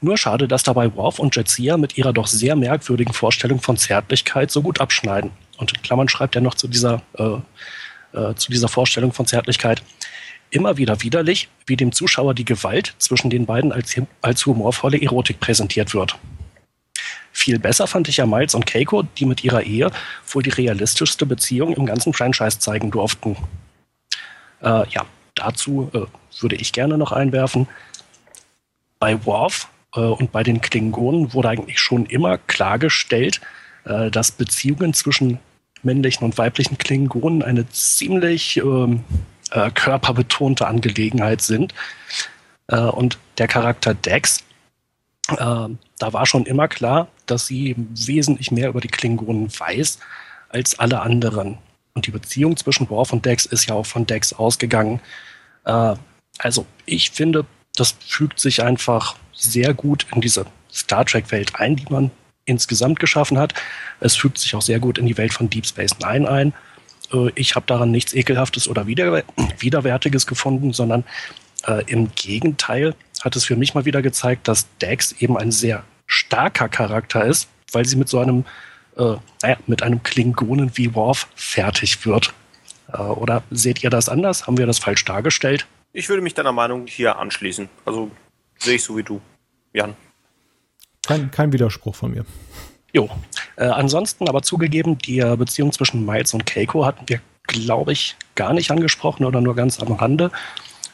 [0.00, 4.50] Nur schade, dass dabei Worf und Jetsia mit ihrer doch sehr merkwürdigen Vorstellung von Zärtlichkeit
[4.50, 5.30] so gut abschneiden.
[5.56, 7.38] Und in Klammern schreibt er noch zu dieser, äh,
[8.18, 9.82] äh, zu dieser Vorstellung von Zärtlichkeit.
[10.50, 15.40] Immer wieder widerlich, wie dem Zuschauer die Gewalt zwischen den beiden als, als humorvolle Erotik
[15.40, 16.16] präsentiert wird.
[17.32, 19.90] Viel besser fand ich ja Miles und Keiko, die mit ihrer Ehe
[20.28, 23.36] wohl die realistischste Beziehung im ganzen Franchise zeigen durften.
[24.66, 25.06] Äh, ja,
[25.36, 27.68] dazu äh, würde ich gerne noch einwerfen.
[28.98, 33.40] Bei Worf äh, und bei den Klingonen wurde eigentlich schon immer klargestellt,
[33.84, 35.38] äh, dass Beziehungen zwischen
[35.82, 39.04] männlichen und weiblichen Klingonen eine ziemlich ähm,
[39.52, 41.72] äh, körperbetonte Angelegenheit sind.
[42.66, 44.42] Äh, und der Charakter Dex,
[45.28, 45.68] da
[45.98, 49.98] war schon immer klar, dass sie wesentlich mehr über die Klingonen weiß
[50.50, 51.58] als alle anderen.
[51.96, 55.00] Und die Beziehung zwischen Worf und Dex ist ja auch von Dex ausgegangen.
[55.64, 55.94] Äh,
[56.38, 61.86] also ich finde, das fügt sich einfach sehr gut in diese Star Trek-Welt ein, die
[61.88, 62.10] man
[62.44, 63.54] insgesamt geschaffen hat.
[63.98, 66.52] Es fügt sich auch sehr gut in die Welt von Deep Space Nine ein.
[67.14, 69.24] Äh, ich habe daran nichts Ekelhaftes oder Wider
[69.58, 71.02] Widerwärtiges gefunden, sondern
[71.66, 75.82] äh, im Gegenteil hat es für mich mal wieder gezeigt, dass Dex eben ein sehr
[76.06, 78.44] starker Charakter ist, weil sie mit so einem
[78.96, 82.32] äh, naja, mit einem Klingonen wie Worf fertig wird.
[82.92, 84.46] Äh, oder seht ihr das anders?
[84.46, 85.66] Haben wir das falsch dargestellt?
[85.92, 87.68] Ich würde mich deiner Meinung hier anschließen.
[87.84, 88.10] Also
[88.58, 89.20] sehe ich so wie du,
[89.72, 89.94] Jan.
[91.06, 92.24] Kein, kein Widerspruch von mir.
[92.92, 93.08] Jo.
[93.56, 98.52] Äh, ansonsten aber zugegeben, die Beziehung zwischen Miles und Keiko hatten wir, glaube ich, gar
[98.52, 100.30] nicht angesprochen oder nur ganz am Rande.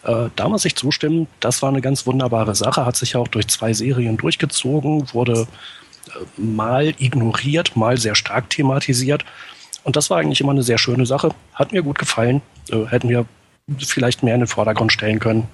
[0.05, 3.29] Äh, da muss ich zustimmen, das war eine ganz wunderbare Sache, hat sich ja auch
[3.29, 5.47] durch zwei Serien durchgezogen, wurde
[6.37, 9.25] mal ignoriert, mal sehr stark thematisiert.
[9.85, 11.31] Und das war eigentlich immer eine sehr schöne Sache.
[11.55, 12.43] Hat mir gut gefallen.
[12.71, 13.27] Äh, hätten wir
[13.79, 15.49] vielleicht mehr in den Vordergrund stellen können.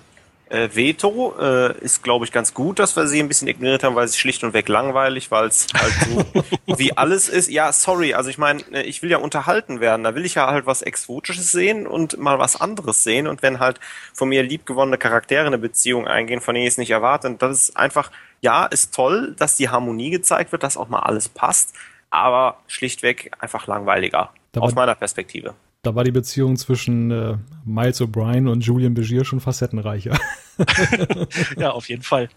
[0.50, 3.94] Äh, Veto äh, ist, glaube ich, ganz gut, dass wir sie ein bisschen ignoriert haben,
[3.94, 6.44] weil es schlicht und weg langweilig, weil es halt so
[6.78, 7.50] wie alles ist.
[7.50, 10.04] Ja, sorry, also ich meine, äh, ich will ja unterhalten werden.
[10.04, 13.26] Da will ich ja halt was Exotisches sehen und mal was anderes sehen.
[13.26, 13.78] Und wenn halt
[14.14, 17.76] von mir liebgewonnene Charaktere eine Beziehung eingehen, von denen ich es nicht erwarte, das ist
[17.76, 18.10] einfach,
[18.40, 21.74] ja, ist toll, dass die Harmonie gezeigt wird, dass auch mal alles passt,
[22.10, 24.30] aber schlichtweg einfach langweiliger.
[24.56, 25.54] aus meiner Perspektive.
[25.82, 30.18] Da war die Beziehung zwischen äh, Miles O'Brien und Julian Begier schon facettenreicher.
[31.56, 32.28] ja, auf jeden Fall.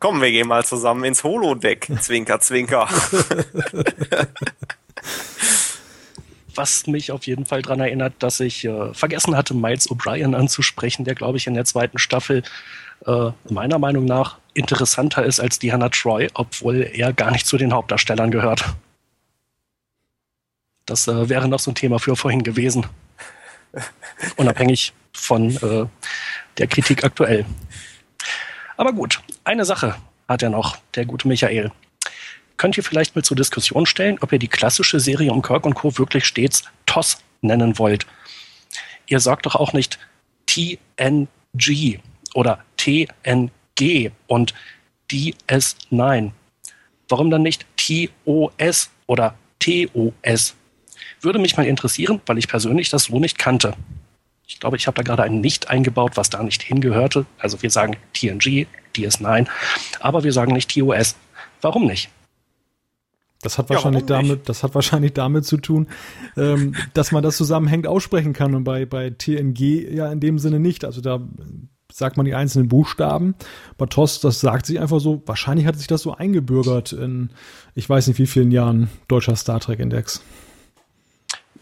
[0.00, 1.88] Komm, wir gehen mal zusammen ins Holodeck.
[2.00, 2.88] Zwinker, zwinker.
[6.56, 11.04] Was mich auf jeden Fall daran erinnert, dass ich äh, vergessen hatte, Miles O'Brien anzusprechen,
[11.04, 12.42] der, glaube ich, in der zweiten Staffel
[13.06, 17.72] äh, meiner Meinung nach interessanter ist als Diana Troy, obwohl er gar nicht zu den
[17.72, 18.64] Hauptdarstellern gehört.
[20.86, 22.86] Das äh, wäre noch so ein Thema für vorhin gewesen.
[24.36, 25.86] Unabhängig von äh,
[26.58, 27.44] der Kritik aktuell.
[28.76, 29.96] Aber gut, eine Sache
[30.28, 31.72] hat er noch, der gute Michael.
[32.56, 35.74] Könnt ihr vielleicht mal zur Diskussion stellen, ob ihr die klassische Serie um Kirk und
[35.74, 35.98] Co.
[35.98, 38.06] wirklich stets TOS nennen wollt?
[39.06, 39.98] Ihr sagt doch auch nicht
[40.46, 42.00] TNG
[42.34, 43.50] oder TNG
[44.26, 44.54] und
[45.10, 46.30] DS9.
[47.08, 50.54] Warum dann nicht TOS oder TOS?
[51.20, 53.74] Würde mich mal interessieren, weil ich persönlich das so nicht kannte.
[54.46, 57.26] Ich glaube, ich habe da gerade ein Nicht eingebaut, was da nicht hingehörte.
[57.38, 59.46] Also wir sagen TNG, DS9,
[60.00, 61.16] aber wir sagen nicht TOS.
[61.60, 62.10] Warum nicht?
[63.42, 65.88] Das hat wahrscheinlich ja, damit, das hat wahrscheinlich damit zu tun,
[66.36, 70.58] ähm, dass man das zusammenhängend aussprechen kann und bei, bei TNG ja in dem Sinne
[70.58, 70.84] nicht.
[70.84, 71.20] Also da
[71.96, 73.34] sagt man die einzelnen Buchstaben.
[73.78, 77.30] Bei TOS, das sagt sich einfach so, wahrscheinlich hat sich das so eingebürgert in,
[77.74, 80.22] ich weiß nicht wie vielen Jahren deutscher Star Trek Index.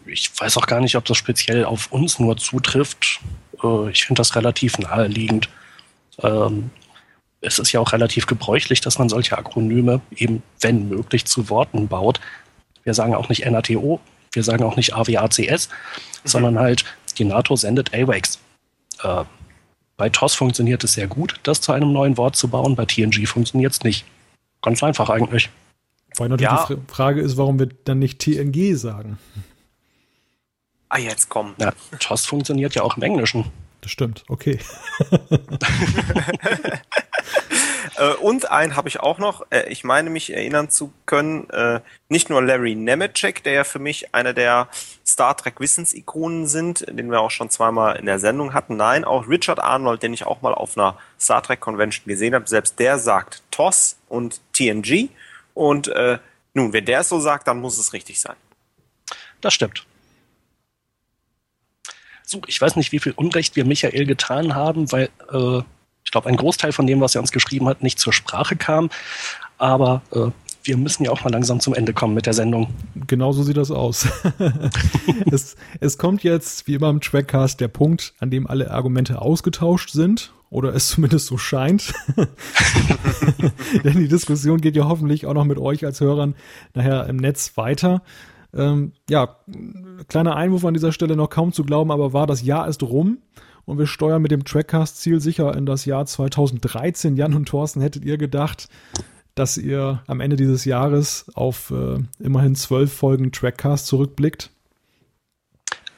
[0.05, 3.21] Ich weiß auch gar nicht, ob das speziell auf uns nur zutrifft.
[3.63, 5.47] Äh, ich finde das relativ naheliegend.
[6.21, 6.69] Ähm,
[7.39, 11.87] es ist ja auch relativ gebräuchlich, dass man solche Akronyme eben, wenn möglich, zu Worten
[11.87, 12.19] baut.
[12.83, 14.01] Wir sagen auch nicht NATO,
[14.33, 16.27] wir sagen auch nicht AWACS, mhm.
[16.27, 16.83] sondern halt,
[17.17, 18.39] die NATO sendet AWACS.
[19.97, 23.27] Bei TOS funktioniert es sehr gut, das zu einem neuen Wort zu bauen, bei TNG
[23.27, 24.05] funktioniert es nicht.
[24.61, 25.49] Ganz einfach eigentlich.
[26.17, 26.67] Weil natürlich ja.
[26.69, 29.17] die Frage ist, warum wir dann nicht TNG sagen.
[30.89, 31.55] Ah, jetzt komm.
[31.59, 33.45] Ja, TOS funktioniert ja auch im Englischen.
[33.81, 34.59] Das stimmt, okay.
[37.97, 39.45] Äh, und einen habe ich auch noch.
[39.49, 43.79] Äh, ich meine mich erinnern zu können, äh, nicht nur Larry Nemeczek, der ja für
[43.79, 44.67] mich einer der
[45.05, 48.77] Star Trek Wissensikonen sind, den wir auch schon zweimal in der Sendung hatten.
[48.77, 52.47] Nein, auch Richard Arnold, den ich auch mal auf einer Star Trek Convention gesehen habe.
[52.47, 55.09] Selbst der sagt TOS und TNG.
[55.53, 56.19] Und äh,
[56.53, 58.35] nun, wenn der es so sagt, dann muss es richtig sein.
[59.41, 59.85] Das stimmt.
[62.23, 65.61] So, ich weiß nicht, wie viel Unrecht wir Michael getan haben, weil äh,
[66.05, 68.89] ich glaube, ein Großteil von dem, was er uns geschrieben hat, nicht zur Sprache kam.
[69.57, 70.29] Aber äh,
[70.63, 72.73] wir müssen ja auch mal langsam zum Ende kommen mit der Sendung.
[73.07, 74.07] Genauso sieht das aus.
[75.31, 79.91] es, es kommt jetzt, wie immer im Trackcast, der Punkt, an dem alle Argumente ausgetauscht
[79.91, 80.31] sind.
[80.51, 81.93] Oder es zumindest so scheint.
[83.83, 86.35] Denn die Diskussion geht ja hoffentlich auch noch mit euch als Hörern
[86.73, 88.03] nachher im Netz weiter.
[88.53, 89.37] Ähm, ja,
[90.07, 93.17] kleiner Einwurf an dieser Stelle noch kaum zu glauben, aber war das Jahr ist rum
[93.65, 97.17] und wir steuern mit dem Trackcast Ziel sicher in das Jahr 2013.
[97.17, 98.69] Jan und Thorsten, hättet ihr gedacht,
[99.33, 104.49] dass ihr am Ende dieses Jahres auf äh, immerhin zwölf Folgen Trackcast zurückblickt?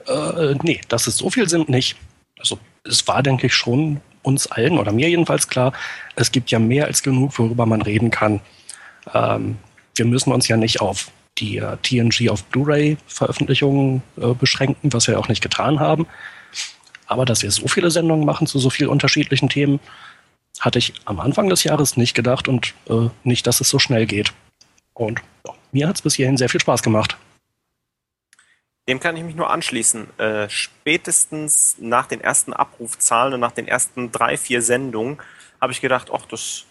[0.07, 1.97] Äh, nee, dass es so viel sind, nicht.
[2.39, 5.73] Also es war, denke ich, schon uns allen oder mir jedenfalls klar,
[6.15, 8.41] es gibt ja mehr als genug, worüber man reden kann.
[9.13, 9.57] Ähm,
[9.95, 15.19] wir müssen uns ja nicht auf die äh, TNG auf Blu-ray-Veröffentlichungen äh, beschränken, was wir
[15.19, 16.07] auch nicht getan haben.
[17.07, 19.79] Aber dass wir so viele Sendungen machen zu so vielen unterschiedlichen Themen,
[20.59, 24.05] hatte ich am Anfang des Jahres nicht gedacht und äh, nicht, dass es so schnell
[24.05, 24.33] geht.
[24.93, 27.17] Und ja, mir hat es bis hierhin sehr viel Spaß gemacht.
[28.87, 30.17] Dem kann ich mich nur anschließen.
[30.17, 35.17] Äh, spätestens nach den ersten Abrufzahlen und nach den ersten drei, vier Sendungen
[35.61, 36.65] habe ich gedacht, ach, das,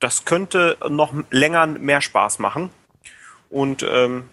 [0.00, 2.70] das könnte noch länger mehr Spaß machen.
[3.48, 4.28] Und ähm,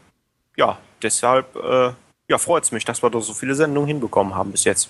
[0.57, 1.91] ja, deshalb äh,
[2.27, 4.89] ja, freut es mich, dass wir da so viele Sendungen hinbekommen haben bis jetzt.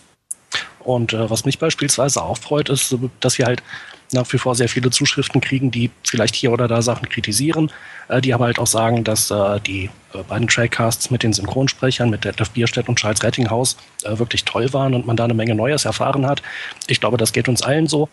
[0.83, 3.63] Und äh, was mich beispielsweise auch freut, ist, dass wir halt
[4.11, 7.71] nach wie vor sehr viele Zuschriften kriegen, die vielleicht hier oder da Sachen kritisieren,
[8.09, 12.09] äh, die aber halt auch sagen, dass äh, die äh, beiden Trackcasts mit den Synchronsprechern,
[12.09, 15.55] mit Detlef Bierstedt und Charles Rettinghaus äh, wirklich toll waren und man da eine Menge
[15.55, 16.41] Neues erfahren hat.
[16.87, 18.09] Ich glaube, das geht uns allen so.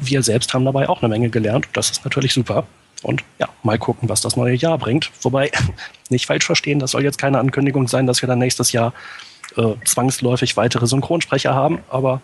[0.00, 1.68] Wir selbst haben dabei auch eine Menge gelernt.
[1.72, 2.66] Das ist natürlich super.
[3.02, 5.10] Und ja, mal gucken, was das neue Jahr bringt.
[5.22, 5.52] Wobei,
[6.08, 8.92] nicht falsch verstehen, das soll jetzt keine Ankündigung sein, dass wir dann nächstes Jahr
[9.56, 12.20] äh, zwangsläufig weitere Synchronsprecher haben, aber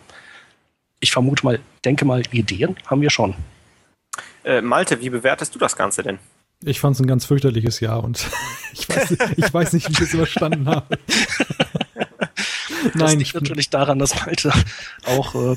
[1.00, 3.34] ich vermute mal, denke mal, Ideen haben wir schon.
[4.44, 6.18] Äh, Malte, wie bewertest du das Ganze denn?
[6.64, 8.26] Ich fand es ein ganz fürchterliches Jahr und
[8.72, 10.98] ich weiß, ich weiß nicht, wie ich es überstanden habe.
[12.84, 14.52] Das Nein, liegt natürlich daran, dass Malte
[15.06, 15.56] auch äh,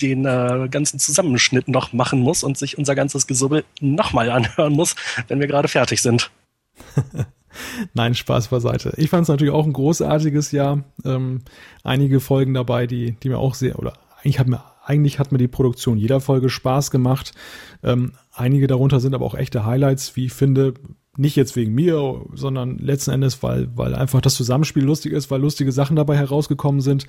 [0.00, 4.96] den äh, ganzen Zusammenschnitt noch machen muss und sich unser ganzes Gesubbel nochmal anhören muss,
[5.28, 6.30] wenn wir gerade fertig sind.
[7.94, 8.92] Nein, Spaß beiseite.
[8.96, 10.84] Ich fand es natürlich auch ein großartiges Jahr.
[11.04, 11.42] Ähm,
[11.84, 15.38] einige Folgen dabei, die, die mir auch sehr, oder eigentlich hat mir, eigentlich hat mir
[15.38, 17.32] die Produktion jeder Folge Spaß gemacht.
[17.82, 20.74] Ähm, einige darunter sind aber auch echte Highlights, wie ich finde,
[21.18, 25.40] nicht jetzt wegen mir, sondern letzten Endes, weil, weil einfach das Zusammenspiel lustig ist, weil
[25.40, 27.06] lustige Sachen dabei herausgekommen sind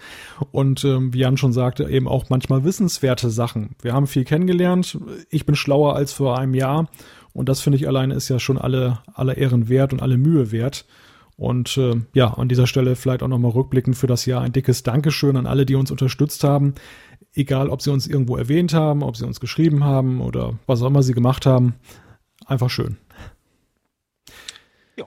[0.52, 3.76] und ähm, wie Jan schon sagte, eben auch manchmal wissenswerte Sachen.
[3.82, 4.98] Wir haben viel kennengelernt.
[5.30, 6.88] Ich bin schlauer als vor einem Jahr
[7.38, 10.52] und das finde ich alleine ist ja schon alle, alle Ehren wert und alle Mühe
[10.52, 10.86] wert.
[11.36, 14.82] Und äh, ja, an dieser Stelle vielleicht auch nochmal rückblickend für das Jahr ein dickes
[14.82, 16.74] Dankeschön an alle, die uns unterstützt haben.
[17.34, 20.88] egal ob sie uns irgendwo erwähnt haben, ob sie uns geschrieben haben oder was auch
[20.88, 21.76] immer sie gemacht haben.
[22.48, 22.98] Einfach schön.
[24.96, 25.06] Ja.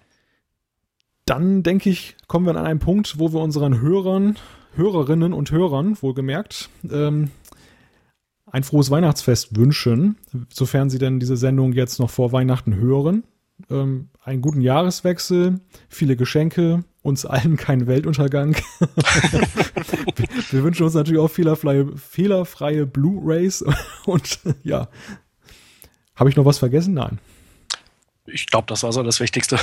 [1.27, 4.37] Dann denke ich, kommen wir an einen Punkt, wo wir unseren Hörern,
[4.77, 7.33] Hörerinnen und Hörern, wohlgemerkt, ähm,
[8.51, 10.17] ein frohes Weihnachtsfest wünschen,
[10.53, 13.25] sofern Sie denn diese Sendung jetzt noch vor Weihnachten hören.
[13.71, 18.57] Ähm, einen guten Jahreswechsel, viele Geschenke, uns allen keinen Weltuntergang.
[20.51, 23.65] Wir wünschen uns natürlich auch fehlerfreie, fehlerfreie Blu-rays
[24.07, 24.89] und ja.
[26.15, 26.95] Habe ich noch was vergessen?
[26.95, 27.19] Nein.
[28.27, 29.59] Ich glaube, das war so das Wichtigste.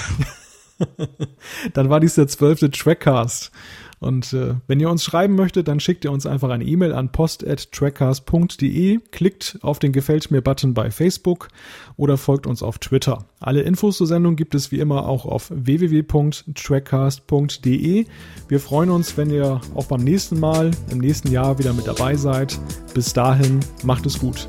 [1.73, 3.51] Dann war dies der zwölfte Trackcast.
[3.99, 7.11] Und äh, wenn ihr uns schreiben möchtet, dann schickt ihr uns einfach eine E-Mail an
[7.11, 11.47] post.trackcast.de, klickt auf den Gefällt mir-Button bei Facebook
[11.95, 13.25] oder folgt uns auf Twitter.
[13.39, 18.05] Alle Infos zur Sendung gibt es wie immer auch auf www.trackcast.de.
[18.47, 22.15] Wir freuen uns, wenn ihr auch beim nächsten Mal, im nächsten Jahr wieder mit dabei
[22.15, 22.59] seid.
[22.93, 24.47] Bis dahin, macht es gut.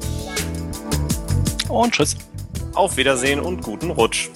[1.68, 2.16] Und tschüss.
[2.74, 4.30] Auf Wiedersehen und guten Rutsch.